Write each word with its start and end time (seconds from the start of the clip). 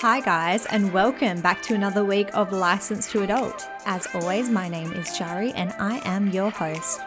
Hi, 0.00 0.20
guys, 0.20 0.64
and 0.64 0.94
welcome 0.94 1.42
back 1.42 1.60
to 1.64 1.74
another 1.74 2.02
week 2.02 2.30
of 2.32 2.52
License 2.52 3.06
to 3.12 3.22
Adult. 3.22 3.68
As 3.84 4.06
always, 4.14 4.48
my 4.48 4.66
name 4.66 4.94
is 4.94 5.14
Shari, 5.14 5.52
and 5.52 5.74
I 5.78 6.00
am 6.06 6.30
your 6.30 6.50
host. 6.50 7.00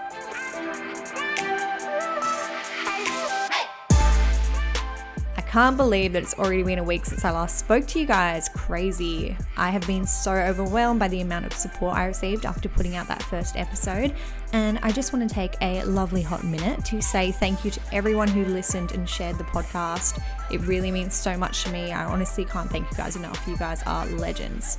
I 5.36 5.42
can't 5.42 5.76
believe 5.76 6.14
that 6.14 6.22
it's 6.22 6.36
already 6.36 6.62
been 6.62 6.78
a 6.78 6.84
week 6.84 7.08
since 7.08 7.26
I 7.26 7.32
last 7.32 7.58
spoke 7.58 7.88
to 7.88 8.00
you 8.00 8.06
guys. 8.06 8.48
Crazy. 8.50 9.36
I 9.58 9.72
have 9.72 9.86
been 9.88 10.06
so 10.06 10.32
overwhelmed 10.32 11.00
by 11.00 11.08
the 11.08 11.22
amount 11.22 11.48
of 11.48 11.54
support 11.54 11.96
I 11.96 12.06
received 12.06 12.46
after 12.46 12.70
putting 12.70 12.96
out 12.96 13.08
that 13.08 13.24
first 13.24 13.56
episode, 13.58 14.14
and 14.52 14.78
I 14.84 14.92
just 14.92 15.14
want 15.14 15.28
to 15.28 15.34
take 15.34 15.56
a 15.62 15.84
lovely 15.86 16.22
hot 16.22 16.44
minute 16.44 16.86
to 16.86 17.02
say 17.02 17.32
thank 17.32 17.66
you 17.66 17.72
to 17.72 17.82
everyone 17.92 18.28
who 18.28 18.46
listened 18.46 18.92
and 18.92 19.10
shared 19.10 19.40
the 19.40 19.46
podcast. 19.46 20.22
It 20.52 20.62
really 20.62 20.92
means 20.92 21.14
so 21.14 21.38
much 21.38 21.64
to 21.64 21.72
me. 21.72 21.92
I 21.92 22.06
honestly 22.06 22.46
can't 22.46 22.70
thank 22.70 22.90
you 22.92 22.98
guys 22.98 23.16
enough. 23.16 23.48
You 23.48 23.58
guys 23.58 23.82
are 23.86 24.06
legends. 24.06 24.78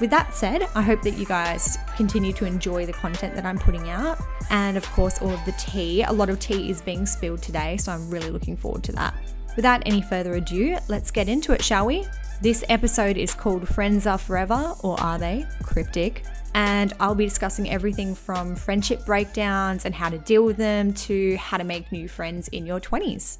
With 0.00 0.10
that 0.10 0.34
said, 0.34 0.68
I 0.74 0.82
hope 0.82 1.02
that 1.02 1.12
you 1.12 1.24
guys 1.24 1.78
continue 1.96 2.32
to 2.34 2.44
enjoy 2.44 2.84
the 2.86 2.92
content 2.92 3.34
that 3.34 3.46
I'm 3.46 3.58
putting 3.58 3.88
out. 3.88 4.18
And 4.50 4.76
of 4.76 4.84
course, 4.92 5.20
all 5.22 5.30
of 5.30 5.44
the 5.44 5.52
tea. 5.52 6.02
A 6.02 6.12
lot 6.12 6.28
of 6.28 6.38
tea 6.38 6.70
is 6.70 6.82
being 6.82 7.06
spilled 7.06 7.42
today, 7.42 7.76
so 7.78 7.92
I'm 7.92 8.10
really 8.10 8.30
looking 8.30 8.56
forward 8.56 8.84
to 8.84 8.92
that. 8.92 9.14
Without 9.56 9.82
any 9.86 10.02
further 10.02 10.34
ado, 10.34 10.76
let's 10.88 11.10
get 11.10 11.28
into 11.28 11.52
it, 11.52 11.64
shall 11.64 11.86
we? 11.86 12.06
This 12.42 12.62
episode 12.68 13.16
is 13.16 13.34
called 13.34 13.66
Friends 13.66 14.06
Are 14.06 14.18
Forever, 14.18 14.74
or 14.82 15.00
Are 15.00 15.18
They? 15.18 15.46
Cryptic. 15.62 16.24
And 16.52 16.92
I'll 17.00 17.14
be 17.14 17.24
discussing 17.24 17.70
everything 17.70 18.14
from 18.14 18.54
friendship 18.54 19.06
breakdowns 19.06 19.86
and 19.86 19.94
how 19.94 20.10
to 20.10 20.18
deal 20.18 20.44
with 20.44 20.58
them 20.58 20.92
to 20.94 21.36
how 21.36 21.56
to 21.56 21.64
make 21.64 21.90
new 21.90 22.08
friends 22.08 22.48
in 22.48 22.66
your 22.66 22.80
20s. 22.80 23.38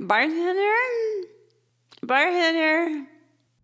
Bartender? 0.00 1.17
Bartender? 2.02 3.06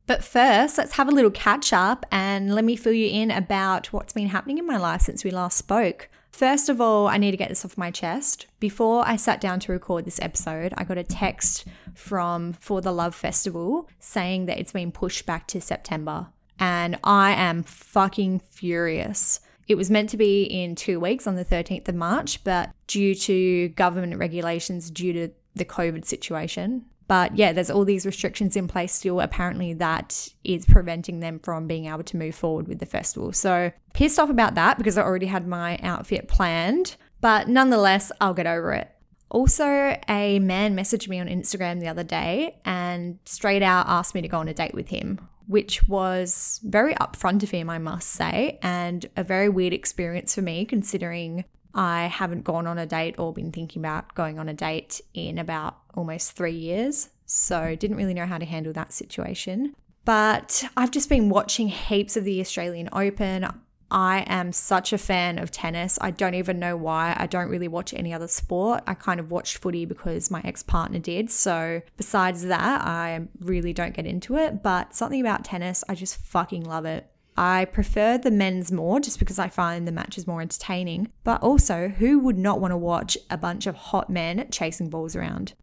But 0.07 0.23
first, 0.23 0.77
let's 0.77 0.95
have 0.95 1.09
a 1.09 1.13
little 1.13 1.31
catch 1.31 1.73
up 1.73 2.05
and 2.13 2.55
let 2.55 2.65
me 2.65 2.77
fill 2.77 2.93
you 2.93 3.09
in 3.09 3.31
about 3.31 3.93
what's 3.93 4.13
been 4.13 4.27
happening 4.27 4.59
in 4.59 4.67
my 4.67 4.77
life 4.77 5.03
since 5.03 5.25
we 5.25 5.31
last 5.31 5.57
spoke. 5.57 6.11
First 6.31 6.69
of 6.69 6.81
all, 6.81 7.07
I 7.07 7.17
need 7.17 7.31
to 7.31 7.37
get 7.37 7.49
this 7.49 7.65
off 7.65 7.79
my 7.79 7.91
chest. 7.91 8.47
Before 8.61 9.07
I 9.07 9.17
sat 9.17 9.41
down 9.41 9.61
to 9.61 9.73
record 9.73 10.05
this 10.05 10.21
episode, 10.21 10.75
I 10.77 10.85
got 10.85 10.99
a 10.99 11.05
text 11.05 11.65
from 11.95 12.53
For 12.55 12.81
the 12.81 12.93
Love 12.93 13.15
Festival 13.15 13.89
saying 13.99 14.47
that 14.47 14.59
it's 14.59 14.73
been 14.73 14.93
pushed 14.93 15.27
back 15.27 15.47
to 15.49 15.61
September. 15.61 16.27
And 16.59 16.99
I 17.03 17.33
am 17.33 17.63
fucking 17.63 18.41
furious. 18.41 19.41
It 19.69 19.77
was 19.77 19.91
meant 19.91 20.11
to 20.11 20.17
be 20.17 20.43
in 20.43 20.75
two 20.75 21.01
weeks 21.01 21.27
on 21.27 21.37
the 21.37 21.45
13th 21.45 21.89
of 21.89 21.95
March, 21.95 22.45
but 22.45 22.71
due 22.87 23.15
to 23.15 23.69
government 23.71 24.19
regulations, 24.19 24.91
due 24.91 25.13
to 25.13 25.29
the 25.55 25.65
COVID 25.65 26.05
situation, 26.05 26.85
but 27.07 27.37
yeah, 27.37 27.53
there's 27.53 27.71
all 27.71 27.85
these 27.85 28.07
restrictions 28.07 28.57
in 28.57 28.69
place 28.69 28.93
still. 28.93 29.21
Apparently, 29.21 29.75
that 29.75 30.29
is 30.43 30.65
preventing 30.65 31.21
them 31.21 31.39
from 31.39 31.67
being 31.67 31.87
able 31.87 32.05
to 32.05 32.17
move 32.17 32.35
forward 32.35 32.69
with 32.69 32.79
the 32.79 32.87
festival. 32.87 33.33
So, 33.33 33.73
pissed 33.93 34.19
off 34.19 34.31
about 34.31 34.55
that 34.55 34.79
because 34.79 34.97
I 34.97 35.03
already 35.03 35.27
had 35.27 35.47
my 35.47 35.79
outfit 35.83 36.29
planned. 36.29 36.97
But 37.21 37.49
nonetheless, 37.49 38.13
I'll 38.21 38.35
get 38.35 38.47
over 38.47 38.73
it. 38.73 38.91
Also, 39.31 39.97
a 40.09 40.39
man 40.39 40.77
messaged 40.77 41.09
me 41.09 41.19
on 41.19 41.27
Instagram 41.27 41.81
the 41.81 41.89
other 41.89 42.05
day 42.05 42.61
and 42.65 43.19
straight 43.25 43.63
out 43.63 43.87
asked 43.89 44.15
me 44.15 44.23
to 44.23 44.29
go 44.29 44.39
on 44.39 44.49
a 44.49 44.55
date 44.55 44.75
with 44.75 44.89
him, 44.89 45.27
which 45.47 45.89
was 45.89 46.61
very 46.63 46.95
upfront 46.97 47.43
of 47.43 47.51
him, 47.51 47.69
I 47.69 47.79
must 47.79 48.11
say, 48.11 48.59
and 48.63 49.05
a 49.17 49.25
very 49.25 49.49
weird 49.49 49.73
experience 49.73 50.35
for 50.35 50.43
me 50.43 50.65
considering 50.65 51.45
I 51.75 52.07
haven't 52.07 52.45
gone 52.45 52.67
on 52.67 52.79
a 52.79 52.87
date 52.87 53.17
or 53.19 53.33
been 53.33 53.53
thinking 53.53 53.83
about 53.83 54.15
going 54.15 54.39
on 54.39 54.49
a 54.49 54.55
date 54.55 55.01
in 55.13 55.39
about 55.39 55.79
almost 55.95 56.33
three 56.33 56.53
years. 56.53 57.11
So, 57.27 57.75
didn't 57.75 57.97
really 57.97 58.15
know 58.15 58.27
how 58.27 58.39
to 58.39 58.45
handle 58.45 58.73
that 58.75 58.93
situation. 58.93 59.75
But 60.05 60.65
I've 60.77 60.91
just 60.91 61.09
been 61.09 61.31
watching 61.31 61.69
heaps 61.69 62.17
of 62.17 62.25
the 62.25 62.41
Australian 62.41 62.91
Open. 62.93 63.49
I 63.91 64.25
am 64.27 64.53
such 64.53 64.93
a 64.93 64.99
fan 64.99 65.39
of 65.39 65.51
tennis. 65.51 65.99
I 66.01 66.11
don't 66.11 66.35
even 66.35 66.59
know 66.59 66.77
why. 66.77 67.15
I 67.17 67.27
don't 67.27 67.49
really 67.49 67.69
watch 67.69 67.95
any 67.95 68.13
other 68.13 68.29
sport. 68.29 68.83
I 68.87 68.95
kind 68.95 69.21
of 69.21 69.31
watched 69.31 69.59
footy 69.59 69.85
because 69.85 70.31
my 70.31 70.43
ex 70.45 70.63
partner 70.63 70.99
did. 70.99 71.31
So, 71.31 71.81
besides 71.97 72.43
that, 72.43 72.83
I 72.83 73.29
really 73.41 73.73
don't 73.73 73.95
get 73.95 74.07
into 74.07 74.37
it. 74.37 74.63
But 74.63 74.95
something 74.95 75.21
about 75.21 75.45
tennis, 75.45 75.85
I 75.89 75.95
just 75.95 76.17
fucking 76.17 76.65
love 76.65 76.85
it. 76.85 77.09
I 77.37 77.65
prefer 77.65 78.19
the 78.19 78.31
men's 78.31 78.71
more 78.71 79.01
just 79.01 79.19
because 79.19 79.39
I 79.39 79.49
find 79.49 79.87
the 79.87 79.93
matches 79.93 80.27
more 80.27 80.41
entertaining. 80.41 81.11
But 81.25 81.43
also, 81.43 81.89
who 81.89 82.19
would 82.21 82.39
not 82.39 82.61
want 82.61 82.73
to 82.73 82.77
watch 82.77 83.19
a 83.31 83.37
bunch 83.37 83.67
of 83.67 83.75
hot 83.75 84.09
men 84.09 84.49
chasing 84.51 84.89
balls 84.89 85.17
around? 85.17 85.55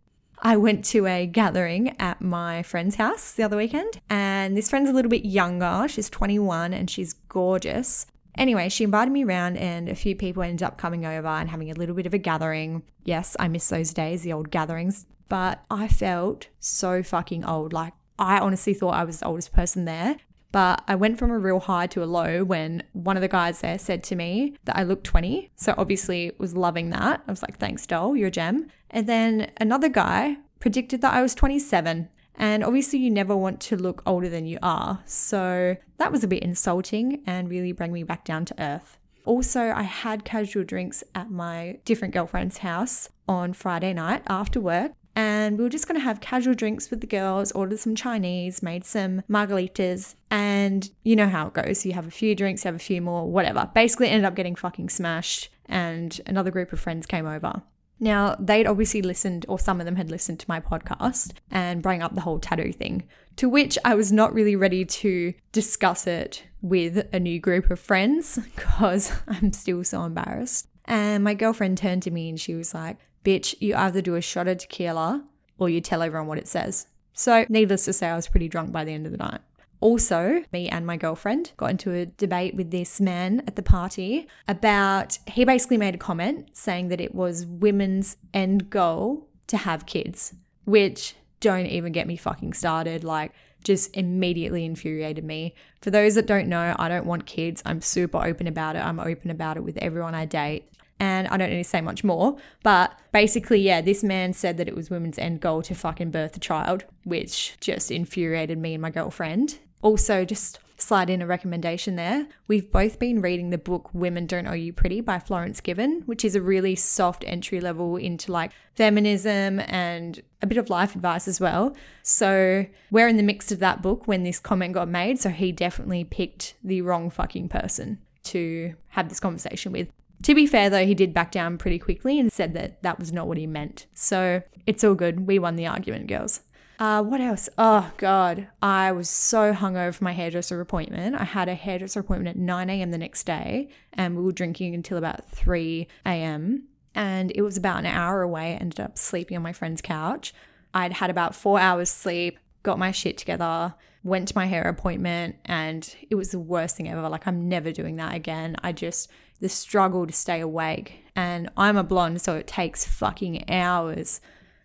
I 0.43 0.57
went 0.57 0.83
to 0.85 1.05
a 1.05 1.27
gathering 1.27 1.95
at 1.99 2.19
my 2.19 2.63
friend's 2.63 2.95
house 2.95 3.31
the 3.31 3.43
other 3.43 3.57
weekend, 3.57 4.01
and 4.09 4.57
this 4.57 4.69
friend's 4.69 4.89
a 4.89 4.93
little 4.93 5.11
bit 5.11 5.23
younger. 5.23 5.85
She's 5.87 6.09
21 6.09 6.73
and 6.73 6.89
she's 6.89 7.13
gorgeous. 7.13 8.07
Anyway, 8.37 8.69
she 8.69 8.83
invited 8.83 9.11
me 9.11 9.23
around, 9.23 9.57
and 9.57 9.87
a 9.87 9.95
few 9.95 10.15
people 10.15 10.41
ended 10.41 10.63
up 10.63 10.77
coming 10.77 11.05
over 11.05 11.27
and 11.27 11.49
having 11.49 11.69
a 11.69 11.75
little 11.75 11.93
bit 11.93 12.05
of 12.05 12.13
a 12.13 12.17
gathering. 12.17 12.81
Yes, 13.03 13.35
I 13.39 13.49
miss 13.49 13.67
those 13.69 13.93
days, 13.93 14.23
the 14.23 14.33
old 14.33 14.51
gatherings, 14.51 15.05
but 15.29 15.63
I 15.69 15.87
felt 15.87 16.47
so 16.59 17.03
fucking 17.03 17.45
old. 17.45 17.71
Like, 17.73 17.93
I 18.17 18.39
honestly 18.39 18.73
thought 18.73 18.95
I 18.95 19.03
was 19.03 19.19
the 19.19 19.27
oldest 19.27 19.53
person 19.53 19.85
there. 19.85 20.17
But 20.51 20.83
I 20.87 20.95
went 20.95 21.17
from 21.17 21.31
a 21.31 21.39
real 21.39 21.61
high 21.61 21.87
to 21.87 22.03
a 22.03 22.05
low 22.05 22.43
when 22.43 22.83
one 22.93 23.15
of 23.17 23.21
the 23.21 23.27
guys 23.27 23.61
there 23.61 23.79
said 23.79 24.03
to 24.05 24.15
me 24.15 24.55
that 24.65 24.77
I 24.77 24.83
looked 24.83 25.05
20. 25.05 25.49
So 25.55 25.73
obviously 25.77 26.31
was 26.37 26.55
loving 26.55 26.89
that. 26.89 27.21
I 27.27 27.31
was 27.31 27.41
like, 27.41 27.57
thanks, 27.57 27.85
doll, 27.85 28.15
you're 28.15 28.27
a 28.27 28.31
gem. 28.31 28.67
And 28.89 29.07
then 29.07 29.51
another 29.57 29.89
guy 29.89 30.37
predicted 30.59 31.01
that 31.01 31.13
I 31.13 31.21
was 31.21 31.33
27. 31.35 32.09
And 32.35 32.63
obviously, 32.63 32.97
you 32.97 33.11
never 33.11 33.35
want 33.35 33.59
to 33.61 33.75
look 33.75 34.01
older 34.05 34.29
than 34.29 34.45
you 34.45 34.57
are. 34.63 35.01
So 35.05 35.75
that 35.97 36.11
was 36.11 36.23
a 36.23 36.27
bit 36.27 36.41
insulting 36.41 37.21
and 37.27 37.49
really 37.49 37.71
bring 37.71 37.91
me 37.91 38.03
back 38.03 38.23
down 38.23 38.45
to 38.45 38.55
earth. 38.61 38.97
Also, 39.25 39.71
I 39.71 39.83
had 39.83 40.25
casual 40.25 40.63
drinks 40.63 41.03
at 41.13 41.29
my 41.29 41.77
different 41.85 42.13
girlfriend's 42.13 42.59
house 42.59 43.09
on 43.27 43.53
Friday 43.53 43.93
night 43.93 44.23
after 44.27 44.59
work 44.59 44.93
and 45.15 45.57
we 45.57 45.63
were 45.63 45.69
just 45.69 45.87
going 45.87 45.99
to 45.99 46.03
have 46.03 46.21
casual 46.21 46.53
drinks 46.53 46.89
with 46.89 47.01
the 47.01 47.07
girls, 47.07 47.51
ordered 47.51 47.79
some 47.79 47.95
Chinese, 47.95 48.63
made 48.63 48.85
some 48.85 49.23
margaritas, 49.29 50.15
and 50.29 50.89
you 51.03 51.15
know 51.15 51.27
how 51.27 51.47
it 51.47 51.53
goes. 51.53 51.85
You 51.85 51.93
have 51.93 52.07
a 52.07 52.11
few 52.11 52.35
drinks, 52.35 52.63
you 52.63 52.69
have 52.69 52.75
a 52.75 52.79
few 52.79 53.01
more, 53.01 53.29
whatever. 53.29 53.69
Basically, 53.73 54.07
ended 54.07 54.25
up 54.25 54.35
getting 54.35 54.55
fucking 54.55 54.89
smashed, 54.89 55.49
and 55.65 56.19
another 56.25 56.51
group 56.51 56.71
of 56.71 56.79
friends 56.79 57.05
came 57.05 57.27
over. 57.27 57.61
Now, 57.99 58.35
they'd 58.39 58.65
obviously 58.65 59.03
listened, 59.03 59.45
or 59.47 59.59
some 59.59 59.79
of 59.79 59.85
them 59.85 59.95
had 59.95 60.09
listened 60.09 60.39
to 60.39 60.45
my 60.49 60.59
podcast 60.59 61.33
and 61.51 61.83
bring 61.83 62.01
up 62.01 62.15
the 62.15 62.21
whole 62.21 62.39
tattoo 62.39 62.73
thing, 62.73 63.03
to 63.35 63.47
which 63.47 63.77
I 63.85 63.93
was 63.93 64.11
not 64.11 64.33
really 64.33 64.55
ready 64.55 64.85
to 64.85 65.35
discuss 65.51 66.07
it 66.07 66.43
with 66.63 67.07
a 67.13 67.19
new 67.19 67.39
group 67.39 67.69
of 67.69 67.79
friends 67.79 68.39
because 68.55 69.11
I'm 69.27 69.53
still 69.53 69.83
so 69.83 70.03
embarrassed. 70.03 70.67
And 70.85 71.23
my 71.23 71.35
girlfriend 71.35 71.77
turned 71.77 72.01
to 72.03 72.11
me 72.11 72.27
and 72.27 72.39
she 72.39 72.55
was 72.55 72.73
like, 72.73 72.97
bitch, 73.23 73.55
you 73.59 73.75
either 73.75 74.01
do 74.01 74.15
a 74.15 74.21
shot 74.21 74.47
of 74.47 74.59
tequila 74.59 75.23
or 75.57 75.69
you 75.69 75.81
tell 75.81 76.01
everyone 76.01 76.27
what 76.27 76.37
it 76.37 76.47
says. 76.47 76.87
So, 77.13 77.45
needless 77.49 77.85
to 77.85 77.93
say, 77.93 78.07
I 78.07 78.15
was 78.15 78.27
pretty 78.27 78.47
drunk 78.47 78.71
by 78.71 78.83
the 78.83 78.93
end 78.93 79.05
of 79.05 79.11
the 79.11 79.17
night. 79.17 79.41
Also, 79.79 80.43
me 80.53 80.69
and 80.69 80.85
my 80.85 80.95
girlfriend 80.95 81.51
got 81.57 81.71
into 81.71 81.91
a 81.91 82.05
debate 82.05 82.55
with 82.55 82.69
this 82.71 83.01
man 83.01 83.43
at 83.47 83.55
the 83.55 83.63
party 83.63 84.27
about 84.47 85.17
he 85.27 85.43
basically 85.43 85.77
made 85.77 85.95
a 85.95 85.97
comment 85.97 86.49
saying 86.53 86.89
that 86.89 87.01
it 87.01 87.15
was 87.15 87.45
women's 87.45 88.17
end 88.33 88.69
goal 88.69 89.27
to 89.47 89.57
have 89.57 89.87
kids, 89.87 90.35
which 90.65 91.15
don't 91.39 91.65
even 91.65 91.91
get 91.91 92.05
me 92.05 92.15
fucking 92.15 92.53
started. 92.53 93.03
Like, 93.03 93.33
just 93.63 93.95
immediately 93.95 94.65
infuriated 94.65 95.23
me. 95.23 95.55
For 95.81 95.91
those 95.91 96.15
that 96.15 96.27
don't 96.27 96.47
know, 96.47 96.75
I 96.77 96.87
don't 96.87 97.05
want 97.05 97.25
kids. 97.25 97.61
I'm 97.65 97.81
super 97.81 98.23
open 98.23 98.47
about 98.47 98.75
it. 98.75 98.79
I'm 98.79 98.99
open 98.99 99.29
about 99.29 99.57
it 99.57 99.63
with 99.63 99.77
everyone 99.77 100.15
I 100.15 100.25
date 100.25 100.71
and 101.01 101.27
I 101.29 101.37
don't 101.37 101.49
need 101.49 101.63
to 101.63 101.63
say 101.63 101.81
much 101.81 102.03
more. 102.03 102.37
But 102.61 102.97
basically, 103.11 103.59
yeah, 103.59 103.81
this 103.81 104.03
man 104.03 104.33
said 104.33 104.57
that 104.57 104.67
it 104.67 104.75
was 104.75 104.91
women's 104.91 105.17
end 105.17 105.41
goal 105.41 105.63
to 105.63 105.73
fucking 105.73 106.11
birth 106.11 106.37
a 106.37 106.39
child, 106.39 106.85
which 107.03 107.57
just 107.59 107.89
infuriated 107.89 108.59
me 108.59 108.75
and 108.75 108.83
my 108.83 108.91
girlfriend. 108.91 109.57
Also, 109.81 110.23
just 110.23 110.59
slide 110.77 111.09
in 111.09 111.19
a 111.19 111.25
recommendation 111.25 111.95
there. 111.95 112.27
We've 112.47 112.71
both 112.71 112.99
been 112.99 113.19
reading 113.19 113.49
the 113.49 113.57
book 113.57 113.89
Women 113.93 114.27
Don't 114.27 114.45
Owe 114.45 114.53
You 114.53 114.73
Pretty 114.73 115.01
by 115.01 115.17
Florence 115.17 115.59
Given, 115.59 116.03
which 116.05 116.23
is 116.23 116.35
a 116.35 116.41
really 116.41 116.75
soft 116.75 117.23
entry 117.25 117.59
level 117.59 117.97
into 117.97 118.31
like 118.31 118.51
feminism 118.75 119.59
and 119.61 120.21
a 120.43 120.45
bit 120.45 120.59
of 120.59 120.69
life 120.69 120.95
advice 120.95 121.27
as 121.27 121.39
well. 121.39 121.75
So 122.03 122.67
we're 122.91 123.07
in 123.07 123.17
the 123.17 123.23
mix 123.23 123.51
of 123.51 123.57
that 123.57 123.81
book 123.81 124.07
when 124.07 124.21
this 124.21 124.39
comment 124.39 124.75
got 124.75 124.87
made. 124.87 125.19
So 125.19 125.29
he 125.29 125.51
definitely 125.51 126.03
picked 126.03 126.53
the 126.63 126.83
wrong 126.83 127.09
fucking 127.09 127.49
person 127.49 127.97
to 128.25 128.75
have 128.89 129.09
this 129.09 129.19
conversation 129.19 129.71
with. 129.71 129.87
To 130.23 130.35
be 130.35 130.45
fair, 130.45 130.69
though, 130.69 130.85
he 130.85 130.93
did 130.93 131.13
back 131.13 131.31
down 131.31 131.57
pretty 131.57 131.79
quickly 131.79 132.19
and 132.19 132.31
said 132.31 132.53
that 132.53 132.83
that 132.83 132.99
was 132.99 133.11
not 133.11 133.27
what 133.27 133.37
he 133.37 133.47
meant. 133.47 133.87
So 133.93 134.43
it's 134.67 134.83
all 134.83 134.95
good. 134.95 135.27
We 135.27 135.39
won 135.39 135.55
the 135.55 135.67
argument, 135.67 136.07
girls. 136.07 136.41
Uh, 136.79 137.03
what 137.03 137.21
else? 137.21 137.47
Oh, 137.57 137.91
God. 137.97 138.47
I 138.61 138.91
was 138.91 139.07
so 139.07 139.53
hungover 139.53 139.93
for 139.93 140.03
my 140.03 140.13
hairdresser 140.13 140.59
appointment. 140.59 141.15
I 141.15 141.25
had 141.25 141.47
a 141.47 141.53
hairdresser 141.53 141.99
appointment 141.99 142.35
at 142.35 142.41
9 142.41 142.69
a.m. 142.71 142.91
the 142.91 142.97
next 142.97 143.23
day, 143.25 143.69
and 143.93 144.17
we 144.17 144.23
were 144.23 144.31
drinking 144.31 144.73
until 144.73 144.97
about 144.97 145.29
3 145.29 145.87
a.m. 146.07 146.63
And 146.95 147.31
it 147.35 147.43
was 147.43 147.55
about 147.55 147.79
an 147.79 147.85
hour 147.85 148.21
away. 148.21 148.53
I 148.53 148.57
ended 148.57 148.79
up 148.79 148.97
sleeping 148.97 149.37
on 149.37 149.43
my 149.43 149.53
friend's 149.53 149.81
couch. 149.81 150.33
I'd 150.73 150.93
had 150.93 151.09
about 151.09 151.35
four 151.35 151.59
hours 151.59 151.89
sleep, 151.91 152.39
got 152.63 152.79
my 152.79 152.91
shit 152.91 153.17
together, 153.17 153.75
went 154.03 154.27
to 154.29 154.35
my 154.35 154.47
hair 154.47 154.63
appointment, 154.63 155.35
and 155.45 155.95
it 156.09 156.15
was 156.15 156.31
the 156.31 156.39
worst 156.39 156.77
thing 156.77 156.89
ever. 156.89 157.07
Like, 157.07 157.27
I'm 157.27 157.47
never 157.47 157.71
doing 157.71 157.97
that 157.97 158.15
again. 158.15 158.55
I 158.63 158.71
just, 158.71 159.09
the 159.41 159.49
struggle 159.49 160.07
to 160.07 160.13
stay 160.13 160.39
awake. 160.39 161.03
And 161.15 161.49
I'm 161.57 161.75
a 161.75 161.83
blonde, 161.83 162.21
so 162.21 162.35
it 162.35 162.47
takes 162.47 162.85
fucking 162.85 163.49
hours. 163.49 164.21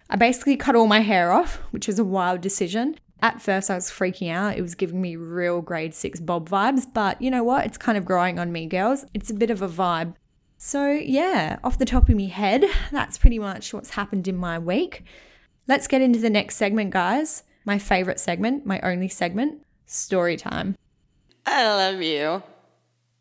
I 0.08 0.14
basically 0.16 0.56
cut 0.56 0.76
all 0.76 0.86
my 0.86 1.00
hair 1.00 1.32
off, 1.32 1.56
which 1.72 1.88
was 1.88 1.98
a 1.98 2.04
wild 2.04 2.40
decision. 2.40 2.96
At 3.20 3.42
first, 3.42 3.70
I 3.70 3.74
was 3.74 3.90
freaking 3.90 4.30
out. 4.30 4.56
It 4.56 4.62
was 4.62 4.74
giving 4.74 5.00
me 5.00 5.16
real 5.16 5.62
grade 5.62 5.94
six 5.94 6.20
Bob 6.20 6.48
vibes, 6.48 6.86
but 6.92 7.20
you 7.20 7.30
know 7.30 7.42
what? 7.42 7.64
It's 7.64 7.78
kind 7.78 7.98
of 7.98 8.04
growing 8.04 8.38
on 8.38 8.52
me, 8.52 8.66
girls. 8.66 9.06
It's 9.14 9.30
a 9.30 9.34
bit 9.34 9.50
of 9.50 9.62
a 9.62 9.68
vibe. 9.68 10.14
So, 10.58 10.90
yeah, 10.90 11.58
off 11.64 11.78
the 11.78 11.84
top 11.84 12.08
of 12.08 12.16
my 12.16 12.24
head, 12.24 12.64
that's 12.92 13.18
pretty 13.18 13.38
much 13.38 13.74
what's 13.74 13.90
happened 13.90 14.28
in 14.28 14.36
my 14.36 14.58
week. 14.58 15.04
Let's 15.66 15.88
get 15.88 16.02
into 16.02 16.18
the 16.18 16.30
next 16.30 16.56
segment, 16.56 16.90
guys. 16.90 17.42
My 17.64 17.78
favorite 17.78 18.20
segment, 18.20 18.64
my 18.64 18.80
only 18.80 19.08
segment, 19.08 19.62
story 19.86 20.36
time. 20.36 20.76
I 21.44 21.66
love 21.66 22.00
you. 22.00 22.42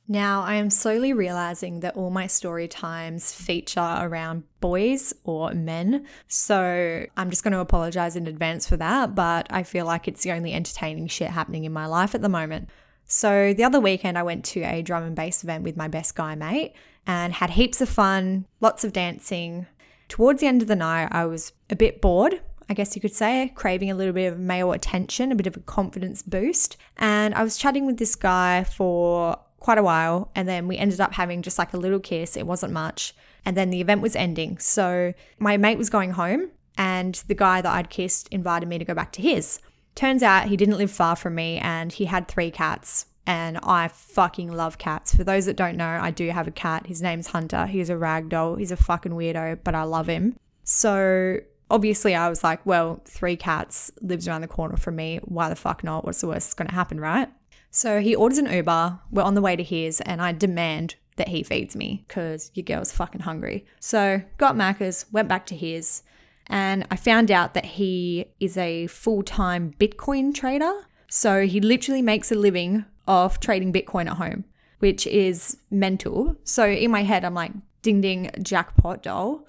Now, 0.07 0.43
I 0.43 0.55
am 0.55 0.69
slowly 0.69 1.13
realizing 1.13 1.79
that 1.79 1.95
all 1.95 2.11
my 2.11 2.27
story 2.27 2.67
times 2.67 3.33
feature 3.33 3.97
around 3.99 4.43
boys 4.59 5.13
or 5.23 5.51
men. 5.53 6.05
So 6.27 7.05
I'm 7.17 7.29
just 7.31 7.43
going 7.43 7.53
to 7.53 7.59
apologize 7.59 8.15
in 8.15 8.27
advance 8.27 8.67
for 8.67 8.77
that, 8.77 9.15
but 9.15 9.47
I 9.49 9.63
feel 9.63 9.85
like 9.85 10.07
it's 10.07 10.21
the 10.21 10.31
only 10.31 10.53
entertaining 10.53 11.07
shit 11.07 11.29
happening 11.29 11.63
in 11.63 11.73
my 11.73 11.87
life 11.87 12.13
at 12.13 12.21
the 12.21 12.29
moment. 12.29 12.69
So 13.05 13.53
the 13.53 13.63
other 13.63 13.79
weekend, 13.79 14.17
I 14.17 14.23
went 14.23 14.45
to 14.45 14.61
a 14.61 14.83
drum 14.83 15.03
and 15.03 15.15
bass 15.15 15.43
event 15.43 15.63
with 15.63 15.75
my 15.75 15.87
best 15.87 16.15
guy 16.15 16.35
mate 16.35 16.73
and 17.07 17.33
had 17.33 17.51
heaps 17.51 17.81
of 17.81 17.89
fun, 17.89 18.45
lots 18.61 18.83
of 18.83 18.93
dancing. 18.93 19.65
Towards 20.07 20.41
the 20.41 20.47
end 20.47 20.61
of 20.61 20.67
the 20.67 20.75
night, 20.75 21.09
I 21.11 21.25
was 21.25 21.51
a 21.69 21.75
bit 21.75 21.99
bored 21.99 22.41
I 22.69 22.73
guess 22.73 22.95
you 22.95 23.01
could 23.01 23.13
say, 23.13 23.51
craving 23.55 23.91
a 23.91 23.95
little 23.95 24.13
bit 24.13 24.31
of 24.31 24.39
male 24.39 24.71
attention, 24.71 25.31
a 25.31 25.35
bit 25.35 25.47
of 25.47 25.55
a 25.55 25.61
confidence 25.61 26.21
boost. 26.21 26.77
And 26.97 27.35
I 27.35 27.43
was 27.43 27.57
chatting 27.57 27.85
with 27.85 27.97
this 27.97 28.15
guy 28.15 28.63
for 28.63 29.37
quite 29.65 29.79
a 29.79 29.83
while. 29.83 30.29
And 30.35 30.47
then 30.47 30.67
we 30.67 30.77
ended 30.77 31.01
up 31.01 31.13
having 31.13 31.41
just 31.41 31.57
like 31.57 31.73
a 31.73 31.77
little 31.77 31.99
kiss. 31.99 32.37
It 32.37 32.45
wasn't 32.45 32.71
much. 32.71 33.15
And 33.45 33.57
then 33.57 33.71
the 33.71 33.81
event 33.81 34.01
was 34.01 34.15
ending. 34.15 34.59
So 34.59 35.13
my 35.39 35.57
mate 35.57 35.79
was 35.79 35.89
going 35.89 36.11
home, 36.11 36.51
and 36.77 37.15
the 37.27 37.33
guy 37.33 37.61
that 37.61 37.73
I'd 37.73 37.89
kissed 37.89 38.27
invited 38.29 38.69
me 38.69 38.77
to 38.77 38.85
go 38.85 38.93
back 38.93 39.11
to 39.13 39.23
his. 39.23 39.59
Turns 39.95 40.21
out 40.21 40.49
he 40.49 40.57
didn't 40.57 40.77
live 40.77 40.91
far 40.91 41.15
from 41.15 41.33
me 41.35 41.57
and 41.57 41.91
he 41.91 42.05
had 42.05 42.27
three 42.27 42.51
cats. 42.51 43.07
And 43.25 43.57
I 43.63 43.87
fucking 43.87 44.51
love 44.51 44.77
cats. 44.77 45.15
For 45.15 45.23
those 45.23 45.47
that 45.47 45.55
don't 45.55 45.77
know, 45.77 45.97
I 45.99 46.11
do 46.11 46.29
have 46.29 46.47
a 46.47 46.51
cat. 46.51 46.85
His 46.85 47.01
name's 47.01 47.27
Hunter. 47.27 47.65
He's 47.65 47.89
a 47.89 47.95
ragdoll. 47.95 48.59
He's 48.59 48.71
a 48.71 48.77
fucking 48.77 49.13
weirdo, 49.13 49.59
but 49.63 49.73
I 49.73 49.81
love 49.81 50.07
him. 50.07 50.35
So 50.63 51.39
obviously 51.71 52.13
I 52.13 52.29
was 52.29 52.43
like, 52.43 52.63
well, 52.65 53.01
three 53.05 53.35
cats 53.35 53.91
lives 54.01 54.27
around 54.27 54.41
the 54.41 54.47
corner 54.47 54.77
from 54.77 54.95
me. 54.97 55.19
Why 55.23 55.49
the 55.49 55.55
fuck 55.55 55.83
not? 55.83 56.05
What's 56.05 56.21
the 56.21 56.27
worst 56.27 56.47
that's 56.47 56.53
going 56.53 56.67
to 56.67 56.75
happen, 56.75 56.99
right? 56.99 57.29
So 57.75 57.99
he 57.99 58.15
orders 58.15 58.37
an 58.37 58.49
Uber. 58.49 59.01
We're 59.11 59.21
on 59.21 59.33
the 59.33 59.41
way 59.41 59.57
to 59.57 59.61
his, 59.61 59.99
and 59.99 60.21
I 60.21 60.31
demand 60.31 60.95
that 61.17 61.27
he 61.27 61.43
feeds 61.43 61.75
me 61.75 62.05
because 62.07 62.49
your 62.53 62.63
girl's 62.63 62.93
fucking 62.93 63.23
hungry. 63.23 63.65
So 63.81 64.21
got 64.37 64.55
Macca's, 64.55 65.05
went 65.11 65.27
back 65.27 65.45
to 65.47 65.57
his, 65.57 66.01
and 66.47 66.87
I 66.89 66.95
found 66.95 67.31
out 67.31 67.53
that 67.53 67.65
he 67.65 68.27
is 68.39 68.55
a 68.55 68.87
full 68.87 69.23
time 69.23 69.73
Bitcoin 69.77 70.33
trader. 70.33 70.71
So 71.09 71.45
he 71.45 71.59
literally 71.59 72.01
makes 72.01 72.31
a 72.31 72.35
living 72.35 72.85
off 73.09 73.41
trading 73.41 73.73
Bitcoin 73.73 74.09
at 74.09 74.15
home, 74.15 74.45
which 74.79 75.05
is 75.05 75.57
mental. 75.69 76.37
So 76.45 76.65
in 76.65 76.91
my 76.91 77.03
head, 77.03 77.25
I'm 77.25 77.33
like, 77.33 77.51
ding 77.81 77.99
ding, 77.99 78.31
jackpot 78.41 79.03
doll. 79.03 79.45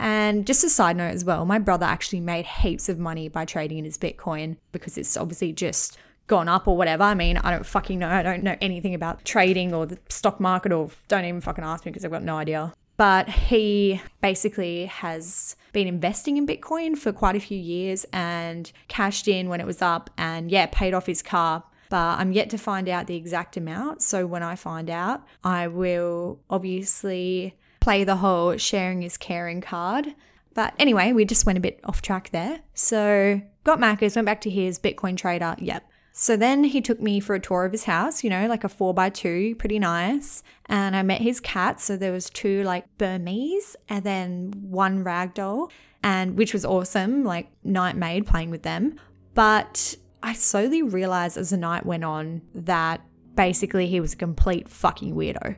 And 0.00 0.48
just 0.48 0.64
a 0.64 0.70
side 0.70 0.96
note 0.96 1.14
as 1.14 1.24
well, 1.24 1.44
my 1.44 1.60
brother 1.60 1.86
actually 1.86 2.20
made 2.20 2.46
heaps 2.46 2.88
of 2.88 2.98
money 2.98 3.28
by 3.28 3.44
trading 3.44 3.78
in 3.78 3.84
his 3.84 3.98
Bitcoin 3.98 4.56
because 4.72 4.98
it's 4.98 5.16
obviously 5.16 5.52
just 5.52 5.96
gone 6.28 6.48
up 6.48 6.68
or 6.68 6.76
whatever. 6.76 7.02
I 7.02 7.14
mean, 7.14 7.38
I 7.38 7.50
don't 7.50 7.66
fucking 7.66 7.98
know. 7.98 8.08
I 8.08 8.22
don't 8.22 8.44
know 8.44 8.56
anything 8.60 8.94
about 8.94 9.24
trading 9.24 9.74
or 9.74 9.86
the 9.86 9.98
stock 10.08 10.38
market 10.38 10.72
or 10.72 10.90
don't 11.08 11.24
even 11.24 11.40
fucking 11.40 11.64
ask 11.64 11.84
me 11.84 11.90
because 11.90 12.04
I've 12.04 12.12
got 12.12 12.22
no 12.22 12.36
idea. 12.36 12.72
But 12.96 13.28
he 13.28 14.00
basically 14.20 14.86
has 14.86 15.56
been 15.72 15.86
investing 15.86 16.36
in 16.36 16.46
Bitcoin 16.46 16.96
for 16.96 17.12
quite 17.12 17.36
a 17.36 17.40
few 17.40 17.58
years 17.58 18.04
and 18.12 18.70
cashed 18.88 19.28
in 19.28 19.48
when 19.48 19.60
it 19.60 19.66
was 19.66 19.82
up 19.82 20.10
and 20.16 20.50
yeah, 20.50 20.66
paid 20.70 20.94
off 20.94 21.06
his 21.06 21.22
car. 21.22 21.64
But 21.90 22.18
I'm 22.18 22.32
yet 22.32 22.50
to 22.50 22.58
find 22.58 22.88
out 22.88 23.06
the 23.06 23.16
exact 23.16 23.56
amount. 23.56 24.02
So 24.02 24.26
when 24.26 24.42
I 24.42 24.56
find 24.56 24.90
out, 24.90 25.24
I 25.42 25.68
will 25.68 26.40
obviously 26.50 27.56
play 27.80 28.04
the 28.04 28.16
whole 28.16 28.56
sharing 28.56 29.02
is 29.02 29.16
caring 29.16 29.60
card. 29.60 30.14
But 30.54 30.74
anyway, 30.78 31.12
we 31.12 31.24
just 31.24 31.46
went 31.46 31.56
a 31.56 31.60
bit 31.60 31.80
off 31.84 32.02
track 32.02 32.30
there. 32.30 32.60
So 32.74 33.40
got 33.64 33.78
Macca's, 33.78 34.16
went 34.16 34.26
back 34.26 34.40
to 34.42 34.50
his 34.50 34.78
Bitcoin 34.78 35.16
trader. 35.16 35.54
Yep. 35.58 35.88
So 36.20 36.36
then 36.36 36.64
he 36.64 36.80
took 36.80 37.00
me 37.00 37.20
for 37.20 37.36
a 37.36 37.40
tour 37.40 37.64
of 37.64 37.70
his 37.70 37.84
house, 37.84 38.24
you 38.24 38.28
know, 38.28 38.48
like 38.48 38.64
a 38.64 38.68
four 38.68 38.92
by 38.92 39.08
two, 39.08 39.54
pretty 39.54 39.78
nice. 39.78 40.42
And 40.66 40.96
I 40.96 41.02
met 41.02 41.20
his 41.20 41.38
cats. 41.38 41.84
So 41.84 41.96
there 41.96 42.10
was 42.10 42.28
two 42.28 42.64
like 42.64 42.86
Burmese 42.98 43.76
and 43.88 44.02
then 44.02 44.52
one 44.60 45.04
ragdoll, 45.04 45.70
and 46.02 46.36
which 46.36 46.52
was 46.52 46.64
awesome, 46.64 47.22
like 47.22 47.52
night 47.62 47.94
maid 47.94 48.26
playing 48.26 48.50
with 48.50 48.64
them. 48.64 48.98
But 49.34 49.94
I 50.20 50.32
slowly 50.32 50.82
realized 50.82 51.38
as 51.38 51.50
the 51.50 51.56
night 51.56 51.86
went 51.86 52.02
on 52.02 52.42
that 52.52 53.00
basically 53.36 53.86
he 53.86 54.00
was 54.00 54.14
a 54.14 54.16
complete 54.16 54.68
fucking 54.68 55.14
weirdo. 55.14 55.54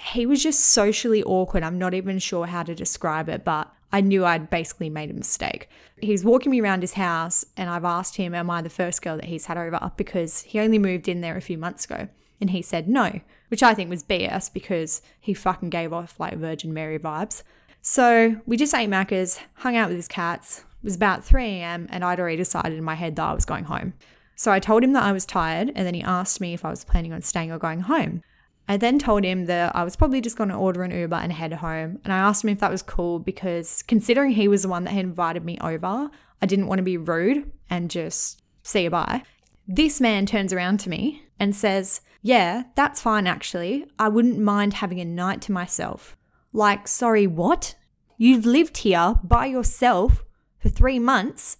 He 0.00 0.26
was 0.26 0.40
just 0.40 0.60
socially 0.60 1.24
awkward. 1.24 1.64
I'm 1.64 1.78
not 1.78 1.92
even 1.92 2.20
sure 2.20 2.46
how 2.46 2.62
to 2.62 2.74
describe 2.76 3.28
it, 3.28 3.44
but 3.44 3.68
I 3.94 4.00
knew 4.00 4.24
I'd 4.24 4.50
basically 4.50 4.90
made 4.90 5.12
a 5.12 5.14
mistake. 5.14 5.68
He's 6.00 6.24
walking 6.24 6.50
me 6.50 6.60
around 6.60 6.80
his 6.80 6.94
house, 6.94 7.44
and 7.56 7.70
I've 7.70 7.84
asked 7.84 8.16
him, 8.16 8.34
Am 8.34 8.50
I 8.50 8.60
the 8.60 8.68
first 8.68 9.02
girl 9.02 9.14
that 9.18 9.26
he's 9.26 9.46
had 9.46 9.56
over? 9.56 9.92
Because 9.96 10.40
he 10.40 10.58
only 10.58 10.80
moved 10.80 11.06
in 11.06 11.20
there 11.20 11.36
a 11.36 11.40
few 11.40 11.56
months 11.56 11.84
ago. 11.84 12.08
And 12.40 12.50
he 12.50 12.60
said 12.60 12.88
no, 12.88 13.20
which 13.50 13.62
I 13.62 13.72
think 13.72 13.88
was 13.88 14.02
BS 14.02 14.52
because 14.52 15.00
he 15.20 15.32
fucking 15.32 15.70
gave 15.70 15.92
off 15.92 16.18
like 16.18 16.36
Virgin 16.36 16.74
Mary 16.74 16.98
vibes. 16.98 17.44
So 17.82 18.40
we 18.46 18.56
just 18.56 18.74
ate 18.74 18.90
Macca's, 18.90 19.38
hung 19.58 19.76
out 19.76 19.90
with 19.90 19.96
his 19.96 20.08
cats. 20.08 20.64
It 20.82 20.84
was 20.84 20.96
about 20.96 21.22
3 21.22 21.44
a.m., 21.44 21.86
and 21.88 22.02
I'd 22.02 22.18
already 22.18 22.36
decided 22.36 22.76
in 22.76 22.82
my 22.82 22.96
head 22.96 23.14
that 23.14 23.22
I 23.22 23.32
was 23.32 23.44
going 23.44 23.64
home. 23.64 23.94
So 24.34 24.50
I 24.50 24.58
told 24.58 24.82
him 24.82 24.94
that 24.94 25.04
I 25.04 25.12
was 25.12 25.24
tired, 25.24 25.70
and 25.76 25.86
then 25.86 25.94
he 25.94 26.02
asked 26.02 26.40
me 26.40 26.52
if 26.52 26.64
I 26.64 26.70
was 26.70 26.84
planning 26.84 27.12
on 27.12 27.22
staying 27.22 27.52
or 27.52 27.58
going 27.58 27.82
home. 27.82 28.22
I 28.66 28.76
then 28.78 28.98
told 28.98 29.24
him 29.24 29.44
that 29.46 29.76
I 29.76 29.84
was 29.84 29.96
probably 29.96 30.20
just 30.20 30.36
going 30.36 30.48
to 30.48 30.56
order 30.56 30.82
an 30.82 30.90
Uber 30.90 31.16
and 31.16 31.32
head 31.32 31.52
home. 31.52 31.98
And 32.02 32.12
I 32.12 32.18
asked 32.18 32.44
him 32.44 32.50
if 32.50 32.60
that 32.60 32.70
was 32.70 32.82
cool 32.82 33.18
because 33.18 33.82
considering 33.82 34.30
he 34.30 34.48
was 34.48 34.62
the 34.62 34.68
one 34.68 34.84
that 34.84 34.92
had 34.92 35.04
invited 35.04 35.44
me 35.44 35.58
over, 35.60 36.10
I 36.40 36.46
didn't 36.46 36.68
want 36.68 36.78
to 36.78 36.84
be 36.84 36.96
rude 36.96 37.50
and 37.68 37.90
just 37.90 38.42
say 38.62 38.88
bye. 38.88 39.22
This 39.68 40.00
man 40.00 40.24
turns 40.24 40.52
around 40.52 40.80
to 40.80 40.90
me 40.90 41.24
and 41.38 41.54
says, 41.54 42.00
Yeah, 42.22 42.64
that's 42.74 43.02
fine 43.02 43.26
actually. 43.26 43.86
I 43.98 44.08
wouldn't 44.08 44.38
mind 44.38 44.74
having 44.74 45.00
a 45.00 45.04
night 45.04 45.42
to 45.42 45.52
myself. 45.52 46.16
Like, 46.52 46.88
sorry, 46.88 47.26
what? 47.26 47.74
You've 48.16 48.46
lived 48.46 48.78
here 48.78 49.16
by 49.22 49.46
yourself 49.46 50.24
for 50.58 50.68
three 50.70 50.98
months 50.98 51.58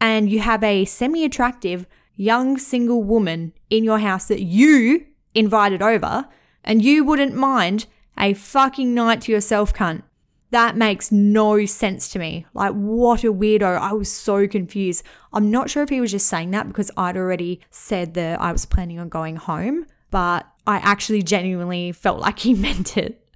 and 0.00 0.28
you 0.28 0.40
have 0.40 0.62
a 0.62 0.84
semi 0.84 1.24
attractive 1.24 1.86
young 2.16 2.58
single 2.58 3.02
woman 3.02 3.52
in 3.70 3.84
your 3.84 3.98
house 4.00 4.26
that 4.26 4.42
you 4.42 5.06
invited 5.34 5.80
over 5.80 6.28
and 6.64 6.82
you 6.82 7.04
wouldn't 7.04 7.34
mind 7.34 7.86
a 8.18 8.34
fucking 8.34 8.94
night 8.94 9.22
to 9.22 9.32
yourself, 9.32 9.72
cunt. 9.74 10.02
That 10.50 10.76
makes 10.76 11.10
no 11.10 11.64
sense 11.64 12.08
to 12.10 12.18
me. 12.18 12.44
Like, 12.52 12.72
what 12.72 13.24
a 13.24 13.32
weirdo. 13.32 13.78
I 13.78 13.94
was 13.94 14.12
so 14.12 14.46
confused. 14.46 15.02
I'm 15.32 15.50
not 15.50 15.70
sure 15.70 15.82
if 15.82 15.88
he 15.88 16.00
was 16.00 16.10
just 16.10 16.26
saying 16.26 16.50
that 16.50 16.68
because 16.68 16.90
I'd 16.96 17.16
already 17.16 17.60
said 17.70 18.14
that 18.14 18.38
I 18.40 18.52
was 18.52 18.66
planning 18.66 18.98
on 18.98 19.08
going 19.08 19.36
home, 19.36 19.86
but 20.10 20.46
I 20.66 20.76
actually 20.76 21.22
genuinely 21.22 21.92
felt 21.92 22.20
like 22.20 22.40
he 22.40 22.52
meant 22.66 22.98
it, 22.98 23.26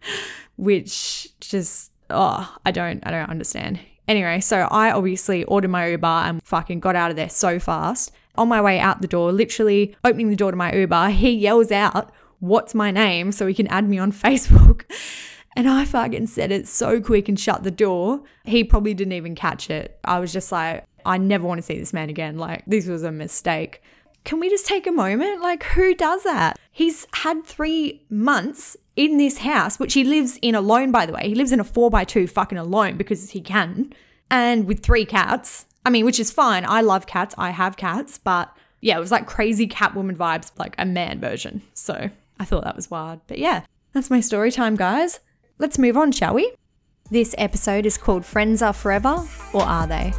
which 0.57 1.29
just, 1.41 1.91
oh, 2.11 2.55
I 2.67 2.71
don't, 2.71 3.05
I 3.07 3.11
don't 3.11 3.31
understand. 3.31 3.81
Anyway, 4.07 4.41
so 4.41 4.69
I 4.71 4.93
obviously 4.93 5.43
ordered 5.45 5.71
my 5.71 5.89
Uber 5.89 6.07
and 6.07 6.43
fucking 6.45 6.81
got 6.81 6.97
out 6.97 7.11
of 7.11 7.17
there 7.17 7.31
so 7.31 7.59
fast. 7.59 8.13
On 8.37 8.47
my 8.47 8.61
way 8.61 8.79
out 8.79 9.01
the 9.01 9.09
door, 9.09 9.33
literally 9.33 9.97
opening 10.05 10.29
the 10.29 10.37
door 10.37 10.51
to 10.51 10.57
my 10.57 10.73
Uber, 10.73 11.09
he 11.09 11.31
yells 11.31 11.73
out, 11.73 12.13
what's 12.41 12.75
my 12.75 12.91
name 12.91 13.33
so 13.33 13.47
he 13.47 13.55
can 13.55 13.67
add 13.69 13.89
me 13.89 13.99
on 13.99 14.13
Facebook. 14.27 14.85
And 15.57 15.69
I 15.69 15.87
fucking 15.87 16.27
said 16.27 16.53
it 16.53 16.69
so 16.69 17.01
quick 17.01 17.29
and 17.29 17.41
shut 17.41 17.63
the 17.63 17.71
door. 17.71 18.23
He 18.45 18.63
probably 18.63 18.93
didn't 18.93 19.15
even 19.15 19.35
catch 19.35 19.71
it. 19.71 19.99
I 20.05 20.19
was 20.19 20.33
just 20.33 20.53
like, 20.53 20.85
I 21.07 21.17
never 21.17 21.47
want 21.47 21.59
to 21.59 21.63
see 21.63 21.79
this 21.79 21.95
man 21.95 22.11
again. 22.11 22.37
Like, 22.37 22.65
this 22.67 22.87
was 22.87 23.03
a 23.03 23.13
mistake. 23.13 23.81
Can 24.25 24.41
we 24.41 24.51
just 24.51 24.67
take 24.67 24.87
a 24.87 24.93
moment? 24.93 25.41
Like, 25.41 25.63
who 25.63 25.95
does 25.95 26.25
that? 26.25 26.59
He's 26.71 27.07
had 27.15 27.45
three 27.45 28.05
months 28.11 28.77
in 28.97 29.19
this 29.19 29.39
house, 29.39 29.79
which 29.79 29.95
he 29.95 30.05
lives 30.05 30.39
in 30.43 30.55
alone, 30.55 30.91
by 30.91 31.07
the 31.07 31.13
way. 31.13 31.29
He 31.29 31.35
lives 31.35 31.53
in 31.53 31.61
a 31.61 31.65
four 31.65 31.91
by 31.91 32.05
two 32.05 32.27
fucking 32.27 32.59
alone 32.59 32.97
because 32.97 33.31
he 33.31 33.41
can, 33.41 33.95
and 34.31 34.67
with 34.67 34.83
three 34.83 35.05
cats. 35.05 35.67
I 35.87 35.91
mean, 35.91 36.05
which 36.05 36.19
is 36.19 36.33
fine. 36.33 36.67
I 36.67 36.81
love 36.81 37.07
cats. 37.07 37.35
I 37.39 37.51
have 37.51 37.77
cats, 37.77 38.19
but 38.19 38.55
yeah, 38.81 38.97
it 38.97 39.01
was 39.01 39.13
like 39.13 39.27
crazy 39.27 39.69
Catwoman 39.69 40.17
vibes, 40.17 40.51
like 40.59 40.75
a 40.77 40.85
man 40.85 41.21
version. 41.21 41.63
So 41.75 42.11
I 42.39 42.45
thought 42.45 42.65
that 42.65 42.77
was 42.77 42.91
wild. 42.91 43.21
But 43.27 43.39
yeah, 43.39 43.63
that's 43.93 44.11
my 44.11 44.21
story 44.21 44.51
time, 44.51 44.77
guys. 44.77 45.21
Let's 45.59 45.79
move 45.79 45.97
on, 45.97 46.13
shall 46.13 46.35
we? 46.35 46.53
This 47.11 47.35
episode 47.39 47.87
is 47.87 47.97
called 47.97 48.27
Friends 48.27 48.61
Are 48.61 48.73
Forever, 48.73 49.27
or 49.55 49.63
Are 49.63 49.87
They? 49.87 50.13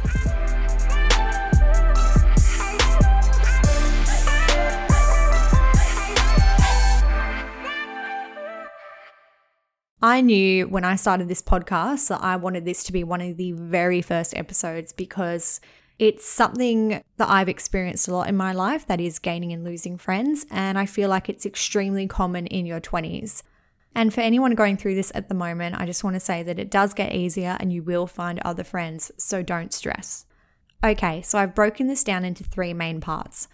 I 10.00 10.20
knew 10.20 10.68
when 10.68 10.84
I 10.84 10.94
started 10.96 11.28
this 11.28 11.42
podcast 11.42 12.08
that 12.08 12.22
I 12.22 12.36
wanted 12.36 12.64
this 12.64 12.84
to 12.84 12.92
be 12.92 13.02
one 13.02 13.20
of 13.20 13.36
the 13.36 13.52
very 13.52 14.00
first 14.00 14.36
episodes 14.36 14.92
because 14.92 15.60
it's 15.98 16.24
something 16.26 17.02
that 17.16 17.28
I've 17.28 17.48
experienced 17.48 18.06
a 18.06 18.14
lot 18.14 18.28
in 18.28 18.36
my 18.36 18.52
life 18.52 18.86
that 18.86 19.00
is 19.00 19.18
gaining 19.18 19.52
and 19.52 19.64
losing 19.64 19.98
friends. 19.98 20.46
And 20.50 20.78
I 20.78 20.86
feel 20.86 21.08
like 21.08 21.28
it's 21.28 21.44
extremely 21.44 22.06
common 22.06 22.46
in 22.46 22.66
your 22.66 22.80
20s. 22.80 23.42
And 23.94 24.14
for 24.14 24.20
anyone 24.20 24.54
going 24.54 24.76
through 24.76 24.94
this 24.94 25.10
at 25.14 25.28
the 25.28 25.34
moment, 25.34 25.80
I 25.80 25.86
just 25.86 26.04
want 26.04 26.14
to 26.14 26.20
say 26.20 26.42
that 26.44 26.58
it 26.58 26.70
does 26.70 26.94
get 26.94 27.14
easier 27.14 27.56
and 27.58 27.72
you 27.72 27.82
will 27.82 28.06
find 28.06 28.38
other 28.40 28.62
friends. 28.62 29.10
So 29.16 29.42
don't 29.42 29.72
stress. 29.72 30.24
Okay, 30.84 31.22
so 31.22 31.38
I've 31.38 31.54
broken 31.54 31.88
this 31.88 32.04
down 32.04 32.24
into 32.24 32.44
three 32.44 32.72
main 32.72 33.00
parts. 33.00 33.48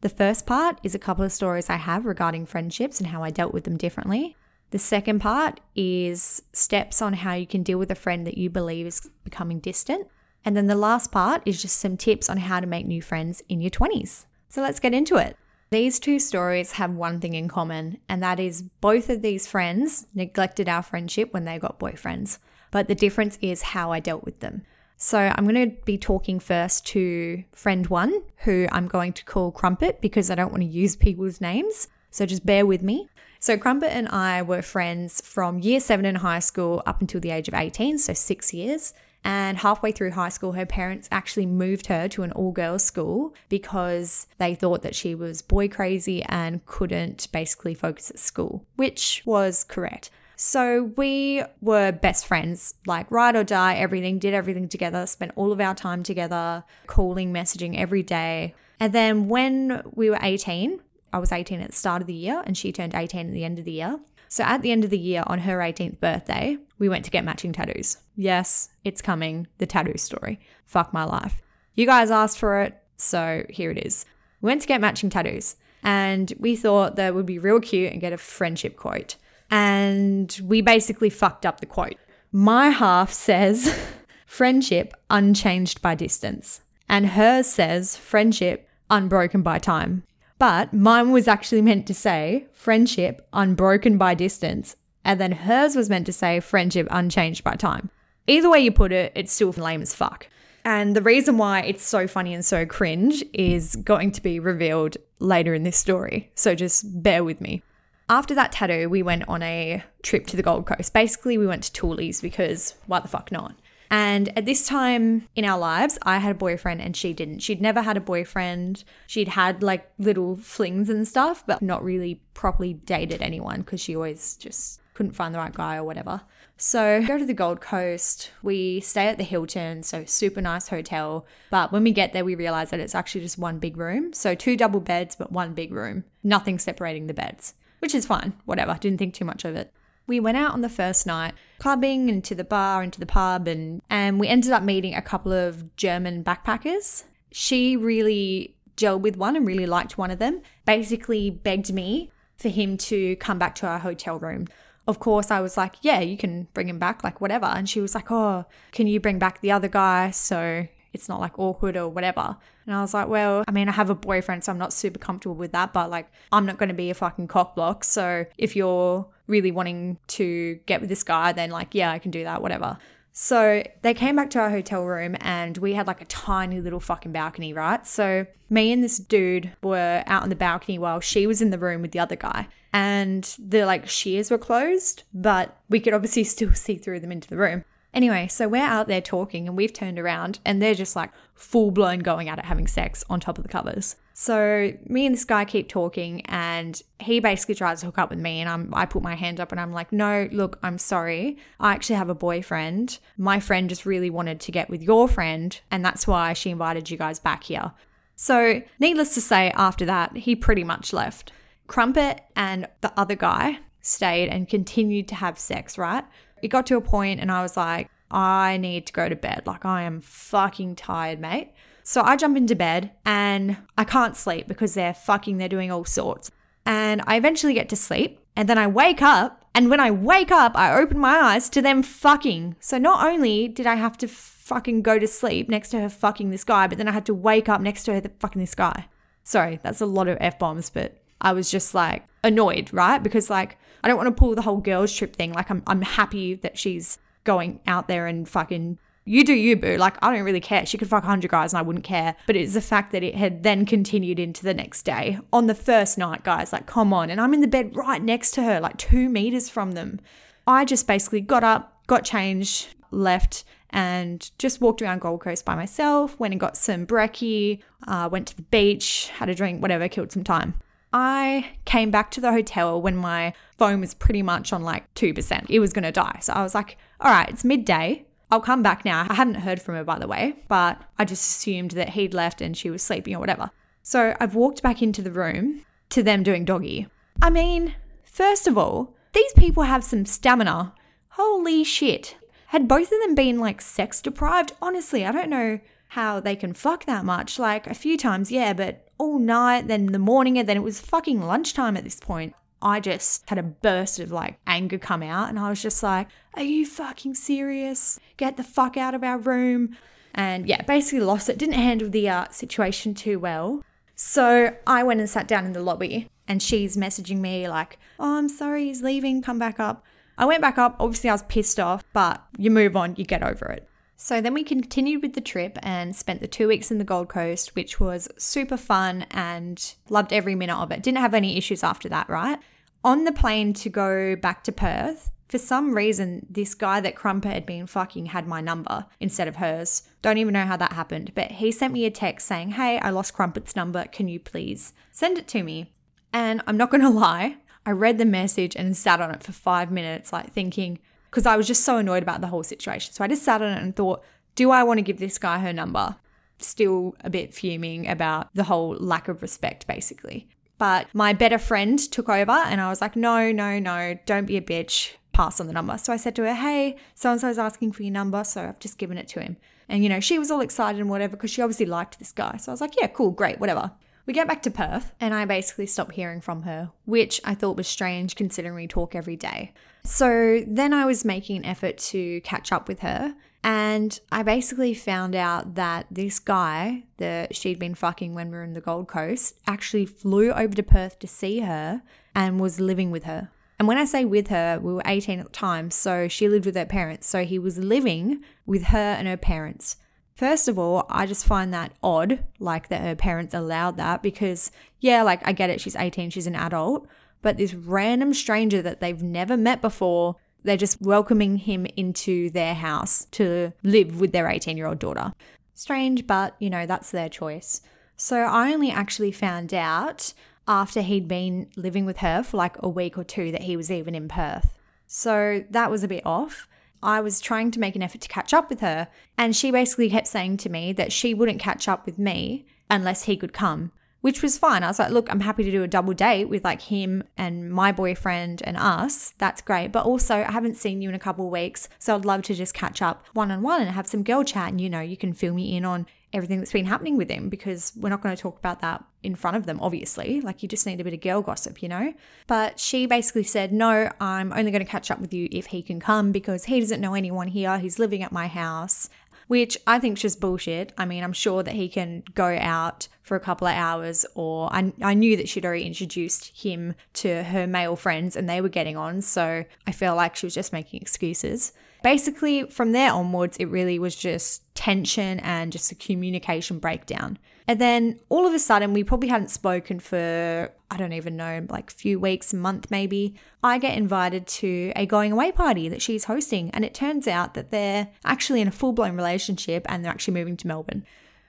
The 0.00 0.08
first 0.08 0.46
part 0.46 0.78
is 0.84 0.94
a 0.94 1.00
couple 1.00 1.24
of 1.24 1.32
stories 1.32 1.68
I 1.68 1.76
have 1.76 2.06
regarding 2.06 2.46
friendships 2.46 3.00
and 3.00 3.08
how 3.08 3.24
I 3.24 3.30
dealt 3.30 3.52
with 3.52 3.64
them 3.64 3.76
differently. 3.76 4.36
The 4.70 4.78
second 4.78 5.18
part 5.18 5.58
is 5.74 6.42
steps 6.52 7.02
on 7.02 7.14
how 7.14 7.34
you 7.34 7.46
can 7.46 7.64
deal 7.64 7.78
with 7.78 7.90
a 7.90 7.96
friend 7.96 8.24
that 8.26 8.38
you 8.38 8.50
believe 8.50 8.86
is 8.86 9.10
becoming 9.24 9.58
distant. 9.58 10.06
And 10.44 10.56
then 10.56 10.66
the 10.66 10.74
last 10.74 11.12
part 11.12 11.42
is 11.44 11.60
just 11.60 11.78
some 11.78 11.96
tips 11.96 12.30
on 12.30 12.38
how 12.38 12.60
to 12.60 12.66
make 12.66 12.86
new 12.86 13.02
friends 13.02 13.42
in 13.48 13.60
your 13.60 13.70
20s. 13.70 14.26
So 14.48 14.62
let's 14.62 14.80
get 14.80 14.94
into 14.94 15.16
it. 15.16 15.36
These 15.70 16.00
two 16.00 16.18
stories 16.18 16.72
have 16.72 16.92
one 16.92 17.20
thing 17.20 17.34
in 17.34 17.48
common, 17.48 17.98
and 18.08 18.22
that 18.22 18.40
is 18.40 18.62
both 18.62 19.10
of 19.10 19.20
these 19.20 19.46
friends 19.46 20.06
neglected 20.14 20.68
our 20.68 20.82
friendship 20.82 21.34
when 21.34 21.44
they 21.44 21.58
got 21.58 21.78
boyfriends. 21.78 22.38
But 22.70 22.88
the 22.88 22.94
difference 22.94 23.38
is 23.42 23.60
how 23.62 23.92
I 23.92 24.00
dealt 24.00 24.24
with 24.24 24.40
them. 24.40 24.62
So 24.96 25.32
I'm 25.36 25.46
going 25.46 25.70
to 25.70 25.76
be 25.84 25.98
talking 25.98 26.40
first 26.40 26.86
to 26.86 27.44
friend 27.52 27.86
one, 27.86 28.22
who 28.38 28.66
I'm 28.72 28.88
going 28.88 29.12
to 29.12 29.24
call 29.24 29.52
Crumpet 29.52 30.00
because 30.00 30.30
I 30.30 30.34
don't 30.34 30.50
want 30.50 30.62
to 30.62 30.68
use 30.68 30.96
people's 30.96 31.40
names. 31.40 31.88
So 32.10 32.24
just 32.24 32.46
bear 32.46 32.64
with 32.64 32.82
me. 32.82 33.08
So, 33.40 33.56
Crumpet 33.56 33.92
and 33.92 34.08
I 34.08 34.42
were 34.42 34.62
friends 34.62 35.20
from 35.20 35.60
year 35.60 35.78
seven 35.78 36.04
in 36.04 36.16
high 36.16 36.40
school 36.40 36.82
up 36.86 37.00
until 37.00 37.20
the 37.20 37.30
age 37.30 37.46
of 37.46 37.54
18, 37.54 37.98
so 37.98 38.12
six 38.12 38.52
years. 38.52 38.94
And 39.24 39.58
halfway 39.58 39.92
through 39.92 40.12
high 40.12 40.28
school, 40.28 40.52
her 40.52 40.66
parents 40.66 41.08
actually 41.10 41.46
moved 41.46 41.86
her 41.86 42.08
to 42.08 42.22
an 42.22 42.32
all 42.32 42.52
girls 42.52 42.84
school 42.84 43.34
because 43.48 44.26
they 44.38 44.54
thought 44.54 44.82
that 44.82 44.94
she 44.94 45.14
was 45.14 45.42
boy 45.42 45.68
crazy 45.68 46.22
and 46.24 46.64
couldn't 46.66 47.28
basically 47.32 47.74
focus 47.74 48.10
at 48.10 48.18
school, 48.18 48.64
which 48.76 49.22
was 49.26 49.64
correct. 49.64 50.10
So 50.36 50.92
we 50.96 51.42
were 51.60 51.90
best 51.90 52.24
friends, 52.24 52.74
like 52.86 53.10
ride 53.10 53.34
or 53.34 53.42
die, 53.42 53.74
everything, 53.74 54.20
did 54.20 54.34
everything 54.34 54.68
together, 54.68 55.04
spent 55.06 55.32
all 55.34 55.50
of 55.50 55.60
our 55.60 55.74
time 55.74 56.04
together, 56.04 56.62
calling, 56.86 57.32
messaging 57.32 57.76
every 57.76 58.04
day. 58.04 58.54
And 58.78 58.92
then 58.92 59.28
when 59.28 59.82
we 59.94 60.10
were 60.10 60.18
18, 60.22 60.80
I 61.12 61.18
was 61.18 61.32
18 61.32 61.60
at 61.60 61.70
the 61.70 61.76
start 61.76 62.02
of 62.02 62.06
the 62.06 62.14
year 62.14 62.42
and 62.46 62.56
she 62.56 62.70
turned 62.70 62.94
18 62.94 63.26
at 63.26 63.32
the 63.32 63.44
end 63.44 63.58
of 63.58 63.64
the 63.64 63.72
year. 63.72 63.98
So 64.28 64.44
at 64.44 64.62
the 64.62 64.72
end 64.72 64.84
of 64.84 64.90
the 64.90 64.98
year, 64.98 65.22
on 65.26 65.40
her 65.40 65.58
18th 65.58 66.00
birthday, 66.00 66.58
we 66.78 66.88
went 66.88 67.04
to 67.06 67.10
get 67.10 67.24
matching 67.24 67.52
tattoos. 67.52 67.98
Yes, 68.16 68.70
it's 68.84 69.02
coming, 69.02 69.46
the 69.58 69.66
tattoo 69.66 69.98
story. 69.98 70.40
Fuck 70.66 70.92
my 70.92 71.04
life. 71.04 71.40
You 71.74 71.86
guys 71.86 72.10
asked 72.10 72.38
for 72.38 72.60
it, 72.60 72.76
so 72.96 73.44
here 73.48 73.70
it 73.70 73.86
is. 73.86 74.04
We 74.40 74.48
went 74.48 74.62
to 74.62 74.68
get 74.68 74.80
matching 74.80 75.10
tattoos 75.10 75.56
and 75.82 76.32
we 76.38 76.56
thought 76.56 76.96
that 76.96 77.14
would 77.14 77.26
be 77.26 77.38
real 77.38 77.60
cute 77.60 77.92
and 77.92 78.00
get 78.00 78.12
a 78.12 78.18
friendship 78.18 78.76
quote. 78.76 79.16
And 79.50 80.38
we 80.44 80.60
basically 80.60 81.10
fucked 81.10 81.46
up 81.46 81.60
the 81.60 81.66
quote. 81.66 81.96
My 82.32 82.68
half 82.68 83.12
says, 83.12 83.74
friendship 84.26 84.92
unchanged 85.08 85.80
by 85.80 85.94
distance. 85.94 86.60
And 86.88 87.06
hers 87.06 87.46
says, 87.46 87.96
friendship 87.96 88.68
unbroken 88.90 89.42
by 89.42 89.58
time. 89.58 90.04
But 90.38 90.72
mine 90.72 91.10
was 91.10 91.26
actually 91.26 91.62
meant 91.62 91.86
to 91.88 91.94
say 91.94 92.46
friendship 92.52 93.26
unbroken 93.32 93.98
by 93.98 94.14
distance, 94.14 94.76
and 95.04 95.20
then 95.20 95.32
hers 95.32 95.74
was 95.74 95.90
meant 95.90 96.06
to 96.06 96.12
say 96.12 96.40
friendship 96.40 96.86
unchanged 96.90 97.42
by 97.42 97.54
time. 97.54 97.90
Either 98.26 98.50
way 98.50 98.60
you 98.60 98.70
put 98.70 98.92
it, 98.92 99.12
it's 99.14 99.32
still 99.32 99.50
lame 99.50 99.82
as 99.82 99.94
fuck. 99.94 100.28
And 100.64 100.94
the 100.94 101.02
reason 101.02 101.38
why 101.38 101.62
it's 101.62 101.82
so 101.82 102.06
funny 102.06 102.34
and 102.34 102.44
so 102.44 102.66
cringe 102.66 103.24
is 103.32 103.74
going 103.76 104.12
to 104.12 104.22
be 104.22 104.38
revealed 104.38 104.96
later 105.18 105.54
in 105.54 105.62
this 105.62 105.78
story. 105.78 106.30
So 106.34 106.54
just 106.54 107.02
bear 107.02 107.24
with 107.24 107.40
me. 107.40 107.62
After 108.10 108.34
that 108.34 108.52
tattoo, 108.52 108.88
we 108.88 109.02
went 109.02 109.28
on 109.28 109.42
a 109.42 109.82
trip 110.02 110.26
to 110.28 110.36
the 110.36 110.42
Gold 110.42 110.66
Coast. 110.66 110.92
Basically, 110.92 111.38
we 111.38 111.46
went 111.46 111.64
to 111.64 111.72
Schoolies 111.72 112.22
because 112.22 112.74
why 112.86 113.00
the 113.00 113.08
fuck 113.08 113.32
not? 113.32 113.54
And 113.90 114.36
at 114.36 114.44
this 114.44 114.66
time 114.66 115.28
in 115.34 115.44
our 115.44 115.58
lives, 115.58 115.98
I 116.02 116.18
had 116.18 116.32
a 116.32 116.38
boyfriend 116.38 116.80
and 116.80 116.96
she 116.96 117.12
didn't. 117.12 117.40
She'd 117.40 117.62
never 117.62 117.82
had 117.82 117.96
a 117.96 118.00
boyfriend. 118.00 118.84
She'd 119.06 119.28
had 119.28 119.62
like 119.62 119.90
little 119.98 120.36
flings 120.36 120.90
and 120.90 121.08
stuff, 121.08 121.44
but 121.46 121.62
not 121.62 121.82
really 121.82 122.20
properly 122.34 122.74
dated 122.74 123.22
anyone 123.22 123.60
because 123.60 123.80
she 123.80 123.96
always 123.96 124.36
just 124.36 124.80
couldn't 124.94 125.12
find 125.12 125.34
the 125.34 125.38
right 125.38 125.54
guy 125.54 125.76
or 125.76 125.84
whatever. 125.84 126.20
So 126.56 127.02
go 127.06 127.16
to 127.16 127.24
the 127.24 127.34
Gold 127.34 127.60
Coast. 127.60 128.32
We 128.42 128.80
stay 128.80 129.06
at 129.06 129.16
the 129.16 129.24
Hilton, 129.24 129.84
so 129.84 130.04
super 130.04 130.40
nice 130.40 130.68
hotel. 130.68 131.24
But 131.50 131.70
when 131.70 131.84
we 131.84 131.92
get 131.92 132.12
there, 132.12 132.24
we 132.24 132.34
realize 132.34 132.70
that 132.70 132.80
it's 132.80 132.96
actually 132.96 133.20
just 133.20 133.38
one 133.38 133.60
big 133.60 133.76
room. 133.76 134.12
So 134.12 134.34
two 134.34 134.56
double 134.56 134.80
beds, 134.80 135.14
but 135.14 135.30
one 135.30 135.54
big 135.54 135.72
room. 135.72 136.04
Nothing 136.24 136.58
separating 136.58 137.06
the 137.06 137.14
beds, 137.14 137.54
which 137.78 137.94
is 137.94 138.06
fine. 138.06 138.32
Whatever. 138.44 138.76
Didn't 138.80 138.98
think 138.98 139.14
too 139.14 139.24
much 139.24 139.44
of 139.44 139.54
it 139.54 139.72
we 140.08 140.18
went 140.18 140.36
out 140.36 140.52
on 140.52 140.62
the 140.62 140.68
first 140.68 141.06
night 141.06 141.34
clubbing 141.60 142.08
and 142.08 142.24
to 142.24 142.34
the 142.34 142.42
bar 142.42 142.82
and 142.82 142.92
to 142.92 142.98
the 142.98 143.06
pub 143.06 143.46
and 143.46 143.80
and 143.88 144.18
we 144.18 144.26
ended 144.26 144.50
up 144.50 144.62
meeting 144.62 144.94
a 144.94 145.02
couple 145.02 145.32
of 145.32 145.76
German 145.76 146.24
backpackers. 146.24 147.04
She 147.30 147.76
really 147.76 148.56
gelled 148.76 149.02
with 149.02 149.16
one 149.16 149.36
and 149.36 149.46
really 149.46 149.66
liked 149.66 149.98
one 149.98 150.10
of 150.10 150.18
them. 150.18 150.40
Basically 150.64 151.30
begged 151.30 151.72
me 151.72 152.10
for 152.36 152.48
him 152.48 152.76
to 152.78 153.16
come 153.16 153.38
back 153.38 153.54
to 153.56 153.66
our 153.66 153.78
hotel 153.78 154.18
room. 154.18 154.46
Of 154.86 155.00
course, 155.00 155.30
I 155.30 155.40
was 155.40 155.58
like, 155.58 155.74
yeah, 155.82 156.00
you 156.00 156.16
can 156.16 156.48
bring 156.54 156.68
him 156.68 156.78
back, 156.78 157.04
like 157.04 157.20
whatever. 157.20 157.44
And 157.44 157.68
she 157.68 157.80
was 157.80 157.94
like, 157.94 158.10
oh, 158.10 158.46
can 158.72 158.86
you 158.86 159.00
bring 159.00 159.18
back 159.18 159.42
the 159.42 159.52
other 159.52 159.68
guy 159.68 160.10
so 160.12 160.66
it's 160.94 161.08
not 161.08 161.20
like 161.20 161.38
awkward 161.38 161.76
or 161.76 161.88
whatever. 161.88 162.36
And 162.64 162.74
I 162.74 162.80
was 162.80 162.94
like, 162.94 163.08
well, 163.08 163.44
I 163.46 163.50
mean, 163.50 163.68
I 163.68 163.72
have 163.72 163.90
a 163.90 163.94
boyfriend, 163.94 164.44
so 164.44 164.52
I'm 164.52 164.58
not 164.58 164.72
super 164.72 164.98
comfortable 164.98 165.34
with 165.34 165.52
that, 165.52 165.72
but 165.72 165.90
like, 165.90 166.08
I'm 166.32 166.46
not 166.46 166.56
going 166.56 166.70
to 166.70 166.74
be 166.74 166.88
a 166.88 166.94
fucking 166.94 167.28
cockblock. 167.28 167.84
So 167.84 168.24
if 168.38 168.56
you're 168.56 169.06
really 169.28 169.52
wanting 169.52 169.98
to 170.08 170.58
get 170.66 170.80
with 170.80 170.90
this 170.90 171.04
guy, 171.04 171.32
then 171.32 171.50
like, 171.50 171.74
yeah, 171.74 171.92
I 171.92 172.00
can 172.00 172.10
do 172.10 172.24
that, 172.24 172.42
whatever. 172.42 172.78
So 173.12 173.64
they 173.82 173.94
came 173.94 174.14
back 174.14 174.30
to 174.30 174.38
our 174.38 174.48
hotel 174.50 174.84
room 174.84 175.16
and 175.20 175.58
we 175.58 175.74
had 175.74 175.88
like 175.88 176.00
a 176.00 176.04
tiny 176.04 176.60
little 176.60 176.78
fucking 176.78 177.10
balcony, 177.10 177.52
right? 177.52 177.84
So 177.84 178.26
me 178.48 178.72
and 178.72 178.82
this 178.82 178.98
dude 178.98 179.52
were 179.62 180.04
out 180.06 180.22
on 180.22 180.28
the 180.28 180.36
balcony 180.36 180.78
while 180.78 181.00
she 181.00 181.26
was 181.26 181.42
in 181.42 181.50
the 181.50 181.58
room 181.58 181.82
with 181.82 181.90
the 181.90 181.98
other 181.98 182.14
guy. 182.16 182.46
And 182.72 183.24
the 183.38 183.64
like 183.64 183.88
shears 183.88 184.30
were 184.30 184.38
closed, 184.38 185.02
but 185.12 185.58
we 185.68 185.80
could 185.80 185.94
obviously 185.94 186.22
still 186.24 186.52
see 186.54 186.76
through 186.76 187.00
them 187.00 187.10
into 187.10 187.28
the 187.28 187.36
room. 187.36 187.64
Anyway, 187.94 188.28
so 188.28 188.46
we're 188.46 188.62
out 188.62 188.86
there 188.86 189.00
talking 189.00 189.48
and 189.48 189.56
we've 189.56 189.72
turned 189.72 189.98
around 189.98 190.38
and 190.44 190.60
they're 190.60 190.74
just 190.74 190.94
like 190.94 191.10
full 191.34 191.70
blown 191.70 192.00
going 192.00 192.28
at 192.28 192.38
it, 192.38 192.44
having 192.44 192.66
sex 192.66 193.02
on 193.08 193.18
top 193.18 193.38
of 193.38 193.44
the 193.44 193.48
covers. 193.48 193.96
So 194.12 194.72
me 194.86 195.06
and 195.06 195.14
this 195.14 195.24
guy 195.24 195.44
keep 195.44 195.68
talking 195.68 196.20
and 196.26 196.80
he 196.98 197.20
basically 197.20 197.54
tries 197.54 197.80
to 197.80 197.86
hook 197.86 197.98
up 197.98 198.10
with 198.10 198.18
me 198.18 198.40
and 198.40 198.48
I'm 198.48 198.74
I 198.74 198.84
put 198.84 199.02
my 199.02 199.14
hand 199.14 199.40
up 199.40 199.52
and 199.52 199.60
I'm 199.60 199.72
like, 199.72 199.92
"No, 199.92 200.28
look, 200.32 200.58
I'm 200.62 200.76
sorry. 200.76 201.38
I 201.60 201.72
actually 201.72 201.96
have 201.96 202.10
a 202.10 202.14
boyfriend. 202.14 202.98
My 203.16 203.40
friend 203.40 203.68
just 203.68 203.86
really 203.86 204.10
wanted 204.10 204.40
to 204.40 204.52
get 204.52 204.68
with 204.68 204.82
your 204.82 205.08
friend 205.08 205.58
and 205.70 205.84
that's 205.84 206.06
why 206.06 206.32
she 206.34 206.50
invited 206.50 206.90
you 206.90 206.98
guys 206.98 207.18
back 207.18 207.44
here." 207.44 207.72
So, 208.16 208.62
needless 208.80 209.14
to 209.14 209.20
say, 209.20 209.52
after 209.52 209.86
that, 209.86 210.16
he 210.16 210.34
pretty 210.34 210.64
much 210.64 210.92
left. 210.92 211.30
Crumpet 211.68 212.20
and 212.34 212.66
the 212.80 212.92
other 212.98 213.14
guy 213.14 213.60
stayed 213.80 214.28
and 214.28 214.48
continued 214.48 215.06
to 215.08 215.14
have 215.14 215.38
sex, 215.38 215.78
right? 215.78 216.04
It 216.42 216.48
got 216.48 216.66
to 216.66 216.76
a 216.76 216.80
point 216.80 217.20
and 217.20 217.30
I 217.30 217.42
was 217.42 217.56
like, 217.56 217.90
I 218.10 218.56
need 218.56 218.86
to 218.86 218.92
go 218.92 219.08
to 219.08 219.16
bed. 219.16 219.42
Like, 219.46 219.64
I 219.64 219.82
am 219.82 220.00
fucking 220.00 220.76
tired, 220.76 221.20
mate. 221.20 221.52
So 221.82 222.02
I 222.02 222.16
jump 222.16 222.36
into 222.36 222.54
bed 222.54 222.90
and 223.04 223.56
I 223.76 223.84
can't 223.84 224.16
sleep 224.16 224.46
because 224.46 224.74
they're 224.74 224.94
fucking, 224.94 225.38
they're 225.38 225.48
doing 225.48 225.70
all 225.70 225.84
sorts. 225.84 226.30
And 226.66 227.02
I 227.06 227.16
eventually 227.16 227.54
get 227.54 227.68
to 227.70 227.76
sleep. 227.76 228.20
And 228.36 228.48
then 228.48 228.58
I 228.58 228.66
wake 228.66 229.02
up. 229.02 229.44
And 229.54 229.70
when 229.70 229.80
I 229.80 229.90
wake 229.90 230.30
up, 230.30 230.56
I 230.56 230.78
open 230.78 230.98
my 230.98 231.16
eyes 231.18 231.48
to 231.50 231.62
them 231.62 231.82
fucking. 231.82 232.56
So 232.60 232.78
not 232.78 233.04
only 233.04 233.48
did 233.48 233.66
I 233.66 233.74
have 233.74 233.98
to 233.98 234.06
fucking 234.08 234.82
go 234.82 234.98
to 234.98 235.08
sleep 235.08 235.48
next 235.48 235.70
to 235.70 235.80
her 235.80 235.88
fucking 235.88 236.30
this 236.30 236.44
guy, 236.44 236.66
but 236.66 236.78
then 236.78 236.88
I 236.88 236.92
had 236.92 237.06
to 237.06 237.14
wake 237.14 237.48
up 237.48 237.60
next 237.60 237.84
to 237.84 237.94
her 237.94 238.02
fucking 238.20 238.40
this 238.40 238.54
guy. 238.54 238.86
Sorry, 239.24 239.58
that's 239.62 239.80
a 239.80 239.86
lot 239.86 240.08
of 240.08 240.16
F 240.20 240.38
bombs, 240.38 240.70
but 240.70 240.96
I 241.20 241.32
was 241.32 241.50
just 241.50 241.74
like 241.74 242.06
annoyed, 242.22 242.72
right? 242.72 243.02
Because 243.02 243.28
like 243.28 243.58
I 243.82 243.88
don't 243.88 243.96
want 243.96 244.08
to 244.08 244.18
pull 244.18 244.34
the 244.34 244.42
whole 244.42 244.58
girls 244.58 244.94
trip 244.94 245.16
thing. 245.16 245.32
Like 245.32 245.50
I'm 245.50 245.62
I'm 245.66 245.82
happy 245.82 246.34
that 246.36 246.58
she's 246.58 246.98
going 247.24 247.60
out 247.66 247.88
there 247.88 248.06
and 248.06 248.28
fucking 248.28 248.78
you 249.04 249.24
do 249.24 249.32
you 249.32 249.56
boo. 249.56 249.76
Like 249.76 249.96
I 250.02 250.12
don't 250.12 250.24
really 250.24 250.40
care. 250.40 250.66
She 250.66 250.78
could 250.78 250.88
fuck 250.88 251.02
100 251.02 251.30
guys 251.30 251.52
and 251.52 251.58
I 251.58 251.62
wouldn't 251.62 251.84
care. 251.84 252.16
But 252.26 252.36
it's 252.36 252.54
the 252.54 252.60
fact 252.60 252.92
that 252.92 253.02
it 253.02 253.14
had 253.14 253.42
then 253.42 253.64
continued 253.66 254.18
into 254.18 254.42
the 254.42 254.54
next 254.54 254.82
day 254.82 255.18
on 255.32 255.46
the 255.46 255.54
first 255.54 255.98
night, 255.98 256.24
guys. 256.24 256.52
Like 256.52 256.66
come 256.66 256.92
on. 256.92 257.10
And 257.10 257.20
I'm 257.20 257.34
in 257.34 257.40
the 257.40 257.46
bed 257.46 257.74
right 257.76 258.02
next 258.02 258.32
to 258.32 258.42
her, 258.42 258.60
like 258.60 258.76
2 258.76 259.08
meters 259.08 259.48
from 259.48 259.72
them. 259.72 260.00
I 260.46 260.64
just 260.64 260.86
basically 260.86 261.20
got 261.20 261.44
up, 261.44 261.86
got 261.86 262.04
changed, 262.04 262.68
left 262.90 263.44
and 263.70 264.30
just 264.38 264.60
walked 264.60 264.80
around 264.80 265.00
Gold 265.00 265.20
Coast 265.20 265.44
by 265.44 265.54
myself, 265.54 266.18
went 266.18 266.32
and 266.32 266.40
got 266.40 266.56
some 266.56 266.86
brekkie, 266.86 267.60
uh, 267.86 268.08
went 268.10 268.28
to 268.28 268.36
the 268.36 268.42
beach, 268.42 269.10
had 269.14 269.28
a 269.28 269.34
drink, 269.34 269.60
whatever, 269.60 269.88
killed 269.88 270.12
some 270.12 270.24
time. 270.24 270.54
I 270.92 271.52
came 271.64 271.90
back 271.90 272.10
to 272.12 272.20
the 272.20 272.32
hotel 272.32 272.80
when 272.80 272.96
my 272.96 273.34
phone 273.56 273.80
was 273.80 273.94
pretty 273.94 274.22
much 274.22 274.52
on 274.52 274.62
like 274.62 274.92
2%. 274.94 275.46
It 275.48 275.60
was 275.60 275.72
going 275.72 275.82
to 275.84 275.92
die. 275.92 276.18
So 276.22 276.32
I 276.32 276.42
was 276.42 276.54
like, 276.54 276.78
all 277.00 277.10
right, 277.10 277.28
it's 277.28 277.44
midday. 277.44 278.06
I'll 278.30 278.40
come 278.40 278.62
back 278.62 278.84
now. 278.84 279.06
I 279.08 279.14
hadn't 279.14 279.36
heard 279.36 279.60
from 279.60 279.74
her, 279.74 279.84
by 279.84 279.98
the 279.98 280.08
way, 280.08 280.36
but 280.48 280.82
I 280.98 281.04
just 281.04 281.22
assumed 281.22 281.72
that 281.72 281.90
he'd 281.90 282.14
left 282.14 282.40
and 282.40 282.56
she 282.56 282.70
was 282.70 282.82
sleeping 282.82 283.14
or 283.14 283.20
whatever. 283.20 283.50
So 283.82 284.14
I've 284.20 284.34
walked 284.34 284.62
back 284.62 284.82
into 284.82 285.00
the 285.00 285.10
room 285.10 285.64
to 285.90 286.02
them 286.02 286.22
doing 286.22 286.44
doggy. 286.44 286.88
I 287.22 287.30
mean, 287.30 287.74
first 288.04 288.46
of 288.46 288.58
all, 288.58 288.94
these 289.14 289.32
people 289.34 289.62
have 289.62 289.82
some 289.82 290.04
stamina. 290.04 290.74
Holy 291.10 291.64
shit. 291.64 292.16
Had 292.48 292.68
both 292.68 292.92
of 292.92 293.00
them 293.00 293.14
been 293.14 293.38
like 293.38 293.60
sex 293.60 294.00
deprived? 294.02 294.52
Honestly, 294.60 295.04
I 295.04 295.12
don't 295.12 295.30
know 295.30 295.60
how 295.88 296.20
they 296.20 296.36
can 296.36 296.54
fuck 296.54 296.84
that 296.86 297.04
much. 297.04 297.38
Like 297.38 297.66
a 297.66 297.74
few 297.74 297.96
times, 297.96 298.30
yeah, 298.30 298.52
but 298.52 298.88
all 298.98 299.18
night, 299.18 299.68
then 299.68 299.86
the 299.86 299.98
morning, 299.98 300.38
and 300.38 300.48
then 300.48 300.56
it 300.56 300.62
was 300.62 300.80
fucking 300.80 301.22
lunchtime 301.22 301.76
at 301.76 301.84
this 301.84 302.00
point. 302.00 302.34
I 302.60 302.80
just 302.80 303.28
had 303.28 303.38
a 303.38 303.42
burst 303.42 304.00
of 304.00 304.10
like 304.10 304.38
anger 304.46 304.78
come 304.78 305.02
out 305.02 305.28
and 305.28 305.38
I 305.38 305.48
was 305.48 305.62
just 305.62 305.82
like, 305.82 306.08
Are 306.34 306.42
you 306.42 306.66
fucking 306.66 307.14
serious? 307.14 308.00
Get 308.16 308.36
the 308.36 308.42
fuck 308.42 308.76
out 308.76 308.94
of 308.94 309.04
our 309.04 309.18
room. 309.18 309.76
And 310.14 310.48
yeah, 310.48 310.62
basically 310.62 311.00
lost 311.00 311.28
it. 311.28 311.38
Didn't 311.38 311.54
handle 311.54 311.88
the 311.88 312.08
uh, 312.08 312.28
situation 312.30 312.94
too 312.94 313.18
well. 313.18 313.62
So 313.94 314.56
I 314.66 314.82
went 314.82 315.00
and 315.00 315.08
sat 315.08 315.28
down 315.28 315.44
in 315.44 315.52
the 315.52 315.62
lobby 315.62 316.08
and 316.26 316.42
she's 316.42 316.76
messaging 316.76 317.18
me 317.18 317.48
like, 317.48 317.78
Oh, 318.00 318.18
I'm 318.18 318.28
sorry, 318.28 318.64
he's 318.64 318.82
leaving, 318.82 319.22
come 319.22 319.38
back 319.38 319.60
up. 319.60 319.84
I 320.16 320.24
went 320.24 320.42
back 320.42 320.58
up. 320.58 320.76
Obviously, 320.80 321.10
I 321.10 321.14
was 321.14 321.22
pissed 321.22 321.60
off, 321.60 321.84
but 321.92 322.24
you 322.36 322.50
move 322.50 322.76
on, 322.76 322.96
you 322.96 323.04
get 323.04 323.22
over 323.22 323.46
it. 323.46 323.67
So 324.00 324.20
then 324.20 324.32
we 324.32 324.44
continued 324.44 325.02
with 325.02 325.14
the 325.14 325.20
trip 325.20 325.58
and 325.60 325.94
spent 325.94 326.20
the 326.20 326.28
two 326.28 326.46
weeks 326.46 326.70
in 326.70 326.78
the 326.78 326.84
Gold 326.84 327.08
Coast, 327.08 327.56
which 327.56 327.80
was 327.80 328.08
super 328.16 328.56
fun 328.56 329.06
and 329.10 329.74
loved 329.90 330.12
every 330.12 330.36
minute 330.36 330.56
of 330.56 330.70
it. 330.70 330.84
Didn't 330.84 330.98
have 330.98 331.14
any 331.14 331.36
issues 331.36 331.64
after 331.64 331.88
that, 331.88 332.08
right? 332.08 332.38
On 332.84 333.02
the 333.02 333.12
plane 333.12 333.52
to 333.54 333.68
go 333.68 334.14
back 334.14 334.44
to 334.44 334.52
Perth, 334.52 335.10
for 335.28 335.38
some 335.38 335.74
reason, 335.74 336.24
this 336.30 336.54
guy 336.54 336.80
that 336.80 336.94
Crumpet 336.94 337.32
had 337.32 337.44
been 337.44 337.66
fucking 337.66 338.06
had 338.06 338.28
my 338.28 338.40
number 338.40 338.86
instead 339.00 339.26
of 339.26 339.36
hers. 339.36 339.82
Don't 340.00 340.16
even 340.16 340.32
know 340.32 340.46
how 340.46 340.56
that 340.56 340.74
happened, 340.74 341.12
but 341.16 341.32
he 341.32 341.50
sent 341.50 341.72
me 341.72 341.84
a 341.84 341.90
text 341.90 342.28
saying, 342.28 342.52
Hey, 342.52 342.78
I 342.78 342.90
lost 342.90 343.14
Crumpet's 343.14 343.56
number. 343.56 343.84
Can 343.86 344.06
you 344.06 344.20
please 344.20 344.74
send 344.92 345.18
it 345.18 345.26
to 345.28 345.42
me? 345.42 345.74
And 346.12 346.40
I'm 346.46 346.56
not 346.56 346.70
gonna 346.70 346.88
lie, 347.06 347.38
I 347.66 347.72
read 347.72 347.98
the 347.98 348.06
message 348.06 348.56
and 348.56 348.76
sat 348.76 349.00
on 349.00 349.10
it 349.10 349.22
for 349.22 349.32
five 349.32 349.70
minutes, 349.70 350.12
like 350.12 350.32
thinking, 350.32 350.78
because 351.10 351.26
I 351.26 351.36
was 351.36 351.46
just 351.46 351.64
so 351.64 351.78
annoyed 351.78 352.02
about 352.02 352.20
the 352.20 352.26
whole 352.26 352.42
situation. 352.42 352.92
So 352.92 353.04
I 353.04 353.08
just 353.08 353.22
sat 353.22 353.42
on 353.42 353.52
it 353.52 353.62
and 353.62 353.74
thought, 353.74 354.02
do 354.34 354.50
I 354.50 354.62
want 354.62 354.78
to 354.78 354.82
give 354.82 354.98
this 354.98 355.18
guy 355.18 355.38
her 355.38 355.52
number? 355.52 355.96
Still 356.38 356.94
a 357.00 357.10
bit 357.10 357.34
fuming 357.34 357.88
about 357.88 358.28
the 358.34 358.44
whole 358.44 358.76
lack 358.76 359.08
of 359.08 359.22
respect, 359.22 359.66
basically. 359.66 360.28
But 360.58 360.86
my 360.92 361.12
better 361.12 361.38
friend 361.38 361.78
took 361.78 362.08
over 362.08 362.32
and 362.32 362.60
I 362.60 362.68
was 362.68 362.80
like, 362.80 362.96
no, 362.96 363.32
no, 363.32 363.58
no, 363.58 363.98
don't 364.06 364.26
be 364.26 364.36
a 364.36 364.42
bitch. 364.42 364.94
Pass 365.12 365.40
on 365.40 365.46
the 365.46 365.52
number. 365.52 365.78
So 365.78 365.92
I 365.92 365.96
said 365.96 366.14
to 366.16 366.22
her, 366.22 366.34
hey, 366.34 366.76
so 366.94 367.10
and 367.10 367.20
so 367.20 367.28
is 367.28 367.38
asking 367.38 367.72
for 367.72 367.82
your 367.82 367.92
number. 367.92 368.22
So 368.22 368.42
I've 368.42 368.60
just 368.60 368.78
given 368.78 368.98
it 368.98 369.08
to 369.08 369.20
him. 369.20 369.36
And, 369.68 369.82
you 369.82 369.88
know, 369.88 370.00
she 370.00 370.18
was 370.18 370.30
all 370.30 370.40
excited 370.40 370.80
and 370.80 370.90
whatever 370.90 371.16
because 371.16 371.30
she 371.30 371.42
obviously 371.42 371.66
liked 371.66 371.98
this 371.98 372.12
guy. 372.12 372.36
So 372.36 372.52
I 372.52 372.54
was 372.54 372.60
like, 372.60 372.80
yeah, 372.80 372.86
cool, 372.86 373.10
great, 373.10 373.40
whatever. 373.40 373.72
We 374.06 374.14
get 374.14 374.28
back 374.28 374.42
to 374.42 374.50
Perth 374.50 374.92
and 375.00 375.12
I 375.12 375.26
basically 375.26 375.66
stopped 375.66 375.92
hearing 375.92 376.20
from 376.20 376.42
her, 376.42 376.70
which 376.86 377.20
I 377.24 377.34
thought 377.34 377.56
was 377.56 377.68
strange 377.68 378.16
considering 378.16 378.54
we 378.54 378.66
talk 378.66 378.94
every 378.94 379.16
day. 379.16 379.52
So 379.84 380.42
then 380.46 380.72
I 380.72 380.84
was 380.84 381.04
making 381.04 381.38
an 381.38 381.44
effort 381.44 381.78
to 381.78 382.20
catch 382.22 382.52
up 382.52 382.68
with 382.68 382.80
her. 382.80 383.14
And 383.44 383.98
I 384.10 384.22
basically 384.22 384.74
found 384.74 385.14
out 385.14 385.54
that 385.54 385.86
this 385.90 386.18
guy 386.18 386.84
that 386.96 387.36
she'd 387.36 387.58
been 387.58 387.74
fucking 387.74 388.14
when 388.14 388.30
we 388.30 388.36
were 388.36 388.42
in 388.42 388.52
the 388.52 388.60
Gold 388.60 388.88
Coast 388.88 389.36
actually 389.46 389.86
flew 389.86 390.32
over 390.32 390.54
to 390.54 390.62
Perth 390.62 390.98
to 390.98 391.06
see 391.06 391.40
her 391.40 391.82
and 392.14 392.40
was 392.40 392.60
living 392.60 392.90
with 392.90 393.04
her. 393.04 393.30
And 393.58 393.66
when 393.66 393.78
I 393.78 393.84
say 393.84 394.04
with 394.04 394.28
her, 394.28 394.58
we 394.60 394.72
were 394.72 394.82
18 394.86 395.18
at 395.18 395.26
the 395.26 395.32
time, 395.32 395.70
so 395.70 396.06
she 396.06 396.28
lived 396.28 396.46
with 396.46 396.54
her 396.56 396.66
parents. 396.66 397.08
So 397.08 397.24
he 397.24 397.38
was 397.38 397.58
living 397.58 398.22
with 398.46 398.64
her 398.64 398.78
and 398.78 399.08
her 399.08 399.16
parents. 399.16 399.76
First 400.14 400.48
of 400.48 400.58
all, 400.58 400.84
I 400.88 401.06
just 401.06 401.24
find 401.24 401.52
that 401.54 401.72
odd, 401.82 402.24
like 402.40 402.68
that 402.68 402.82
her 402.82 402.96
parents 402.96 403.34
allowed 403.34 403.76
that 403.76 404.02
because, 404.02 404.50
yeah, 404.80 405.02
like 405.02 405.26
I 405.26 405.32
get 405.32 405.50
it, 405.50 405.60
she's 405.60 405.76
18, 405.76 406.10
she's 406.10 406.26
an 406.26 406.34
adult, 406.34 406.88
but 407.22 407.36
this 407.36 407.54
random 407.54 408.14
stranger 408.14 408.62
that 408.62 408.80
they've 408.80 409.02
never 409.02 409.36
met 409.36 409.60
before, 409.60 410.16
they're 410.44 410.56
just 410.56 410.80
welcoming 410.80 411.36
him 411.36 411.66
into 411.76 412.30
their 412.30 412.54
house 412.54 413.06
to 413.12 413.52
live 413.62 414.00
with 414.00 414.12
their 414.12 414.28
18 414.28 414.56
year 414.56 414.66
old 414.66 414.78
daughter. 414.78 415.12
Strange, 415.54 416.06
but 416.06 416.36
you 416.38 416.50
know, 416.50 416.66
that's 416.66 416.90
their 416.90 417.08
choice. 417.08 417.60
So 417.96 418.20
I 418.20 418.52
only 418.52 418.70
actually 418.70 419.12
found 419.12 419.52
out 419.52 420.14
after 420.46 420.80
he'd 420.80 421.08
been 421.08 421.48
living 421.56 421.84
with 421.84 421.98
her 421.98 422.22
for 422.22 422.36
like 422.36 422.56
a 422.62 422.68
week 422.68 422.96
or 422.96 423.04
two 423.04 423.32
that 423.32 423.42
he 423.42 423.56
was 423.56 423.70
even 423.70 423.94
in 423.94 424.08
Perth. 424.08 424.56
So 424.86 425.44
that 425.50 425.70
was 425.70 425.84
a 425.84 425.88
bit 425.88 426.06
off. 426.06 426.48
I 426.82 427.00
was 427.00 427.20
trying 427.20 427.50
to 427.50 427.60
make 427.60 427.76
an 427.76 427.82
effort 427.82 428.00
to 428.02 428.08
catch 428.08 428.32
up 428.32 428.48
with 428.48 428.60
her, 428.60 428.88
and 429.18 429.34
she 429.34 429.50
basically 429.50 429.90
kept 429.90 430.06
saying 430.06 430.38
to 430.38 430.48
me 430.48 430.72
that 430.74 430.92
she 430.92 431.12
wouldn't 431.12 431.40
catch 431.40 431.68
up 431.68 431.84
with 431.84 431.98
me 431.98 432.46
unless 432.70 433.04
he 433.04 433.16
could 433.16 433.32
come, 433.32 433.72
which 434.08 434.22
was 434.22 434.38
fine. 434.38 434.62
I 434.62 434.68
was 434.68 434.78
like, 434.78 434.90
look, 434.90 435.10
I'm 435.10 435.20
happy 435.20 435.44
to 435.44 435.50
do 435.50 435.62
a 435.62 435.68
double 435.68 435.92
date 435.92 436.30
with 436.30 436.42
like 436.42 436.62
him 436.62 437.04
and 437.18 437.52
my 437.52 437.72
boyfriend 437.72 438.40
and 438.42 438.56
us. 438.56 439.12
That's 439.18 439.42
great. 439.42 439.70
But 439.70 439.84
also, 439.84 440.14
I 440.26 440.32
haven't 440.32 440.56
seen 440.56 440.80
you 440.80 440.88
in 440.88 440.94
a 440.94 440.98
couple 440.98 441.26
of 441.26 441.30
weeks, 441.30 441.68
so 441.78 441.94
I'd 441.94 442.06
love 442.06 442.22
to 442.22 442.34
just 442.34 442.54
catch 442.54 442.80
up 442.80 443.04
one 443.12 443.30
on 443.30 443.42
one 443.42 443.60
and 443.60 443.70
have 443.72 443.86
some 443.86 444.02
girl 444.02 444.24
chat. 444.24 444.48
And 444.48 444.62
you 444.62 444.70
know, 444.70 444.80
you 444.80 444.96
can 444.96 445.12
fill 445.12 445.34
me 445.34 445.54
in 445.54 445.66
on 445.66 445.86
everything 446.14 446.38
that's 446.38 446.52
been 446.52 446.64
happening 446.64 446.96
with 446.96 447.10
him 447.10 447.28
because 447.28 447.74
we're 447.76 447.90
not 447.90 448.00
going 448.00 448.16
to 448.16 448.22
talk 448.22 448.38
about 448.38 448.62
that 448.62 448.82
in 449.02 449.14
front 449.14 449.36
of 449.36 449.44
them, 449.44 449.58
obviously. 449.60 450.22
Like, 450.22 450.42
you 450.42 450.48
just 450.48 450.64
need 450.64 450.80
a 450.80 450.84
bit 450.84 450.94
of 450.94 451.02
girl 451.02 451.20
gossip, 451.20 451.62
you 451.62 451.68
know? 451.68 451.92
But 452.26 452.58
she 452.58 452.86
basically 452.86 453.24
said, 453.24 453.52
No, 453.52 453.92
I'm 454.00 454.32
only 454.32 454.50
going 454.50 454.64
to 454.64 454.70
catch 454.70 454.90
up 454.90 455.00
with 455.00 455.12
you 455.12 455.28
if 455.30 455.46
he 455.46 455.60
can 455.60 455.80
come 455.80 456.12
because 456.12 456.44
he 456.44 456.60
doesn't 456.60 456.80
know 456.80 456.94
anyone 456.94 457.28
here. 457.28 457.58
He's 457.58 457.78
living 457.78 458.02
at 458.02 458.10
my 458.10 458.26
house, 458.26 458.88
which 459.28 459.56
I 459.66 459.78
think 459.78 459.98
is 459.98 460.02
just 460.02 460.20
bullshit. 460.20 460.72
I 460.76 460.84
mean, 460.84 461.04
I'm 461.04 461.12
sure 461.12 461.42
that 461.42 461.54
he 461.54 461.68
can 461.68 462.02
go 462.14 462.36
out 462.40 462.88
for 463.02 463.16
a 463.16 463.20
couple 463.20 463.46
of 463.46 463.54
hours, 463.54 464.04
or 464.14 464.52
I, 464.52 464.72
I 464.82 464.94
knew 464.94 465.16
that 465.16 465.28
she'd 465.28 465.46
already 465.46 465.64
introduced 465.64 466.42
him 466.42 466.74
to 466.94 467.22
her 467.24 467.46
male 467.46 467.76
friends 467.76 468.16
and 468.16 468.28
they 468.28 468.40
were 468.40 468.48
getting 468.48 468.76
on. 468.76 469.00
So 469.02 469.44
I 469.66 469.72
feel 469.72 469.94
like 469.94 470.16
she 470.16 470.26
was 470.26 470.34
just 470.34 470.52
making 470.52 470.82
excuses. 470.82 471.52
Basically, 471.82 472.44
from 472.44 472.72
there 472.72 472.92
onwards, 472.92 473.36
it 473.36 473.46
really 473.46 473.78
was 473.78 473.94
just 473.94 474.42
tension 474.54 475.20
and 475.20 475.52
just 475.52 475.70
a 475.70 475.76
communication 475.76 476.58
breakdown. 476.58 477.18
And 477.48 477.58
then 477.58 477.98
all 478.10 478.26
of 478.26 478.34
a 478.34 478.38
sudden, 478.38 478.74
we 478.74 478.84
probably 478.84 479.08
hadn't 479.08 479.30
spoken 479.30 479.80
for, 479.80 480.52
I 480.70 480.76
don't 480.76 480.92
even 480.92 481.16
know, 481.16 481.46
like 481.48 481.70
a 481.70 481.74
few 481.74 481.98
weeks, 481.98 482.34
a 482.34 482.36
month 482.36 482.70
maybe. 482.70 483.14
I 483.42 483.56
get 483.56 483.76
invited 483.78 484.26
to 484.26 484.70
a 484.76 484.84
going 484.84 485.12
away 485.12 485.32
party 485.32 485.66
that 485.70 485.80
she's 485.80 486.04
hosting. 486.04 486.50
And 486.50 486.62
it 486.62 486.74
turns 486.74 487.08
out 487.08 487.32
that 487.32 487.50
they're 487.50 487.88
actually 488.04 488.42
in 488.42 488.48
a 488.48 488.52
full 488.52 488.74
blown 488.74 488.96
relationship 488.96 489.64
and 489.66 489.82
they're 489.82 489.90
actually 489.90 490.12
moving 490.12 490.36
to 490.36 490.46
Melbourne. 490.46 490.84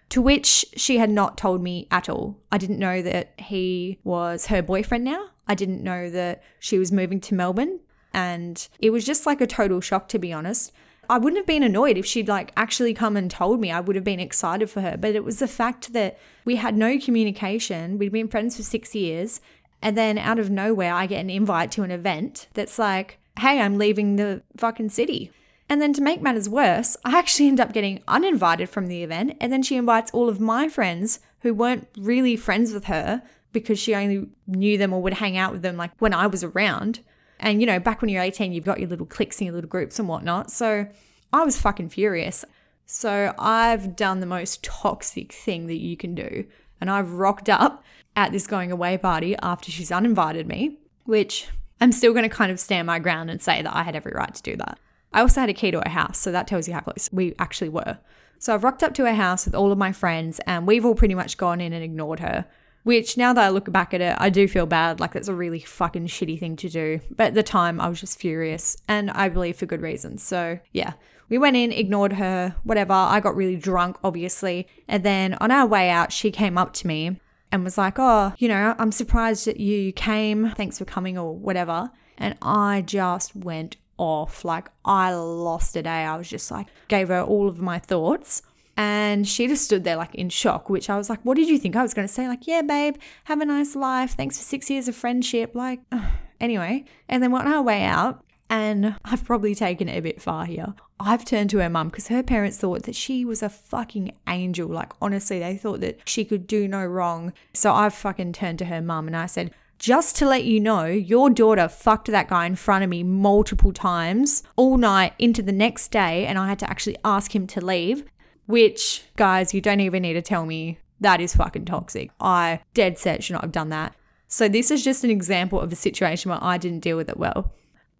To 0.09 0.21
which 0.21 0.65
she 0.75 0.97
had 0.97 1.09
not 1.09 1.37
told 1.37 1.63
me 1.63 1.87
at 1.89 2.09
all. 2.09 2.37
I 2.51 2.57
didn't 2.57 2.79
know 2.79 3.01
that 3.01 3.33
he 3.37 3.99
was 4.03 4.47
her 4.47 4.61
boyfriend 4.61 5.05
now. 5.05 5.27
I 5.47 5.55
didn't 5.55 5.83
know 5.83 6.09
that 6.09 6.43
she 6.59 6.77
was 6.77 6.91
moving 6.91 7.21
to 7.21 7.33
Melbourne. 7.33 7.79
And 8.13 8.67
it 8.79 8.89
was 8.89 9.05
just 9.05 9.25
like 9.25 9.39
a 9.39 9.47
total 9.47 9.79
shock, 9.79 10.09
to 10.09 10.19
be 10.19 10.33
honest. 10.33 10.73
I 11.09 11.17
wouldn't 11.17 11.39
have 11.39 11.47
been 11.47 11.63
annoyed 11.63 11.97
if 11.97 12.05
she'd 12.05 12.27
like 12.27 12.51
actually 12.55 12.93
come 12.93 13.17
and 13.17 13.31
told 13.31 13.59
me. 13.59 13.71
I 13.71 13.79
would 13.79 13.95
have 13.95 14.05
been 14.05 14.19
excited 14.19 14.69
for 14.69 14.81
her. 14.81 14.95
But 14.95 15.15
it 15.15 15.23
was 15.23 15.39
the 15.39 15.47
fact 15.47 15.93
that 15.93 16.19
we 16.45 16.57
had 16.57 16.77
no 16.77 16.99
communication. 16.99 17.97
We'd 17.97 18.11
been 18.11 18.27
friends 18.27 18.55
for 18.55 18.63
six 18.63 18.93
years. 18.93 19.41
And 19.81 19.97
then 19.97 20.17
out 20.17 20.39
of 20.39 20.51
nowhere, 20.51 20.93
I 20.93 21.07
get 21.07 21.21
an 21.21 21.29
invite 21.29 21.71
to 21.73 21.83
an 21.83 21.91
event 21.91 22.47
that's 22.53 22.77
like, 22.77 23.17
hey, 23.39 23.59
I'm 23.59 23.77
leaving 23.77 24.17
the 24.17 24.43
fucking 24.57 24.89
city. 24.89 25.31
And 25.67 25.81
then 25.81 25.93
to 25.93 26.01
make 26.01 26.21
matters 26.21 26.49
worse, 26.49 26.95
I 27.03 27.17
actually 27.17 27.47
end 27.47 27.59
up 27.59 27.73
getting 27.73 28.03
uninvited 28.07 28.69
from 28.69 28.87
the 28.87 29.03
event. 29.03 29.37
And 29.39 29.51
then 29.51 29.63
she 29.63 29.77
invites 29.77 30.11
all 30.11 30.29
of 30.29 30.39
my 30.39 30.67
friends 30.67 31.19
who 31.41 31.53
weren't 31.53 31.87
really 31.97 32.35
friends 32.35 32.71
with 32.71 32.85
her 32.85 33.23
because 33.51 33.79
she 33.79 33.95
only 33.95 34.27
knew 34.45 34.77
them 34.77 34.93
or 34.93 35.01
would 35.01 35.15
hang 35.15 35.37
out 35.37 35.53
with 35.53 35.61
them 35.61 35.77
like 35.77 35.91
when 35.99 36.13
I 36.13 36.27
was 36.27 36.43
around. 36.43 36.99
And, 37.39 37.61
you 37.61 37.67
know, 37.67 37.79
back 37.79 38.01
when 38.01 38.09
you're 38.09 38.21
18, 38.21 38.51
you've 38.51 38.65
got 38.65 38.79
your 38.79 38.89
little 38.89 39.05
cliques 39.05 39.39
and 39.39 39.45
your 39.47 39.55
little 39.55 39.69
groups 39.69 39.99
and 39.99 40.07
whatnot. 40.07 40.51
So 40.51 40.87
I 41.31 41.43
was 41.43 41.59
fucking 41.59 41.89
furious. 41.89 42.43
So 42.85 43.33
I've 43.37 43.95
done 43.95 44.19
the 44.19 44.25
most 44.25 44.63
toxic 44.63 45.31
thing 45.31 45.67
that 45.67 45.77
you 45.77 45.95
can 45.95 46.15
do. 46.15 46.45
And 46.81 46.89
I've 46.89 47.13
rocked 47.13 47.49
up 47.49 47.83
at 48.15 48.31
this 48.31 48.47
going 48.47 48.71
away 48.71 48.97
party 48.97 49.35
after 49.37 49.71
she's 49.71 49.91
uninvited 49.91 50.47
me, 50.47 50.77
which 51.05 51.47
I'm 51.81 51.91
still 51.91 52.13
going 52.13 52.27
to 52.27 52.35
kind 52.35 52.51
of 52.51 52.59
stand 52.59 52.87
my 52.87 52.99
ground 52.99 53.29
and 53.29 53.41
say 53.41 53.61
that 53.61 53.75
I 53.75 53.83
had 53.83 53.95
every 53.95 54.11
right 54.13 54.33
to 54.33 54.41
do 54.41 54.55
that. 54.57 54.79
I 55.13 55.21
also 55.21 55.41
had 55.41 55.49
a 55.49 55.53
key 55.53 55.71
to 55.71 55.79
her 55.79 55.89
house, 55.89 56.19
so 56.19 56.31
that 56.31 56.47
tells 56.47 56.67
you 56.67 56.73
how 56.73 56.81
close 56.81 57.09
we 57.11 57.33
actually 57.39 57.69
were. 57.69 57.97
So 58.37 58.53
I've 58.53 58.63
rocked 58.63 58.83
up 58.83 58.93
to 58.95 59.05
her 59.05 59.15
house 59.15 59.45
with 59.45 59.55
all 59.55 59.71
of 59.71 59.77
my 59.77 59.91
friends, 59.91 60.39
and 60.45 60.67
we've 60.67 60.85
all 60.85 60.95
pretty 60.95 61.15
much 61.15 61.37
gone 61.37 61.59
in 61.59 61.73
and 61.73 61.83
ignored 61.83 62.19
her. 62.19 62.45
Which 62.89 63.17
now 63.17 63.33
that 63.33 63.43
I 63.43 63.49
look 63.49 63.71
back 63.71 63.93
at 63.93 64.01
it, 64.01 64.15
I 64.17 64.31
do 64.31 64.47
feel 64.47 64.65
bad. 64.65 64.99
Like, 64.99 65.13
that's 65.13 65.27
a 65.27 65.35
really 65.35 65.59
fucking 65.59 66.07
shitty 66.07 66.39
thing 66.39 66.55
to 66.55 66.69
do. 66.69 66.99
But 67.15 67.27
at 67.27 67.33
the 67.35 67.43
time, 67.43 67.79
I 67.79 67.87
was 67.87 67.99
just 67.99 68.19
furious, 68.19 68.77
and 68.87 69.11
I 69.11 69.29
believe 69.29 69.57
for 69.57 69.67
good 69.67 69.83
reasons. 69.83 70.23
So, 70.23 70.57
yeah, 70.73 70.93
we 71.29 71.37
went 71.37 71.55
in, 71.55 71.71
ignored 71.71 72.13
her, 72.13 72.55
whatever. 72.63 72.93
I 72.93 73.19
got 73.19 73.35
really 73.35 73.57
drunk, 73.57 73.97
obviously. 74.03 74.67
And 74.87 75.03
then 75.03 75.35
on 75.35 75.51
our 75.51 75.67
way 75.67 75.91
out, 75.91 76.11
she 76.11 76.31
came 76.31 76.57
up 76.57 76.73
to 76.73 76.87
me 76.87 77.19
and 77.51 77.63
was 77.63 77.77
like, 77.77 77.99
Oh, 77.99 78.33
you 78.39 78.47
know, 78.47 78.73
I'm 78.79 78.91
surprised 78.91 79.45
that 79.45 79.59
you 79.59 79.93
came. 79.93 80.49
Thanks 80.55 80.79
for 80.79 80.85
coming 80.85 81.15
or 81.15 81.35
whatever. 81.35 81.91
And 82.17 82.39
I 82.41 82.81
just 82.81 83.35
went 83.35 83.77
off. 83.99 84.43
Like, 84.43 84.69
I 84.83 85.13
lost 85.13 85.75
a 85.75 85.83
day. 85.83 86.05
I 86.05 86.17
was 86.17 86.27
just 86.27 86.49
like, 86.49 86.65
gave 86.87 87.09
her 87.09 87.21
all 87.21 87.47
of 87.47 87.59
my 87.59 87.77
thoughts. 87.77 88.41
And 88.79 89.27
she 89.27 89.45
just 89.45 89.65
stood 89.65 89.83
there 89.83 89.97
like 89.97 90.15
in 90.15 90.29
shock, 90.29 90.69
which 90.69 90.89
I 90.89 90.97
was 90.97 91.09
like, 91.09 91.19
What 91.23 91.35
did 91.35 91.49
you 91.49 91.59
think 91.59 91.75
I 91.75 91.81
was 91.81 91.93
going 91.93 92.07
to 92.07 92.13
say? 92.13 92.29
Like, 92.29 92.47
yeah, 92.47 92.61
babe, 92.61 92.95
have 93.25 93.41
a 93.41 93.45
nice 93.45 93.75
life. 93.75 94.11
Thanks 94.11 94.37
for 94.37 94.43
six 94.43 94.69
years 94.69 94.87
of 94.87 94.95
friendship. 94.95 95.53
Like, 95.53 95.81
anyway. 96.39 96.85
And 97.09 97.21
then 97.21 97.33
on 97.33 97.45
our 97.45 97.61
way 97.61 97.83
out, 97.83 98.23
and 98.49 98.95
I've 99.03 99.25
probably 99.25 99.53
taken 99.53 99.89
it 99.89 99.97
a 99.97 100.01
bit 100.01 100.21
far 100.21 100.45
here. 100.45 100.75
I've 100.97 101.25
turned 101.25 101.49
to 101.49 101.57
her 101.57 101.69
mum 101.69 101.89
because 101.89 102.07
her 102.07 102.23
parents 102.23 102.57
thought 102.57 102.83
that 102.83 102.95
she 102.95 103.25
was 103.25 103.43
a 103.43 103.49
fucking 103.49 104.13
angel. 104.29 104.69
Like, 104.69 104.93
honestly, 105.01 105.39
they 105.39 105.57
thought 105.57 105.81
that 105.81 105.99
she 106.05 106.23
could 106.23 106.47
do 106.47 106.65
no 106.65 106.85
wrong. 106.85 107.33
So 107.53 107.73
I've 107.73 107.93
fucking 107.93 108.31
turned 108.31 108.59
to 108.59 108.65
her 108.65 108.81
mum 108.81 109.07
and 109.07 109.15
I 109.15 109.25
said, 109.25 109.51
just 109.77 110.15
to 110.17 110.25
let 110.25 110.45
you 110.45 110.61
know, 110.61 110.85
your 110.85 111.29
daughter 111.29 111.67
fucked 111.67 112.07
that 112.07 112.29
guy 112.29 112.45
in 112.45 112.55
front 112.55 112.85
of 112.85 112.89
me 112.89 113.03
multiple 113.03 113.73
times 113.73 114.41
all 114.55 114.77
night 114.77 115.13
into 115.19 115.41
the 115.41 115.53
next 115.53 115.89
day, 115.89 116.25
and 116.25 116.37
I 116.37 116.47
had 116.47 116.59
to 116.59 116.69
actually 116.69 116.97
ask 117.03 117.35
him 117.35 117.45
to 117.47 117.63
leave. 117.63 118.05
Which, 118.49 119.03
guys, 119.15 119.53
you 119.53 119.61
don't 119.61 119.79
even 119.79 120.01
need 120.01 120.13
to 120.13 120.23
tell 120.23 120.43
me 120.43 120.79
that 120.99 121.21
is 121.21 121.35
fucking 121.35 121.65
toxic. 121.65 122.09
I 122.19 122.61
dead 122.73 122.97
set 122.97 123.23
should 123.23 123.33
not 123.33 123.43
have 123.43 123.51
done 123.51 123.69
that. 123.69 123.93
So, 124.27 124.47
this 124.47 124.71
is 124.71 124.83
just 124.83 125.03
an 125.03 125.11
example 125.11 125.59
of 125.59 125.71
a 125.71 125.75
situation 125.75 126.31
where 126.31 126.43
I 126.43 126.57
didn't 126.57 126.79
deal 126.79 126.97
with 126.97 127.09
it 127.09 127.17
well. 127.17 127.53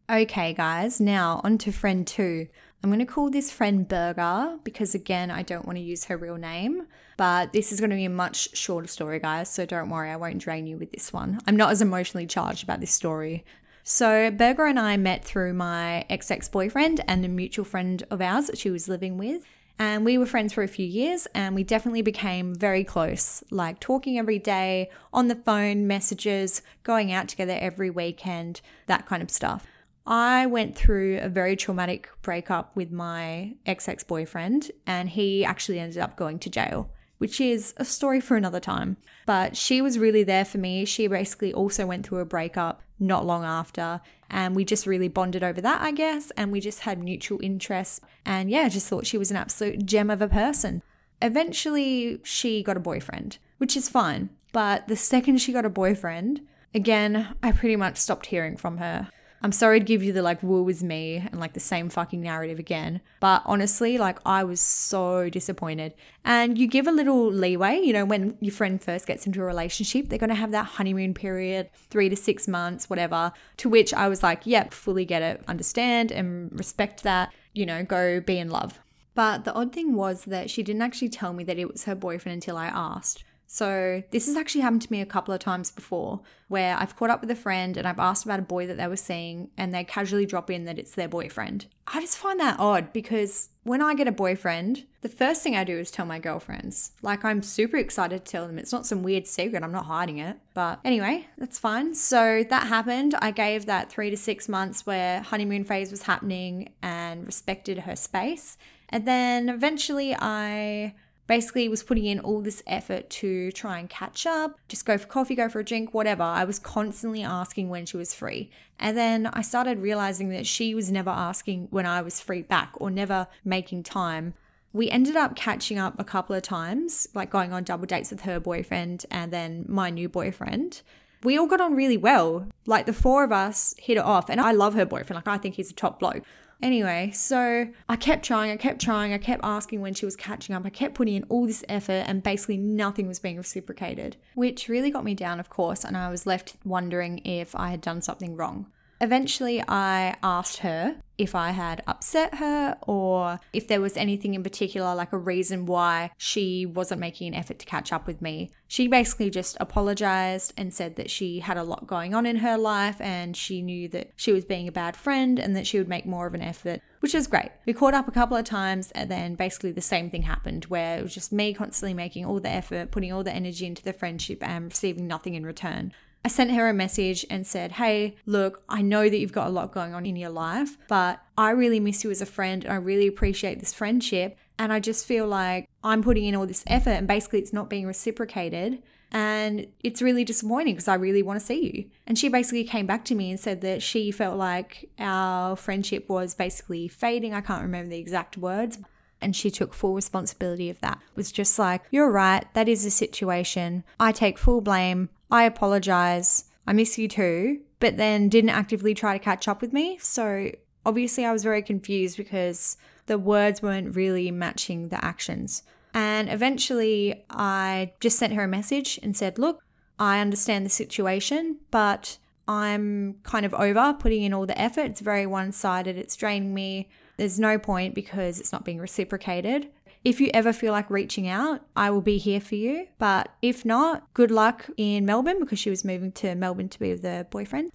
Okay, 0.10 0.56
guys, 0.56 1.00
now 1.00 1.40
on 1.44 1.60
to 1.60 1.72
friend 1.72 2.08
two. 2.08 2.48
I'm 2.82 2.90
going 2.90 2.98
to 2.98 3.06
call 3.06 3.30
this 3.30 3.52
friend 3.52 3.88
Burger 3.88 4.58
because, 4.64 4.96
again, 4.96 5.30
I 5.30 5.44
don't 5.44 5.68
want 5.68 5.78
to 5.78 5.84
use 5.84 6.06
her 6.06 6.18
real 6.18 6.38
name. 6.38 6.88
But 7.16 7.54
this 7.54 7.72
is 7.72 7.80
going 7.80 7.92
to 7.92 7.96
be 7.96 8.06
a 8.06 8.10
much 8.10 8.58
shorter 8.58 8.88
story, 8.88 9.20
guys. 9.20 9.54
So 9.54 9.68
don't 9.68 9.92
worry, 9.92 10.10
I 10.10 10.16
won't 10.16 10.40
drain 10.40 10.66
you 10.66 10.80
with 10.80 10.92
this 10.92 11.14
one. 11.14 11.42
I'm 11.46 11.58
not 11.58 11.70
as 11.70 11.84
emotionally 11.84 12.26
charged 12.26 12.64
about 12.64 12.80
this 12.80 12.92
story. 12.92 13.46
So, 13.84 14.32
Burger 14.32 14.66
and 14.66 14.80
I 14.80 14.98
met 14.98 15.24
through 15.24 15.54
my 15.54 16.06
ex 16.10 16.32
ex 16.32 16.50
boyfriend 16.50 17.02
and 17.08 17.24
a 17.24 17.28
mutual 17.28 17.66
friend 17.66 18.02
of 18.10 18.20
ours 18.20 18.48
that 18.48 18.58
she 18.58 18.72
was 18.72 18.90
living 18.90 19.20
with. 19.20 19.44
And 19.82 20.04
we 20.04 20.18
were 20.18 20.26
friends 20.26 20.52
for 20.52 20.62
a 20.62 20.68
few 20.68 20.86
years 20.86 21.26
and 21.34 21.56
we 21.56 21.64
definitely 21.64 22.02
became 22.02 22.54
very 22.54 22.84
close, 22.84 23.42
like 23.50 23.80
talking 23.80 24.20
every 24.20 24.38
day, 24.38 24.90
on 25.14 25.30
the 25.30 25.36
phone, 25.36 25.88
messages, 25.88 26.62
going 26.84 27.14
out 27.14 27.30
together 27.30 27.58
every 27.58 27.90
weekend, 27.90 28.60
that 28.88 29.06
kind 29.06 29.24
of 29.24 29.32
stuff. 29.32 29.66
I 30.06 30.48
went 30.48 30.76
through 30.76 31.20
a 31.20 31.30
very 31.30 31.56
traumatic 31.56 32.10
breakup 32.22 32.76
with 32.76 32.92
my 32.92 33.56
ex 33.66 33.88
ex 33.88 34.04
boyfriend, 34.04 34.72
and 34.86 35.08
he 35.08 35.46
actually 35.46 35.80
ended 35.80 36.00
up 36.00 36.18
going 36.18 36.40
to 36.40 36.50
jail, 36.50 36.90
which 37.20 37.40
is 37.40 37.74
a 37.78 37.86
story 37.86 38.20
for 38.20 38.36
another 38.36 38.60
time. 38.60 38.98
But 39.26 39.56
she 39.56 39.82
was 39.82 40.00
really 40.00 40.24
there 40.24 40.44
for 40.46 40.58
me. 40.58 40.84
She 40.86 41.08
basically 41.08 41.54
also 41.54 41.86
went 41.86 42.06
through 42.06 42.20
a 42.20 42.26
breakup 42.26 42.82
not 43.00 43.26
long 43.26 43.46
after, 43.46 44.02
and 44.30 44.56
we 44.56 44.66
just 44.66 44.86
really 44.86 45.08
bonded 45.08 45.44
over 45.44 45.62
that, 45.62 45.82
I 45.82 45.92
guess, 45.92 46.32
and 46.32 46.52
we 46.52 46.60
just 46.60 46.82
had 46.82 47.02
mutual 47.02 47.40
interests. 47.42 48.02
And 48.26 48.50
yeah, 48.50 48.62
I 48.62 48.70
just 48.70 48.88
thought 48.88 49.06
she 49.06 49.18
was 49.18 49.32
an 49.32 49.38
absolute 49.38 49.86
gem 49.86 50.10
of 50.10 50.22
a 50.22 50.28
person. 50.28 50.82
Eventually, 51.22 52.20
she 52.24 52.64
got 52.64 52.78
a 52.78 52.82
boyfriend, 52.82 53.38
which 53.58 53.78
is 53.78 53.88
fine. 53.88 54.30
But 54.52 54.88
the 54.88 54.96
second 54.96 55.38
she 55.38 55.54
got 55.54 55.66
a 55.66 55.70
boyfriend, 55.70 56.42
again, 56.74 57.36
I 57.44 57.52
pretty 57.52 57.76
much 57.76 57.98
stopped 57.98 58.28
hearing 58.28 58.58
from 58.58 58.78
her. 58.78 59.10
I'm 59.42 59.52
sorry 59.52 59.80
to 59.80 59.86
give 59.86 60.04
you 60.04 60.12
the 60.12 60.22
like 60.22 60.44
woe 60.44 60.68
is 60.68 60.84
me 60.84 61.18
and 61.18 61.40
like 61.40 61.54
the 61.54 61.60
same 61.60 61.90
fucking 61.90 62.22
narrative 62.22 62.60
again. 62.60 63.02
But 63.20 63.42
honestly, 63.46 63.98
like 63.98 64.20
I 64.26 64.44
was 64.44 64.60
so 64.60 65.30
disappointed. 65.30 65.94
And 66.26 66.58
you 66.58 66.68
give 66.68 66.88
a 66.88 66.92
little 66.92 67.32
leeway, 67.32 67.80
you 67.80 67.94
know, 67.94 68.06
when 68.06 68.38
your 68.42 68.52
friend 68.52 68.82
first 68.82 69.08
gets 69.08 69.26
into 69.26 69.42
a 69.42 69.46
relationship, 69.46 70.10
they're 70.10 70.20
going 70.20 70.30
to 70.30 70.36
have 70.36 70.52
that 70.52 70.66
honeymoon 70.66 71.14
period, 71.14 71.70
three 71.90 72.10
to 72.10 72.16
six 72.16 72.48
months, 72.48 72.90
whatever. 72.90 73.32
To 73.58 73.70
which 73.70 73.94
I 73.94 74.10
was 74.10 74.24
like, 74.24 74.46
yep, 74.46 74.74
fully 74.74 75.06
get 75.06 75.22
it, 75.22 75.44
understand 75.48 76.12
and 76.12 76.52
respect 76.58 77.04
that, 77.04 77.34
you 77.54 77.66
know, 77.66 77.84
go 77.84 78.20
be 78.20 78.38
in 78.38 78.50
love. 78.50 78.80
But 79.16 79.44
the 79.44 79.54
odd 79.54 79.74
thing 79.74 79.96
was 79.96 80.26
that 80.26 80.50
she 80.50 80.64
didn't 80.64 80.82
actually 80.82 81.10
tell 81.10 81.34
me 81.34 81.44
that 81.46 81.60
it 81.60 81.70
was 81.70 81.86
her 81.86 81.96
boyfriend 81.96 82.36
until 82.36 82.58
I 82.58 82.68
asked. 82.68 83.24
So, 83.52 84.04
this 84.12 84.28
has 84.28 84.36
actually 84.36 84.62
happened 84.62 84.84
to 84.84 84.92
me 84.92 85.02
a 85.02 85.08
couple 85.08 85.34
of 85.34 85.40
times 85.40 85.72
before 85.72 86.22
where 86.50 86.78
I've 86.78 86.96
caught 86.96 87.10
up 87.10 87.22
with 87.22 87.32
a 87.32 87.36
friend 87.36 87.78
and 87.78 87.88
I've 87.88 87.98
asked 87.98 88.24
about 88.24 88.38
a 88.38 88.44
boy 88.44 88.68
that 88.68 88.78
they 88.78 88.86
were 88.86 88.96
seeing 88.96 89.50
and 89.58 89.74
they 89.74 89.84
casually 89.84 90.28
drop 90.28 90.52
in 90.52 90.66
that 90.66 90.78
it's 90.78 90.94
their 90.94 91.08
boyfriend. 91.08 91.66
I 91.88 92.00
just 92.00 92.20
find 92.20 92.40
that 92.40 92.60
odd 92.60 92.94
because 92.94 93.50
when 93.64 93.82
I 93.82 93.96
get 93.96 94.08
a 94.08 94.12
boyfriend, 94.12 94.86
the 95.02 95.10
first 95.10 95.42
thing 95.42 95.56
I 95.56 95.64
do 95.64 95.80
is 95.80 95.90
tell 95.90 96.06
my 96.06 96.20
girlfriends. 96.20 96.92
Like, 97.02 97.26
I'm 97.26 97.42
super 97.42 97.78
excited 97.78 98.24
to 98.24 98.32
tell 98.32 98.46
them. 98.46 98.60
It's 98.60 98.72
not 98.72 98.86
some 98.86 99.02
weird 99.02 99.26
secret, 99.26 99.64
I'm 99.64 99.72
not 99.72 99.88
hiding 99.88 100.20
it. 100.20 100.38
But 100.54 100.80
anyway, 100.86 101.26
that's 101.40 101.58
fine. 101.58 101.96
So, 101.96 102.46
that 102.48 102.68
happened. 102.68 103.16
I 103.20 103.32
gave 103.32 103.66
that 103.66 103.90
three 103.90 104.12
to 104.12 104.18
six 104.18 104.48
months 104.48 104.86
where 104.86 105.22
honeymoon 105.24 105.64
phase 105.64 105.90
was 105.90 106.04
happening 106.04 106.74
and 106.84 107.26
respected 107.26 107.80
her 107.80 107.96
space. 107.96 108.60
And 108.90 109.08
then 109.08 109.50
eventually 109.50 110.16
I 110.16 110.94
basically 111.30 111.70
was 111.70 111.84
putting 111.84 112.06
in 112.06 112.20
all 112.20 112.42
this 112.42 112.64
effort 112.66 113.08
to 113.12 113.52
try 113.52 113.78
and 113.78 113.88
catch 113.88 114.26
up, 114.26 114.60
just 114.68 114.84
go 114.84 114.98
for 114.98 115.06
coffee, 115.06 115.36
go 115.36 115.48
for 115.48 115.60
a 115.60 115.64
drink, 115.64 115.94
whatever. 115.94 116.24
I 116.24 116.44
was 116.44 116.58
constantly 116.58 117.22
asking 117.22 117.70
when 117.70 117.86
she 117.86 117.98
was 117.98 118.16
free. 118.16 118.50
And 118.80 118.98
then 118.98 119.28
I 119.28 119.44
started 119.44 119.78
realizing 119.78 120.30
that 120.30 120.48
she 120.48 120.74
was 120.74 120.92
never 120.92 121.12
asking 121.12 121.68
when 121.70 121.86
I 121.86 122.02
was 122.02 122.20
free 122.20 122.42
back 122.42 122.72
or 122.78 122.90
never 122.90 123.28
making 123.46 123.84
time. 123.84 124.34
We 124.74 124.90
ended 124.90 125.16
up 125.16 125.36
catching 125.36 125.78
up 125.78 126.00
a 126.00 126.04
couple 126.04 126.36
of 126.36 126.42
times, 126.42 127.08
like 127.14 127.30
going 127.30 127.54
on 127.54 127.64
double 127.64 127.86
dates 127.86 128.10
with 128.10 128.22
her 128.22 128.40
boyfriend 128.40 129.06
and 129.12 129.32
then 129.32 129.66
my 129.68 129.92
new 129.92 130.10
boyfriend 130.10 130.82
we 131.24 131.38
all 131.38 131.48
got 131.48 131.62
on 131.62 131.76
really 131.76 131.98
well. 131.98 132.48
Like 132.66 132.86
the 132.86 132.94
four 132.94 133.24
of 133.24 133.32
us 133.32 133.76
hit 133.78 133.98
it 133.98 134.04
off. 134.04 134.30
And 134.30 134.40
I 134.40 134.52
love 134.52 134.74
her 134.76 134.86
boyfriend. 134.86 135.16
Like 135.16 135.28
I 135.28 135.38
think 135.38 135.56
he's 135.56 135.72
a 135.72 135.74
top 135.74 136.00
bloke. 136.00 136.24
Anyway, 136.62 137.12
so 137.14 137.70
I 137.88 137.96
kept 137.96 138.26
trying, 138.26 138.52
I 138.52 138.58
kept 138.58 138.82
trying, 138.82 139.14
I 139.14 139.18
kept 139.18 139.42
asking 139.44 139.80
when 139.80 139.94
she 139.94 140.06
was 140.06 140.18
catching 140.18 140.54
up, 140.54 140.66
I 140.66 140.70
kept 140.70 140.94
putting 140.94 141.16
in 141.16 141.24
all 141.30 141.48
this 141.48 141.64
effort, 141.70 142.04
and 142.06 142.22
basically 142.22 142.58
nothing 142.58 143.08
was 143.08 143.20
being 143.20 143.38
reciprocated, 143.38 144.18
which 144.36 144.68
really 144.68 144.92
got 144.92 145.06
me 145.06 145.16
down, 145.16 145.40
of 145.40 145.50
course, 145.50 145.86
and 145.86 145.96
I 145.96 146.10
was 146.10 146.26
left 146.26 146.56
wondering 146.66 147.20
if 147.20 147.56
I 147.56 147.70
had 147.70 147.80
done 147.80 148.02
something 148.02 148.36
wrong. 148.36 148.66
Eventually, 149.02 149.64
I 149.68 150.18
asked 150.22 150.58
her 150.58 150.98
if 151.18 151.36
I 151.36 151.52
had 151.52 151.84
upset 151.86 152.36
her 152.36 152.78
or 152.82 153.40
if 153.54 153.68
there 153.68 153.82
was 153.82 153.98
anything 153.98 154.34
in 154.34 154.44
particular, 154.44 154.96
like 154.96 155.14
a 155.14 155.18
reason 155.18 155.66
why 155.66 156.12
she 156.18 156.66
wasn't 156.66 157.02
making 157.02 157.30
an 157.30 157.34
effort 157.34 157.60
to 157.60 157.66
catch 157.66 157.92
up 157.92 158.08
with 158.08 158.22
me. 158.22 158.52
She 158.68 158.88
basically 158.88 159.30
just 159.30 159.58
apologized 159.60 160.54
and 160.58 160.74
said 160.74 160.96
that 160.96 161.10
she 161.10 161.40
had 161.40 161.58
a 161.58 161.64
lot 161.64 161.88
going 161.88 162.14
on 162.14 162.26
in 162.26 162.38
her 162.38 162.58
life 162.58 163.00
and 163.02 163.36
she 163.36 163.62
knew 163.62 163.90
that 163.90 164.12
she 164.16 164.32
was 164.32 164.46
being 164.46 164.68
a 164.68 164.72
bad 164.72 164.96
friend 164.96 165.40
and 165.40 165.56
that 165.56 165.68
she 165.68 165.78
would 165.78 165.90
make 165.90 166.06
more 166.06 166.28
of 166.28 166.34
an 166.34 166.42
effort, 166.42 166.82
which 167.02 167.16
is 167.16 167.28
great. 167.28 167.52
We 167.66 167.74
caught 167.74 167.94
up 167.94 168.08
a 168.08 168.14
couple 168.14 168.38
of 168.38 168.46
times 168.46 168.92
and 168.92 169.12
then 169.12 169.36
basically 169.36 169.72
the 169.72 169.82
same 169.82 170.10
thing 170.10 170.22
happened 170.22 170.66
where 170.66 170.98
it 170.98 171.04
was 171.04 171.14
just 171.14 171.34
me 171.34 171.54
constantly 171.54 171.94
making 171.94 172.26
all 172.26 172.40
the 172.40 172.50
effort, 172.50 172.92
putting 172.92 173.12
all 173.12 173.24
the 173.24 173.34
energy 173.34 173.66
into 173.66 173.84
the 173.84 173.94
friendship 173.94 174.42
and 174.42 174.66
receiving 174.66 175.08
nothing 175.08 175.36
in 175.36 175.46
return. 175.46 175.94
I 176.24 176.28
sent 176.28 176.52
her 176.52 176.68
a 176.68 176.74
message 176.74 177.26
and 177.30 177.48
said, 177.48 177.74
Hey, 177.74 178.16
look, 178.26 178.64
I 178.68 178.82
know 178.82 179.10
that 179.10 179.18
you've 179.18 179.32
got 179.32 179.48
a 179.48 179.52
lot 179.52 179.72
going 179.72 179.94
on 179.94 180.06
in 180.06 180.16
your 180.16 180.30
life, 180.30 180.78
but 180.88 181.22
I 181.38 181.52
really 181.52 181.80
miss 181.80 182.04
you 182.04 182.12
as 182.12 182.22
a 182.22 182.26
friend 182.26 182.64
and 182.64 182.74
I 182.74 182.78
really 182.78 183.08
appreciate 183.08 183.60
this 183.60 183.74
friendship. 183.74 184.38
And 184.58 184.74
I 184.74 184.82
just 184.82 185.06
feel 185.06 185.26
like 185.26 185.70
I'm 185.84 186.04
putting 186.04 186.26
in 186.26 186.36
all 186.36 186.46
this 186.46 186.66
effort 186.68 186.92
and 186.92 187.08
basically 187.08 187.40
it's 187.40 187.54
not 187.54 187.70
being 187.70 187.88
reciprocated. 187.88 188.84
And 189.12 189.68
it's 189.84 190.02
really 190.02 190.24
disappointing 190.24 190.76
because 190.76 190.88
I 190.88 190.96
really 190.96 191.24
want 191.24 191.40
to 191.40 191.46
see 191.46 191.66
you. 191.66 191.86
And 192.06 192.18
she 192.18 192.30
basically 192.30 192.64
came 192.64 192.86
back 192.86 193.06
to 193.06 193.16
me 193.16 193.32
and 193.32 193.40
said 193.40 193.62
that 193.62 193.82
she 193.82 194.12
felt 194.12 194.38
like 194.38 194.90
our 195.00 195.56
friendship 195.56 196.10
was 196.10 196.36
basically 196.36 196.88
fading. 196.88 197.34
I 197.34 197.42
can't 197.42 197.64
remember 197.64 197.90
the 197.90 197.98
exact 197.98 198.38
words. 198.38 198.78
And 199.22 199.36
she 199.36 199.50
took 199.50 199.74
full 199.74 199.96
responsibility 199.96 200.70
of 200.70 200.80
that. 200.82 201.00
It 201.02 201.18
was 201.18 201.32
just 201.32 201.58
like, 201.58 201.82
you're 201.92 202.12
right, 202.12 202.46
that 202.54 202.70
is 202.70 202.86
a 202.86 202.92
situation. 202.92 203.84
I 204.00 204.12
take 204.12 204.38
full 204.38 204.62
blame. 204.62 205.10
I 205.30 205.44
apologize. 205.44 206.46
I 206.66 206.74
miss 206.74 206.98
you 206.98 207.08
too, 207.08 207.62
but 207.80 207.98
then 207.98 208.30
didn't 208.30 208.52
actively 208.52 208.94
try 208.94 209.18
to 209.18 209.24
catch 209.24 209.48
up 209.48 209.62
with 209.62 209.74
me. 209.74 209.98
So 210.00 210.52
obviously, 210.86 211.26
I 211.26 211.32
was 211.32 211.44
very 211.44 211.62
confused 211.62 212.18
because 212.18 212.78
the 213.06 213.18
words 213.18 213.62
weren't 213.62 213.96
really 213.96 214.32
matching 214.32 214.90
the 214.90 215.04
actions. 215.04 215.64
And 215.94 216.30
eventually, 216.30 217.26
I 217.30 217.94
just 218.00 218.20
sent 218.20 218.34
her 218.34 218.44
a 218.44 218.48
message 218.48 219.00
and 219.02 219.16
said, 219.18 219.40
Look, 219.40 219.64
I 219.98 220.20
understand 220.20 220.66
the 220.66 220.70
situation, 220.70 221.58
but 221.72 222.18
I'm 222.48 223.16
kind 223.24 223.46
of 223.46 223.54
over 223.54 223.94
putting 224.00 224.24
in 224.24 224.34
all 224.34 224.46
the 224.46 224.60
effort. 224.60 224.86
It's 224.86 225.02
very 225.02 225.26
one 225.26 225.52
sided, 225.52 225.98
it's 225.98 226.16
draining 226.16 226.54
me. 226.54 226.90
There's 227.18 227.40
no 227.40 227.60
point 227.60 227.94
because 227.94 228.40
it's 228.40 228.52
not 228.52 228.64
being 228.64 228.80
reciprocated. 228.80 229.70
If 230.10 230.20
you 230.20 230.32
ever 230.34 230.54
feel 230.54 230.72
like 230.72 230.90
reaching 230.90 231.28
out, 231.28 231.62
I 231.76 231.92
will 231.92 232.02
be 232.02 232.18
here 232.18 232.42
for 232.42 232.56
you. 232.56 232.88
But 232.98 233.30
if 233.44 233.64
not, 233.64 234.12
good 234.16 234.32
luck 234.32 234.68
in 234.76 235.06
Melbourne 235.06 235.40
because 235.40 235.60
she 235.60 235.70
was 235.70 235.86
moving 235.86 236.12
to 236.14 236.34
Melbourne 236.34 236.68
to 236.70 236.80
be 236.80 236.90
with 236.90 237.04
her 237.04 237.26
boyfriend. 237.26 237.72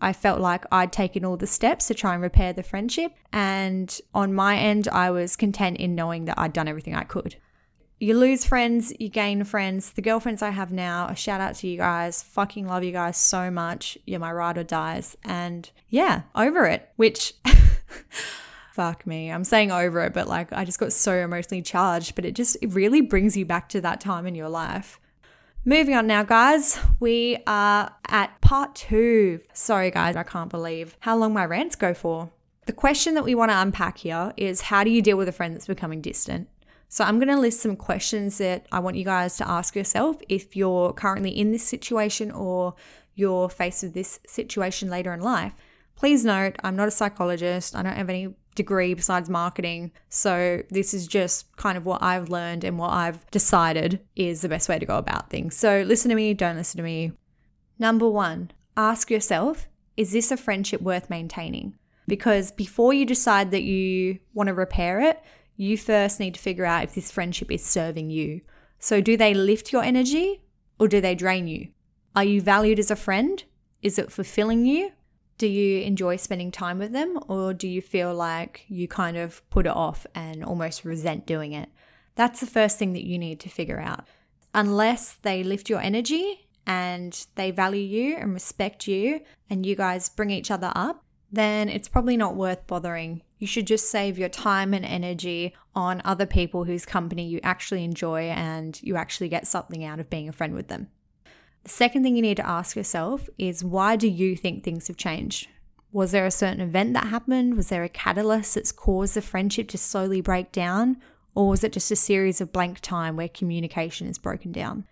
I 0.00 0.14
felt 0.14 0.40
like 0.40 0.64
I'd 0.72 0.94
taken 0.94 1.26
all 1.26 1.36
the 1.36 1.46
steps 1.46 1.86
to 1.88 1.94
try 1.94 2.14
and 2.14 2.22
repair 2.22 2.54
the 2.54 2.62
friendship. 2.62 3.12
And 3.34 3.94
on 4.14 4.32
my 4.32 4.56
end, 4.56 4.88
I 4.88 5.10
was 5.10 5.36
content 5.36 5.76
in 5.76 5.94
knowing 5.94 6.24
that 6.24 6.38
I'd 6.38 6.54
done 6.54 6.68
everything 6.68 6.94
I 6.94 7.04
could. 7.04 7.36
You 8.00 8.16
lose 8.16 8.46
friends, 8.46 8.94
you 8.98 9.10
gain 9.10 9.44
friends. 9.44 9.90
The 9.90 10.00
girlfriends 10.00 10.40
I 10.40 10.48
have 10.48 10.72
now, 10.72 11.08
a 11.08 11.14
shout 11.14 11.42
out 11.42 11.54
to 11.56 11.68
you 11.68 11.76
guys. 11.76 12.22
Fucking 12.22 12.66
love 12.66 12.82
you 12.82 12.92
guys 12.92 13.18
so 13.18 13.50
much. 13.50 13.98
You're 14.06 14.20
my 14.20 14.32
ride 14.32 14.56
or 14.56 14.64
dies. 14.64 15.18
And 15.22 15.70
yeah, 15.90 16.22
over 16.34 16.64
it, 16.64 16.88
which. 16.96 17.34
fuck 18.78 19.04
me. 19.08 19.28
I'm 19.28 19.42
saying 19.42 19.72
over 19.72 20.02
it, 20.02 20.14
but 20.14 20.28
like 20.28 20.52
I 20.52 20.64
just 20.64 20.78
got 20.78 20.92
so 20.92 21.12
emotionally 21.14 21.62
charged, 21.62 22.14
but 22.14 22.24
it 22.24 22.36
just 22.36 22.56
it 22.62 22.68
really 22.68 23.00
brings 23.00 23.36
you 23.36 23.44
back 23.44 23.68
to 23.70 23.80
that 23.80 24.00
time 24.00 24.24
in 24.24 24.36
your 24.36 24.48
life. 24.48 25.00
Moving 25.64 25.96
on 25.96 26.06
now, 26.06 26.22
guys. 26.22 26.78
We 27.00 27.38
are 27.48 27.92
at 28.06 28.40
part 28.40 28.76
two. 28.76 29.40
Sorry, 29.52 29.90
guys, 29.90 30.14
I 30.14 30.22
can't 30.22 30.48
believe 30.48 30.96
how 31.00 31.16
long 31.16 31.32
my 31.32 31.44
rants 31.44 31.74
go 31.74 31.92
for. 31.92 32.30
The 32.66 32.72
question 32.72 33.14
that 33.14 33.24
we 33.24 33.34
want 33.34 33.50
to 33.50 33.60
unpack 33.60 33.98
here 33.98 34.32
is 34.36 34.60
how 34.60 34.84
do 34.84 34.90
you 34.90 35.02
deal 35.02 35.16
with 35.16 35.26
a 35.26 35.32
friend 35.32 35.56
that's 35.56 35.66
becoming 35.66 36.00
distant? 36.00 36.48
So, 36.88 37.02
I'm 37.02 37.18
going 37.18 37.34
to 37.34 37.36
list 37.36 37.60
some 37.60 37.74
questions 37.74 38.38
that 38.38 38.66
I 38.70 38.78
want 38.78 38.96
you 38.96 39.04
guys 39.04 39.36
to 39.38 39.48
ask 39.48 39.74
yourself 39.74 40.18
if 40.28 40.54
you're 40.54 40.92
currently 40.92 41.36
in 41.36 41.50
this 41.50 41.64
situation 41.64 42.30
or 42.30 42.76
you're 43.16 43.48
faced 43.48 43.82
with 43.82 43.94
this 43.94 44.20
situation 44.28 44.88
later 44.88 45.12
in 45.12 45.20
life. 45.20 45.52
Please 45.98 46.24
note, 46.24 46.54
I'm 46.62 46.76
not 46.76 46.86
a 46.86 46.92
psychologist. 46.92 47.74
I 47.74 47.82
don't 47.82 47.96
have 47.96 48.08
any 48.08 48.32
degree 48.54 48.94
besides 48.94 49.28
marketing. 49.28 49.90
So, 50.08 50.62
this 50.70 50.94
is 50.94 51.08
just 51.08 51.56
kind 51.56 51.76
of 51.76 51.84
what 51.86 52.00
I've 52.00 52.28
learned 52.28 52.62
and 52.62 52.78
what 52.78 52.90
I've 52.90 53.28
decided 53.32 53.98
is 54.14 54.40
the 54.40 54.48
best 54.48 54.68
way 54.68 54.78
to 54.78 54.86
go 54.86 54.96
about 54.96 55.28
things. 55.28 55.56
So, 55.56 55.82
listen 55.84 56.08
to 56.10 56.14
me, 56.14 56.34
don't 56.34 56.54
listen 56.54 56.76
to 56.76 56.84
me. 56.84 57.10
Number 57.80 58.08
one, 58.08 58.52
ask 58.76 59.10
yourself 59.10 59.66
is 59.96 60.12
this 60.12 60.30
a 60.30 60.36
friendship 60.36 60.80
worth 60.80 61.10
maintaining? 61.10 61.76
Because 62.06 62.52
before 62.52 62.94
you 62.94 63.04
decide 63.04 63.50
that 63.50 63.64
you 63.64 64.20
want 64.34 64.46
to 64.46 64.54
repair 64.54 65.00
it, 65.00 65.20
you 65.56 65.76
first 65.76 66.20
need 66.20 66.34
to 66.34 66.40
figure 66.40 66.64
out 66.64 66.84
if 66.84 66.94
this 66.94 67.10
friendship 67.10 67.50
is 67.50 67.64
serving 67.64 68.10
you. 68.10 68.42
So, 68.78 69.00
do 69.00 69.16
they 69.16 69.34
lift 69.34 69.72
your 69.72 69.82
energy 69.82 70.44
or 70.78 70.86
do 70.86 71.00
they 71.00 71.16
drain 71.16 71.48
you? 71.48 71.70
Are 72.14 72.22
you 72.22 72.40
valued 72.40 72.78
as 72.78 72.92
a 72.92 72.96
friend? 72.96 73.42
Is 73.82 73.98
it 73.98 74.12
fulfilling 74.12 74.64
you? 74.64 74.92
Do 75.38 75.46
you 75.46 75.82
enjoy 75.82 76.16
spending 76.16 76.50
time 76.50 76.78
with 76.78 76.92
them 76.92 77.18
or 77.28 77.54
do 77.54 77.68
you 77.68 77.80
feel 77.80 78.12
like 78.12 78.64
you 78.68 78.88
kind 78.88 79.16
of 79.16 79.48
put 79.50 79.66
it 79.66 79.72
off 79.72 80.04
and 80.14 80.44
almost 80.44 80.84
resent 80.84 81.26
doing 81.26 81.52
it? 81.52 81.68
That's 82.16 82.40
the 82.40 82.46
first 82.46 82.76
thing 82.76 82.92
that 82.94 83.06
you 83.06 83.18
need 83.18 83.38
to 83.40 83.48
figure 83.48 83.78
out. 83.78 84.04
Unless 84.52 85.14
they 85.22 85.44
lift 85.44 85.70
your 85.70 85.80
energy 85.80 86.48
and 86.66 87.26
they 87.36 87.52
value 87.52 87.80
you 87.80 88.16
and 88.16 88.34
respect 88.34 88.88
you 88.88 89.20
and 89.48 89.64
you 89.64 89.76
guys 89.76 90.08
bring 90.08 90.30
each 90.30 90.50
other 90.50 90.72
up, 90.74 91.04
then 91.30 91.68
it's 91.68 91.88
probably 91.88 92.16
not 92.16 92.34
worth 92.34 92.66
bothering. 92.66 93.22
You 93.38 93.46
should 93.46 93.68
just 93.68 93.90
save 93.90 94.18
your 94.18 94.28
time 94.28 94.74
and 94.74 94.84
energy 94.84 95.54
on 95.74 96.02
other 96.04 96.26
people 96.26 96.64
whose 96.64 96.84
company 96.84 97.28
you 97.28 97.38
actually 97.44 97.84
enjoy 97.84 98.22
and 98.22 98.80
you 98.82 98.96
actually 98.96 99.28
get 99.28 99.46
something 99.46 99.84
out 99.84 100.00
of 100.00 100.10
being 100.10 100.28
a 100.28 100.32
friend 100.32 100.54
with 100.54 100.66
them. 100.66 100.88
The 101.68 101.74
second 101.74 102.02
thing 102.02 102.16
you 102.16 102.22
need 102.22 102.38
to 102.38 102.48
ask 102.48 102.76
yourself 102.76 103.28
is 103.36 103.62
why 103.62 103.96
do 103.96 104.08
you 104.08 104.36
think 104.36 104.64
things 104.64 104.88
have 104.88 104.96
changed? 104.96 105.48
Was 105.92 106.12
there 106.12 106.24
a 106.24 106.30
certain 106.30 106.62
event 106.62 106.94
that 106.94 107.08
happened? 107.08 107.58
Was 107.58 107.68
there 107.68 107.84
a 107.84 107.90
catalyst 107.90 108.54
that's 108.54 108.72
caused 108.72 109.12
the 109.12 109.20
friendship 109.20 109.68
to 109.68 109.76
slowly 109.76 110.22
break 110.22 110.50
down? 110.50 110.96
Or 111.34 111.50
was 111.50 111.62
it 111.62 111.74
just 111.74 111.90
a 111.90 111.96
series 111.96 112.40
of 112.40 112.54
blank 112.54 112.80
time 112.80 113.16
where 113.16 113.28
communication 113.28 114.06
is 114.06 114.16
broken 114.16 114.50
down? 114.50 114.86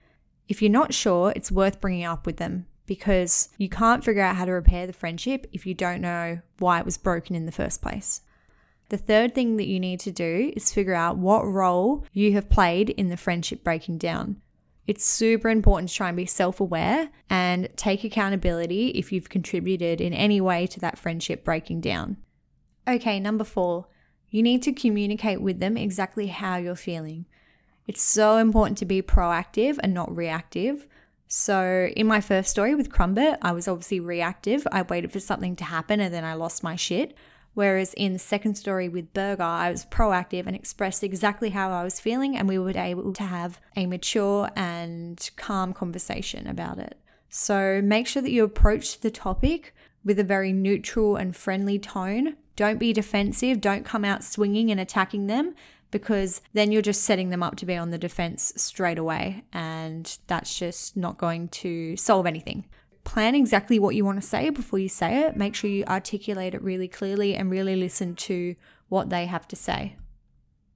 If 0.49 0.61
you're 0.61 0.71
not 0.71 0.93
sure, 0.93 1.33
it's 1.35 1.51
worth 1.51 1.81
bringing 1.81 2.05
up 2.05 2.27
with 2.27 2.37
them 2.37 2.67
because 2.85 3.49
you 3.57 3.71
can't 3.71 4.05
figure 4.05 4.23
out 4.23 4.37
how 4.37 4.45
to 4.45 4.53
repair 4.53 4.87
the 4.87 4.93
friendship 4.93 5.47
if 5.55 5.65
you 5.65 5.73
don't 5.73 6.03
know 6.03 6.41
why 6.59 6.79
it 6.79 6.85
was 6.85 6.99
broken 6.99 7.35
in 7.35 7.47
the 7.47 7.53
first 7.53 7.81
place. 7.81 8.21
The 8.91 8.99
third 8.99 9.35
thing 9.35 9.57
that 9.57 9.67
you 9.67 9.81
need 9.81 10.01
to 10.01 10.13
do 10.13 10.53
is 10.55 10.75
figure 10.75 10.93
out 10.93 11.17
what 11.17 11.47
role 11.47 12.05
you 12.13 12.35
have 12.35 12.51
played 12.51 12.91
in 12.91 13.09
the 13.09 13.17
friendship 13.17 13.65
breaking 13.65 13.97
down. 13.97 14.43
It's 14.87 15.05
super 15.05 15.49
important 15.49 15.91
to 15.91 15.97
try 15.97 16.09
and 16.09 16.17
be 16.17 16.27
self 16.27 16.61
aware 16.61 17.11
and 17.29 17.69
take 17.77 18.05
accountability 18.05 18.91
if 18.91 19.13
you've 19.13 19.29
contributed 19.29 20.01
in 20.01 20.13
any 20.13 20.41
way 20.41 20.67
to 20.69 20.81
that 20.81 20.99
friendship 20.99 21.45
breaking 21.45 21.81
down. 21.81 22.19
Okay, 22.87 23.19
number 23.19 23.43
four, 23.43 23.87
you 24.31 24.43
need 24.43 24.63
to 24.63 24.73
communicate 24.73 25.41
with 25.41 25.59
them 25.59 25.77
exactly 25.77 26.29
how 26.29 26.57
you're 26.57 26.77
feeling. 26.77 27.27
It's 27.89 28.03
so 28.03 28.37
important 28.37 28.79
to 28.79 28.85
be 28.85 29.03
proactive 29.03 29.79
and 29.83 29.93
not 29.93 30.15
reactive. 30.15 30.87
So, 31.29 31.89
in 31.97 32.07
my 32.07 32.21
first 32.21 32.51
story 32.51 32.77
with 32.77 32.91
Crumpet, 32.91 33.39
I 33.43 33.51
was 33.51 33.67
obviously 33.67 33.99
reactive. 33.99 34.67
I 34.71 34.83
waited 34.83 35.13
for 35.13 35.19
something 35.19 35.57
to 35.57 35.65
happen 35.65 35.99
and 35.99 36.15
then 36.15 36.25
I 36.25 36.35
lost 36.35 36.63
my 36.63 36.77
shit. 36.77 37.17
Whereas 37.57 37.95
in 37.95 38.13
the 38.13 38.19
second 38.19 38.57
story 38.57 38.87
with 38.87 39.15
Burger, 39.15 39.43
I 39.43 39.71
was 39.71 39.87
proactive 39.87 40.47
and 40.47 40.55
expressed 40.55 41.03
exactly 41.03 41.49
how 41.49 41.71
I 41.71 41.85
was 41.85 41.99
feeling, 41.99 42.37
and 42.37 42.47
we 42.47 42.59
were 42.59 42.77
able 42.77 43.15
to 43.15 43.23
have 43.23 43.59
a 43.75 43.87
mature 43.87 44.51
and 44.55 45.19
calm 45.37 45.73
conversation 45.73 46.47
about 46.47 46.79
it. 46.79 47.01
So 47.31 47.81
make 47.83 48.07
sure 48.07 48.21
that 48.21 48.31
you 48.31 48.45
approach 48.45 49.01
the 49.01 49.11
topic 49.11 49.75
with 50.05 50.19
a 50.19 50.23
very 50.23 50.53
neutral 50.53 51.17
and 51.17 51.35
friendly 51.35 51.79
tone. 51.79 52.37
Don't 52.57 52.79
be 52.79 52.93
defensive, 52.93 53.63
don't 53.63 53.87
come 53.87 54.05
out 54.05 54.23
swinging 54.23 54.71
and 54.71 54.79
attacking 54.79 55.27
them 55.27 55.55
because 55.91 56.43
then 56.53 56.73
you're 56.73 56.83
just 56.83 57.05
setting 57.05 57.31
them 57.31 57.43
up 57.43 57.57
to 57.57 57.65
be 57.65 57.75
on 57.75 57.89
the 57.89 57.97
defense 57.97 58.53
straight 58.57 58.99
away, 58.99 59.45
and 59.55 60.19
that's 60.27 60.59
just 60.59 60.95
not 60.95 61.17
going 61.17 61.49
to 61.49 61.97
solve 61.97 62.27
anything 62.27 62.67
plan 63.07 63.35
exactly 63.35 63.79
what 63.79 63.95
you 63.95 64.05
want 64.05 64.21
to 64.21 64.27
say 64.27 64.51
before 64.51 64.79
you 64.79 64.89
say 64.89 65.23
it. 65.23 65.37
Make 65.37 65.55
sure 65.55 65.71
you 65.71 65.85
articulate 65.85 66.55
it 66.55 66.63
really 66.63 66.89
clearly 66.89 67.35
and 67.35 67.51
really 67.51 67.77
listen 67.77 68.15
to 68.17 68.57
what 68.89 69.09
they 69.09 69.25
have 69.25 69.49
to 69.49 69.57
say. 69.57 69.97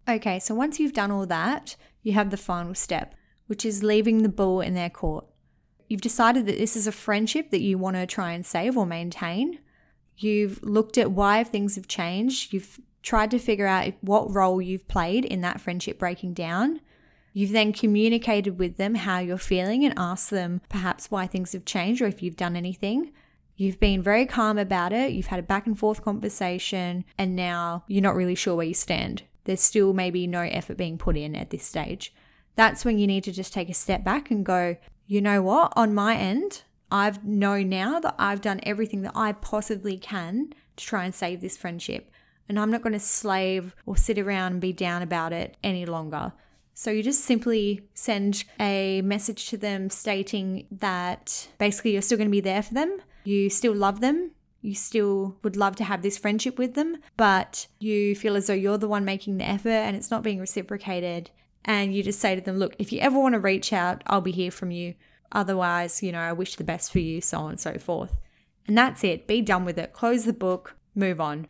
Okay, 0.08 0.38
so 0.38 0.54
once 0.54 0.80
you've 0.80 0.94
done 0.94 1.10
all 1.10 1.26
that, 1.26 1.76
you 2.02 2.12
have 2.12 2.30
the 2.30 2.36
final 2.36 2.74
step, 2.74 3.14
which 3.46 3.66
is 3.66 3.82
leaving 3.82 4.22
the 4.22 4.28
ball 4.28 4.60
in 4.60 4.74
their 4.74 4.88
court. 4.88 5.26
You've 5.88 6.00
decided 6.00 6.46
that 6.46 6.56
this 6.56 6.76
is 6.76 6.86
a 6.86 6.92
friendship 6.92 7.50
that 7.50 7.60
you 7.60 7.76
want 7.76 7.96
to 7.96 8.06
try 8.06 8.32
and 8.32 8.46
save 8.46 8.76
or 8.78 8.86
maintain. 8.86 9.58
You've 10.16 10.62
looked 10.62 10.98
at 10.98 11.10
why 11.10 11.42
things 11.42 11.74
have 11.74 11.88
changed. 11.88 12.52
You've 12.52 12.80
tried 13.02 13.32
to 13.32 13.38
figure 13.38 13.66
out 13.66 13.92
what 14.02 14.32
role 14.32 14.62
you've 14.62 14.86
played 14.86 15.24
in 15.24 15.40
that 15.40 15.60
friendship 15.60 15.98
breaking 15.98 16.34
down. 16.34 16.80
You've 17.32 17.52
then 17.52 17.72
communicated 17.72 18.58
with 18.58 18.76
them 18.76 18.96
how 18.96 19.20
you're 19.20 19.38
feeling 19.38 19.84
and 19.84 19.94
asked 19.96 20.30
them 20.30 20.60
perhaps 20.68 21.10
why 21.10 21.26
things 21.26 21.52
have 21.52 21.64
changed 21.64 22.02
or 22.02 22.06
if 22.06 22.22
you've 22.22 22.36
done 22.36 22.56
anything. 22.56 23.12
You've 23.56 23.78
been 23.78 24.02
very 24.02 24.26
calm 24.26 24.58
about 24.58 24.92
it. 24.92 25.12
You've 25.12 25.26
had 25.26 25.38
a 25.38 25.42
back 25.42 25.66
and 25.66 25.78
forth 25.78 26.02
conversation, 26.02 27.04
and 27.18 27.36
now 27.36 27.84
you're 27.86 28.02
not 28.02 28.16
really 28.16 28.34
sure 28.34 28.56
where 28.56 28.66
you 28.66 28.74
stand. 28.74 29.24
There's 29.44 29.60
still 29.60 29.92
maybe 29.92 30.26
no 30.26 30.40
effort 30.40 30.76
being 30.76 30.96
put 30.96 31.16
in 31.16 31.36
at 31.36 31.50
this 31.50 31.64
stage. 31.64 32.14
That's 32.56 32.84
when 32.84 32.98
you 32.98 33.06
need 33.06 33.24
to 33.24 33.32
just 33.32 33.52
take 33.52 33.68
a 33.68 33.74
step 33.74 34.02
back 34.02 34.30
and 34.30 34.44
go, 34.44 34.76
you 35.06 35.20
know 35.20 35.42
what? 35.42 35.72
On 35.76 35.94
my 35.94 36.16
end, 36.16 36.62
I've 36.90 37.24
known 37.24 37.68
now 37.68 38.00
that 38.00 38.14
I've 38.18 38.40
done 38.40 38.60
everything 38.62 39.02
that 39.02 39.12
I 39.14 39.32
possibly 39.32 39.98
can 39.98 40.54
to 40.76 40.84
try 40.84 41.04
and 41.04 41.14
save 41.14 41.40
this 41.40 41.56
friendship. 41.56 42.10
And 42.48 42.58
I'm 42.58 42.70
not 42.70 42.82
going 42.82 42.94
to 42.94 43.00
slave 43.00 43.76
or 43.86 43.96
sit 43.96 44.18
around 44.18 44.52
and 44.52 44.60
be 44.60 44.72
down 44.72 45.02
about 45.02 45.32
it 45.32 45.56
any 45.62 45.86
longer. 45.86 46.32
So 46.80 46.90
you 46.90 47.02
just 47.02 47.26
simply 47.26 47.82
send 47.92 48.44
a 48.58 49.02
message 49.02 49.50
to 49.50 49.58
them 49.58 49.90
stating 49.90 50.66
that 50.70 51.46
basically 51.58 51.92
you're 51.92 52.00
still 52.00 52.16
going 52.16 52.30
to 52.30 52.32
be 52.32 52.40
there 52.40 52.62
for 52.62 52.72
them, 52.72 53.02
you 53.22 53.50
still 53.50 53.74
love 53.74 54.00
them, 54.00 54.30
you 54.62 54.74
still 54.74 55.36
would 55.42 55.56
love 55.56 55.76
to 55.76 55.84
have 55.84 56.00
this 56.00 56.16
friendship 56.16 56.56
with 56.56 56.72
them, 56.72 56.96
but 57.18 57.66
you 57.80 58.16
feel 58.16 58.34
as 58.34 58.46
though 58.46 58.54
you're 58.54 58.78
the 58.78 58.88
one 58.88 59.04
making 59.04 59.36
the 59.36 59.46
effort 59.46 59.68
and 59.68 59.94
it's 59.94 60.10
not 60.10 60.22
being 60.22 60.40
reciprocated. 60.40 61.28
And 61.66 61.94
you 61.94 62.02
just 62.02 62.18
say 62.18 62.34
to 62.34 62.40
them, 62.40 62.56
look, 62.56 62.76
if 62.78 62.92
you 62.92 63.00
ever 63.00 63.20
want 63.20 63.34
to 63.34 63.40
reach 63.40 63.74
out, 63.74 64.02
I'll 64.06 64.22
be 64.22 64.32
here 64.32 64.50
from 64.50 64.70
you. 64.70 64.94
Otherwise, 65.32 66.02
you 66.02 66.12
know, 66.12 66.20
I 66.20 66.32
wish 66.32 66.56
the 66.56 66.64
best 66.64 66.90
for 66.90 67.00
you, 67.00 67.20
so 67.20 67.40
on 67.40 67.50
and 67.50 67.60
so 67.60 67.76
forth. 67.76 68.16
And 68.66 68.78
that's 68.78 69.04
it. 69.04 69.26
Be 69.26 69.42
done 69.42 69.66
with 69.66 69.78
it. 69.78 69.92
Close 69.92 70.24
the 70.24 70.32
book, 70.32 70.76
move 70.94 71.20
on. 71.20 71.46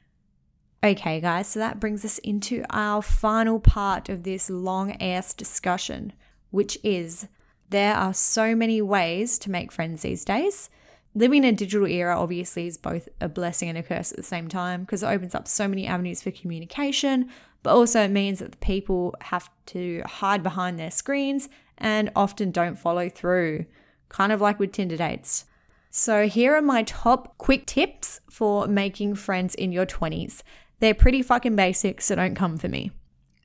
Okay, 0.83 1.21
guys, 1.21 1.47
so 1.49 1.59
that 1.59 1.79
brings 1.79 2.07
us 2.07 2.17
into 2.21 2.65
our 2.71 3.03
final 3.03 3.61
part 3.61 4.09
of 4.09 4.23
this 4.23 4.49
long 4.49 4.93
ass 4.93 5.35
discussion, 5.35 6.15
which 6.51 6.79
is 6.83 7.29
there 7.69 7.95
are 7.95 8.15
so 8.15 8.57
many 8.57 8.81
ways 8.81 9.39
to 9.41 9.51
make 9.51 9.73
friends 9.73 10.01
these 10.01 10.25
days. 10.25 10.71
Living 11.15 11.45
in 11.45 11.53
a 11.53 11.57
digital 11.57 11.87
era 11.87 12.19
obviously 12.19 12.67
is 12.67 12.79
both 12.79 13.11
a 13.21 13.29
blessing 13.29 13.69
and 13.69 13.77
a 13.77 13.83
curse 13.83 14.11
at 14.11 14.17
the 14.17 14.23
same 14.23 14.49
time 14.49 14.81
because 14.81 15.03
it 15.03 15.09
opens 15.09 15.35
up 15.35 15.47
so 15.47 15.69
many 15.69 15.87
avenues 15.87 16.23
for 16.23 16.31
communication, 16.31 17.29
but 17.63 17.75
also 17.75 18.01
it 18.05 18.11
means 18.11 18.39
that 18.39 18.53
the 18.53 18.57
people 18.57 19.15
have 19.21 19.51
to 19.67 20.01
hide 20.07 20.43
behind 20.43 20.79
their 20.79 20.91
screens 20.91 21.51
and 21.77 22.11
often 22.17 22.51
don't 22.51 22.79
follow 22.79 23.11
through, 23.11 23.67
kind 24.09 24.33
of 24.33 24.41
like 24.41 24.59
with 24.59 24.73
Tinder 24.73 24.97
dates. 24.97 25.45
So, 25.93 26.29
here 26.29 26.55
are 26.55 26.63
my 26.63 26.85
top 26.85 27.37
quick 27.37 27.67
tips 27.67 28.21
for 28.31 28.69
making 28.69 29.17
friends 29.17 29.57
in 29.57 29.73
your 29.73 29.85
20s. 29.85 30.43
They're 30.81 30.95
pretty 30.95 31.23
fucking 31.23 31.57
basic, 31.57 32.01
so 32.01 32.17
don't 32.17 32.35
come 32.35 32.57
for 32.57 32.69
me. 32.69 32.91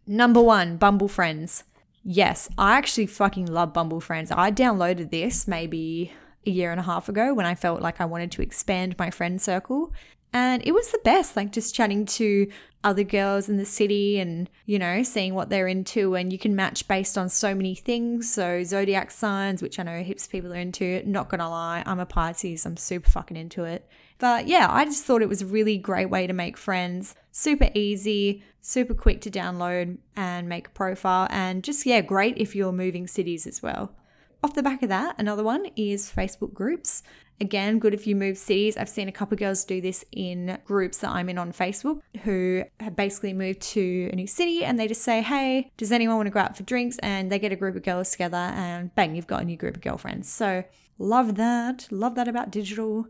Number 0.08 0.42
one, 0.42 0.78
Bumble 0.78 1.08
Friends. 1.08 1.64
Yes, 2.04 2.50
I 2.58 2.78
actually 2.78 3.08
fucking 3.08 3.48
love 3.48 3.74
Bumble 3.74 4.00
Friends. 4.00 4.32
I 4.32 4.52
downloaded 4.52 5.12
this 5.12 5.48
maybe 5.48 6.14
a 6.46 6.52
year 6.52 6.72
and 6.72 6.80
a 6.80 6.84
half 6.84 7.10
ago 7.10 7.34
when 7.34 7.46
I 7.46 7.56
felt 7.56 7.82
like 7.82 8.00
I 8.00 8.06
wanted 8.06 8.32
to 8.34 8.42
expand 8.42 8.96
my 8.98 9.10
friend 9.10 9.42
circle. 9.42 9.92
And 10.32 10.62
it 10.68 10.74
was 10.74 10.92
the 10.92 11.00
best, 11.04 11.36
like 11.36 11.52
just 11.52 11.74
chatting 11.74 12.06
to 12.06 12.48
other 12.84 13.04
girls 13.04 13.50
in 13.50 13.58
the 13.58 13.66
city 13.66 14.20
and, 14.20 14.50
you 14.66 14.78
know, 14.78 15.02
seeing 15.02 15.34
what 15.34 15.50
they're 15.50 15.68
into. 15.68 16.14
And 16.16 16.32
you 16.32 16.38
can 16.38 16.56
match 16.56 16.88
based 16.88 17.18
on 17.18 17.30
so 17.30 17.56
many 17.56 17.74
things. 17.74 18.32
So, 18.32 18.64
zodiac 18.64 19.12
signs, 19.12 19.62
which 19.62 19.80
I 19.80 19.84
know 19.84 20.04
heaps 20.04 20.26
of 20.26 20.32
people 20.32 20.54
are 20.54 20.58
into. 20.58 21.02
Not 21.06 21.30
gonna 21.30 21.50
lie, 21.50 21.84
I'm 21.86 22.00
a 22.00 22.06
Pisces, 22.06 22.66
I'm 22.66 22.78
super 22.78 23.10
fucking 23.10 23.38
into 23.38 23.64
it. 23.64 23.88
But 24.20 24.48
yeah, 24.48 24.68
I 24.70 24.86
just 24.86 25.06
thought 25.06 25.22
it 25.22 25.30
was 25.30 25.42
a 25.42 25.48
really 25.48 25.78
great 25.78 26.10
way 26.10 26.28
to 26.28 26.34
make 26.34 26.58
friends. 26.58 27.16
Super 27.38 27.70
easy, 27.74 28.46
super 28.62 28.94
quick 28.94 29.20
to 29.20 29.30
download 29.30 29.98
and 30.16 30.48
make 30.48 30.68
a 30.68 30.70
profile. 30.70 31.28
And 31.30 31.66
just, 31.66 31.86
yeah, 31.86 32.00
great 32.00 32.38
if 32.38 32.56
you're 32.56 32.72
moving 32.72 33.08
cities 33.08 33.46
as 33.46 33.62
well. 33.62 33.94
Off 34.42 34.54
the 34.54 34.64
back 34.64 34.82
of 34.82 34.88
that, 34.88 35.16
another 35.20 35.44
one 35.44 35.66
is 35.76 36.10
Facebook 36.10 36.54
groups. 36.54 37.04
Again, 37.42 37.78
good 37.78 37.94
if 37.94 38.08
you 38.08 38.16
move 38.16 38.38
cities. 38.38 38.78
I've 38.78 38.88
seen 38.88 39.10
a 39.10 39.12
couple 39.12 39.36
girls 39.36 39.66
do 39.66 39.82
this 39.82 40.06
in 40.14 40.60
groups 40.64 41.00
that 41.00 41.10
I'm 41.10 41.28
in 41.28 41.38
on 41.38 41.52
Facebook 41.52 42.00
who 42.24 42.64
have 42.80 42.96
basically 42.96 43.34
moved 43.34 43.60
to 43.74 44.10
a 44.14 44.16
new 44.16 44.28
city 44.28 44.64
and 44.64 44.80
they 44.80 44.88
just 44.88 45.02
say, 45.02 45.22
Hey, 45.22 45.74
does 45.76 45.92
anyone 45.92 46.16
want 46.16 46.28
to 46.28 46.32
go 46.32 46.40
out 46.40 46.56
for 46.56 46.64
drinks? 46.64 46.98
And 47.00 47.30
they 47.30 47.38
get 47.38 47.52
a 47.52 47.58
group 47.58 47.76
of 47.76 47.84
girls 47.84 48.12
together 48.12 48.38
and 48.38 48.96
bang, 48.96 49.14
you've 49.14 49.28
got 49.28 49.42
a 49.42 49.46
new 49.46 49.58
group 49.58 49.76
of 49.76 49.82
girlfriends. 49.82 50.30
So 50.30 50.64
love 50.98 51.36
that. 51.36 51.90
Love 51.92 52.16
that 52.16 52.30
about 52.30 52.50
digital. 52.50 53.08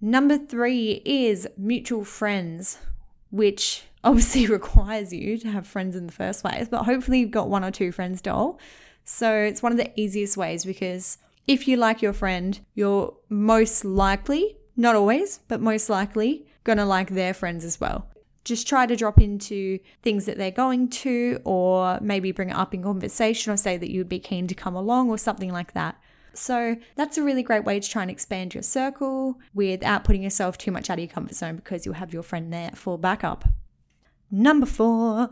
Number 0.00 0.38
three 0.38 1.02
is 1.04 1.46
mutual 1.58 2.06
friends, 2.06 2.78
which 3.30 3.84
obviously 4.04 4.46
requires 4.58 5.12
you 5.12 5.38
to 5.38 5.50
have 5.50 5.66
friends 5.66 5.96
in 5.96 6.06
the 6.06 6.12
first 6.12 6.42
place, 6.42 6.68
but 6.68 6.84
hopefully 6.84 7.20
you've 7.20 7.30
got 7.30 7.48
one 7.48 7.64
or 7.64 7.70
two 7.70 7.92
friends, 7.92 8.20
doll. 8.20 8.58
So 9.04 9.32
it's 9.32 9.62
one 9.62 9.72
of 9.72 9.78
the 9.78 9.98
easiest 9.98 10.36
ways 10.36 10.64
because 10.64 11.18
if 11.46 11.66
you 11.66 11.76
like 11.78 12.02
your 12.02 12.12
friend, 12.12 12.60
you're 12.74 13.14
most 13.30 13.84
likely, 13.84 14.58
not 14.76 14.94
always, 14.94 15.40
but 15.48 15.60
most 15.60 15.88
likely, 15.88 16.46
gonna 16.62 16.84
like 16.84 17.10
their 17.10 17.32
friends 17.32 17.64
as 17.64 17.80
well. 17.80 18.06
Just 18.44 18.68
try 18.68 18.86
to 18.86 18.96
drop 18.96 19.18
into 19.18 19.78
things 20.02 20.26
that 20.26 20.36
they're 20.36 20.50
going 20.50 20.88
to, 20.88 21.40
or 21.44 21.98
maybe 22.02 22.32
bring 22.32 22.50
it 22.50 22.56
up 22.56 22.74
in 22.74 22.82
conversation, 22.82 23.52
or 23.52 23.56
say 23.56 23.78
that 23.78 23.90
you'd 23.90 24.08
be 24.08 24.18
keen 24.18 24.46
to 24.46 24.54
come 24.54 24.74
along, 24.74 25.08
or 25.08 25.18
something 25.18 25.52
like 25.52 25.72
that. 25.72 25.98
So 26.38 26.76
that's 26.94 27.18
a 27.18 27.22
really 27.22 27.42
great 27.42 27.64
way 27.64 27.80
to 27.80 27.88
try 27.88 28.02
and 28.02 28.10
expand 28.10 28.54
your 28.54 28.62
circle 28.62 29.38
without 29.52 30.04
putting 30.04 30.22
yourself 30.22 30.56
too 30.56 30.70
much 30.70 30.88
out 30.88 30.98
of 30.98 31.04
your 31.04 31.12
comfort 31.12 31.34
zone 31.34 31.56
because 31.56 31.84
you'll 31.84 31.96
have 31.96 32.12
your 32.12 32.22
friend 32.22 32.52
there 32.52 32.70
for 32.74 32.96
backup. 32.98 33.44
Number 34.30 34.66
four, 34.66 35.30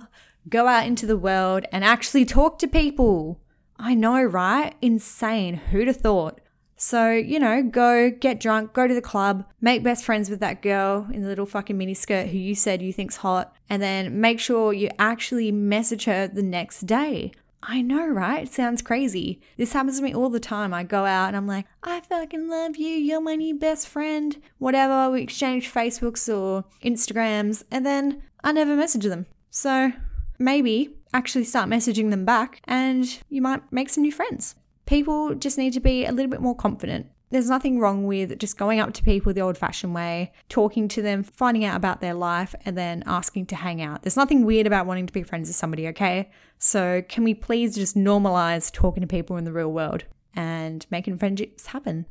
go 0.48 0.66
out 0.66 0.86
into 0.86 1.06
the 1.06 1.16
world 1.16 1.64
and 1.70 1.84
actually 1.84 2.24
talk 2.24 2.58
to 2.58 2.66
people. 2.66 3.40
I 3.78 3.94
know, 3.94 4.22
right? 4.22 4.74
Insane. 4.82 5.54
Who'd 5.54 5.86
have 5.86 5.98
thought? 5.98 6.40
So, 6.78 7.10
you 7.12 7.38
know, 7.38 7.62
go 7.62 8.10
get 8.10 8.38
drunk, 8.40 8.74
go 8.74 8.86
to 8.86 8.94
the 8.94 9.00
club, 9.00 9.44
make 9.60 9.82
best 9.82 10.04
friends 10.04 10.28
with 10.28 10.40
that 10.40 10.60
girl 10.60 11.08
in 11.12 11.22
the 11.22 11.28
little 11.28 11.46
fucking 11.46 11.78
miniskirt 11.78 12.28
who 12.28 12.36
you 12.36 12.54
said 12.54 12.82
you 12.82 12.92
think's 12.92 13.16
hot, 13.16 13.54
and 13.70 13.80
then 13.80 14.20
make 14.20 14.40
sure 14.40 14.74
you 14.74 14.90
actually 14.98 15.50
message 15.50 16.04
her 16.04 16.28
the 16.28 16.42
next 16.42 16.80
day. 16.80 17.32
I 17.62 17.82
know, 17.82 18.06
right? 18.06 18.44
It 18.44 18.52
sounds 18.52 18.82
crazy. 18.82 19.40
This 19.56 19.72
happens 19.72 19.98
to 19.98 20.04
me 20.04 20.14
all 20.14 20.30
the 20.30 20.38
time. 20.38 20.72
I 20.72 20.84
go 20.84 21.04
out 21.04 21.28
and 21.28 21.36
I'm 21.36 21.46
like, 21.46 21.66
I 21.82 22.00
fucking 22.00 22.48
love 22.48 22.76
you. 22.76 22.88
You're 22.88 23.20
my 23.20 23.34
new 23.34 23.54
best 23.54 23.88
friend. 23.88 24.40
Whatever. 24.58 25.10
We 25.10 25.22
exchange 25.22 25.72
Facebooks 25.72 26.32
or 26.32 26.64
Instagrams, 26.84 27.64
and 27.70 27.84
then 27.84 28.22
I 28.44 28.52
never 28.52 28.76
message 28.76 29.04
them. 29.04 29.26
So 29.50 29.92
maybe 30.38 30.94
actually 31.14 31.44
start 31.44 31.68
messaging 31.68 32.10
them 32.10 32.24
back 32.24 32.60
and 32.64 33.20
you 33.28 33.40
might 33.40 33.72
make 33.72 33.88
some 33.88 34.02
new 34.02 34.12
friends. 34.12 34.54
People 34.84 35.34
just 35.34 35.58
need 35.58 35.72
to 35.72 35.80
be 35.80 36.04
a 36.04 36.12
little 36.12 36.30
bit 36.30 36.40
more 36.40 36.54
confident. 36.54 37.06
There's 37.30 37.50
nothing 37.50 37.80
wrong 37.80 38.06
with 38.06 38.38
just 38.38 38.56
going 38.56 38.78
up 38.78 38.92
to 38.94 39.02
people 39.02 39.32
the 39.32 39.40
old 39.40 39.58
fashioned 39.58 39.94
way, 39.94 40.32
talking 40.48 40.86
to 40.88 41.02
them, 41.02 41.24
finding 41.24 41.64
out 41.64 41.76
about 41.76 42.00
their 42.00 42.14
life, 42.14 42.54
and 42.64 42.78
then 42.78 43.02
asking 43.04 43.46
to 43.46 43.56
hang 43.56 43.82
out. 43.82 44.02
There's 44.02 44.16
nothing 44.16 44.44
weird 44.44 44.66
about 44.66 44.86
wanting 44.86 45.08
to 45.08 45.12
be 45.12 45.24
friends 45.24 45.48
with 45.48 45.56
somebody, 45.56 45.88
okay? 45.88 46.30
So, 46.58 47.02
can 47.08 47.24
we 47.24 47.34
please 47.34 47.74
just 47.74 47.96
normalize 47.96 48.72
talking 48.72 49.00
to 49.00 49.08
people 49.08 49.36
in 49.36 49.44
the 49.44 49.52
real 49.52 49.72
world 49.72 50.04
and 50.34 50.86
making 50.90 51.18
friendships 51.18 51.66
happen? 51.66 52.06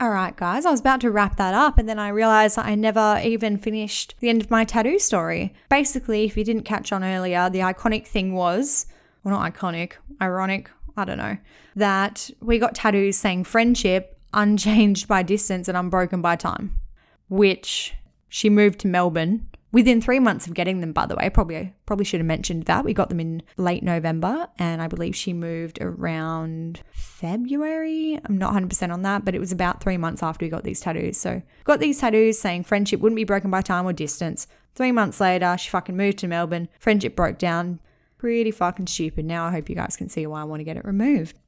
All 0.00 0.10
right, 0.10 0.34
guys, 0.36 0.64
I 0.64 0.70
was 0.70 0.80
about 0.80 1.00
to 1.02 1.10
wrap 1.10 1.36
that 1.36 1.54
up, 1.54 1.76
and 1.76 1.88
then 1.88 1.98
I 1.98 2.08
realized 2.08 2.58
I 2.58 2.74
never 2.74 3.20
even 3.22 3.58
finished 3.58 4.14
the 4.20 4.28
end 4.30 4.42
of 4.42 4.50
my 4.50 4.64
tattoo 4.64 4.98
story. 4.98 5.54
Basically, 5.68 6.24
if 6.24 6.36
you 6.36 6.44
didn't 6.44 6.64
catch 6.64 6.92
on 6.92 7.04
earlier, 7.04 7.50
the 7.50 7.60
iconic 7.60 8.06
thing 8.06 8.32
was 8.32 8.86
well, 9.26 9.38
not 9.38 9.54
iconic, 9.54 9.94
ironic, 10.22 10.70
I 10.96 11.04
don't 11.04 11.18
know, 11.18 11.36
that 11.74 12.30
we 12.40 12.60
got 12.60 12.76
tattoos 12.76 13.16
saying 13.16 13.44
friendship, 13.44 14.15
unchanged 14.36 15.08
by 15.08 15.22
distance, 15.22 15.66
and 15.66 15.76
unbroken 15.76 16.22
by 16.22 16.36
time, 16.36 16.78
which 17.28 17.94
she 18.28 18.48
moved 18.48 18.78
to 18.80 18.86
Melbourne 18.86 19.48
within 19.72 20.00
three 20.00 20.18
months 20.18 20.46
of 20.46 20.54
getting 20.54 20.80
them, 20.80 20.92
by 20.92 21.06
the 21.06 21.16
way. 21.16 21.28
Probably 21.28 21.74
probably 21.86 22.04
should 22.04 22.20
have 22.20 22.26
mentioned 22.26 22.64
that. 22.64 22.84
We 22.84 22.94
got 22.94 23.08
them 23.08 23.20
in 23.20 23.42
late 23.56 23.82
November, 23.82 24.48
and 24.58 24.80
I 24.80 24.88
believe 24.88 25.16
she 25.16 25.32
moved 25.32 25.78
around 25.80 26.82
February. 26.92 28.18
I'm 28.24 28.38
not 28.38 28.54
100% 28.54 28.92
on 28.92 29.02
that, 29.02 29.24
but 29.24 29.34
it 29.34 29.38
was 29.38 29.52
about 29.52 29.82
three 29.82 29.96
months 29.96 30.22
after 30.22 30.46
we 30.46 30.50
got 30.50 30.64
these 30.64 30.80
tattoos. 30.80 31.16
So 31.18 31.42
got 31.64 31.80
these 31.80 31.98
tattoos 31.98 32.38
saying 32.38 32.64
friendship 32.64 33.00
wouldn't 33.00 33.16
be 33.16 33.24
broken 33.24 33.50
by 33.50 33.62
time 33.62 33.86
or 33.86 33.92
distance. 33.92 34.46
Three 34.74 34.92
months 34.92 35.20
later, 35.20 35.56
she 35.58 35.70
fucking 35.70 35.96
moved 35.96 36.18
to 36.18 36.28
Melbourne. 36.28 36.68
Friendship 36.78 37.16
broke 37.16 37.38
down. 37.38 37.80
Pretty 38.18 38.50
fucking 38.50 38.86
stupid. 38.86 39.24
Now 39.24 39.46
I 39.46 39.50
hope 39.50 39.68
you 39.68 39.74
guys 39.74 39.96
can 39.96 40.08
see 40.08 40.26
why 40.26 40.40
I 40.40 40.44
want 40.44 40.60
to 40.60 40.64
get 40.64 40.76
it 40.76 40.84
removed. 40.84 41.38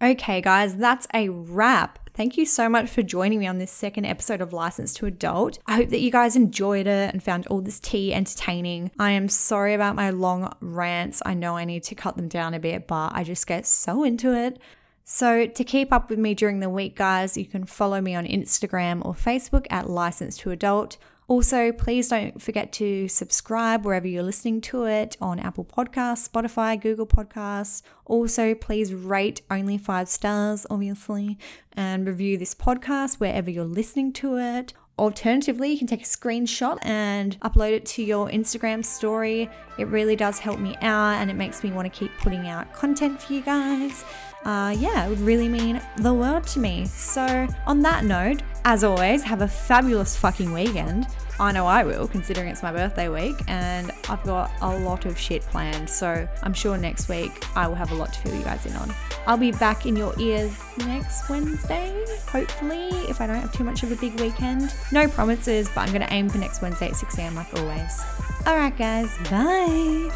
Okay, 0.00 0.40
guys, 0.40 0.76
that's 0.76 1.08
a 1.12 1.28
wrap. 1.28 1.98
Thank 2.14 2.36
you 2.36 2.46
so 2.46 2.68
much 2.68 2.88
for 2.88 3.02
joining 3.02 3.40
me 3.40 3.48
on 3.48 3.58
this 3.58 3.72
second 3.72 4.04
episode 4.04 4.40
of 4.40 4.52
License 4.52 4.94
to 4.94 5.06
Adult. 5.06 5.58
I 5.66 5.74
hope 5.74 5.88
that 5.88 5.98
you 5.98 6.12
guys 6.12 6.36
enjoyed 6.36 6.86
it 6.86 7.12
and 7.12 7.20
found 7.20 7.48
all 7.48 7.60
this 7.60 7.80
tea 7.80 8.14
entertaining. 8.14 8.92
I 8.96 9.10
am 9.10 9.28
sorry 9.28 9.74
about 9.74 9.96
my 9.96 10.10
long 10.10 10.54
rants. 10.60 11.20
I 11.26 11.34
know 11.34 11.56
I 11.56 11.64
need 11.64 11.82
to 11.84 11.96
cut 11.96 12.16
them 12.16 12.28
down 12.28 12.54
a 12.54 12.60
bit, 12.60 12.86
but 12.86 13.10
I 13.12 13.24
just 13.24 13.48
get 13.48 13.66
so 13.66 14.04
into 14.04 14.32
it. 14.32 14.60
So, 15.02 15.46
to 15.46 15.64
keep 15.64 15.92
up 15.92 16.10
with 16.10 16.18
me 16.20 16.32
during 16.34 16.60
the 16.60 16.70
week, 16.70 16.94
guys, 16.94 17.36
you 17.36 17.46
can 17.46 17.64
follow 17.64 18.00
me 18.00 18.14
on 18.14 18.24
Instagram 18.24 19.04
or 19.04 19.14
Facebook 19.14 19.66
at 19.68 19.90
License 19.90 20.36
to 20.38 20.52
Adult. 20.52 20.96
Also, 21.28 21.72
please 21.72 22.08
don't 22.08 22.40
forget 22.40 22.72
to 22.72 23.06
subscribe 23.06 23.84
wherever 23.84 24.08
you're 24.08 24.22
listening 24.22 24.62
to 24.62 24.84
it 24.84 25.14
on 25.20 25.38
Apple 25.38 25.66
Podcasts, 25.66 26.26
Spotify, 26.26 26.80
Google 26.80 27.06
Podcasts. 27.06 27.82
Also, 28.06 28.54
please 28.54 28.94
rate 28.94 29.42
only 29.50 29.76
five 29.76 30.08
stars, 30.08 30.66
obviously, 30.70 31.38
and 31.74 32.06
review 32.06 32.38
this 32.38 32.54
podcast 32.54 33.20
wherever 33.20 33.50
you're 33.50 33.64
listening 33.64 34.10
to 34.14 34.38
it. 34.38 34.72
Alternatively, 34.98 35.70
you 35.70 35.78
can 35.78 35.86
take 35.86 36.00
a 36.00 36.06
screenshot 36.06 36.78
and 36.80 37.38
upload 37.40 37.72
it 37.72 37.84
to 37.84 38.02
your 38.02 38.30
Instagram 38.30 38.82
story. 38.82 39.50
It 39.78 39.86
really 39.88 40.16
does 40.16 40.38
help 40.38 40.58
me 40.58 40.76
out 40.80 41.20
and 41.20 41.30
it 41.30 41.34
makes 41.34 41.62
me 41.62 41.70
want 41.70 41.92
to 41.92 41.96
keep 41.96 42.10
putting 42.20 42.48
out 42.48 42.72
content 42.72 43.20
for 43.20 43.34
you 43.34 43.42
guys. 43.42 44.02
Uh, 44.44 44.74
yeah, 44.78 45.06
it 45.06 45.10
would 45.10 45.20
really 45.20 45.48
mean 45.48 45.80
the 45.98 46.12
world 46.12 46.46
to 46.48 46.58
me. 46.58 46.86
So, 46.86 47.46
on 47.66 47.82
that 47.82 48.04
note, 48.04 48.42
as 48.64 48.84
always, 48.84 49.22
have 49.22 49.42
a 49.42 49.48
fabulous 49.48 50.16
fucking 50.16 50.52
weekend. 50.52 51.06
I 51.40 51.52
know 51.52 51.66
I 51.66 51.84
will, 51.84 52.08
considering 52.08 52.48
it's 52.48 52.62
my 52.64 52.72
birthday 52.72 53.08
week, 53.08 53.36
and 53.46 53.92
I've 54.08 54.22
got 54.24 54.50
a 54.60 54.76
lot 54.78 55.04
of 55.04 55.16
shit 55.16 55.42
planned. 55.42 55.88
So 55.88 56.28
I'm 56.42 56.52
sure 56.52 56.76
next 56.76 57.08
week 57.08 57.30
I 57.56 57.68
will 57.68 57.76
have 57.76 57.92
a 57.92 57.94
lot 57.94 58.12
to 58.12 58.20
fill 58.20 58.34
you 58.34 58.42
guys 58.42 58.66
in 58.66 58.74
on. 58.74 58.92
I'll 59.26 59.36
be 59.36 59.52
back 59.52 59.86
in 59.86 59.94
your 59.94 60.12
ears 60.18 60.52
next 60.78 61.28
Wednesday, 61.28 62.04
hopefully, 62.28 62.88
if 63.08 63.20
I 63.20 63.28
don't 63.28 63.36
have 63.36 63.52
too 63.52 63.62
much 63.62 63.84
of 63.84 63.92
a 63.92 63.96
big 63.96 64.18
weekend. 64.20 64.74
No 64.90 65.06
promises, 65.06 65.68
but 65.74 65.82
I'm 65.82 65.88
going 65.92 66.02
to 66.06 66.12
aim 66.12 66.28
for 66.28 66.38
next 66.38 66.60
Wednesday 66.60 66.88
at 66.88 66.96
6 66.96 67.18
a.m. 67.18 67.36
like 67.36 67.54
always. 67.54 68.00
All 68.46 68.56
right, 68.56 68.76
guys, 68.76 69.16
bye. 69.30 70.10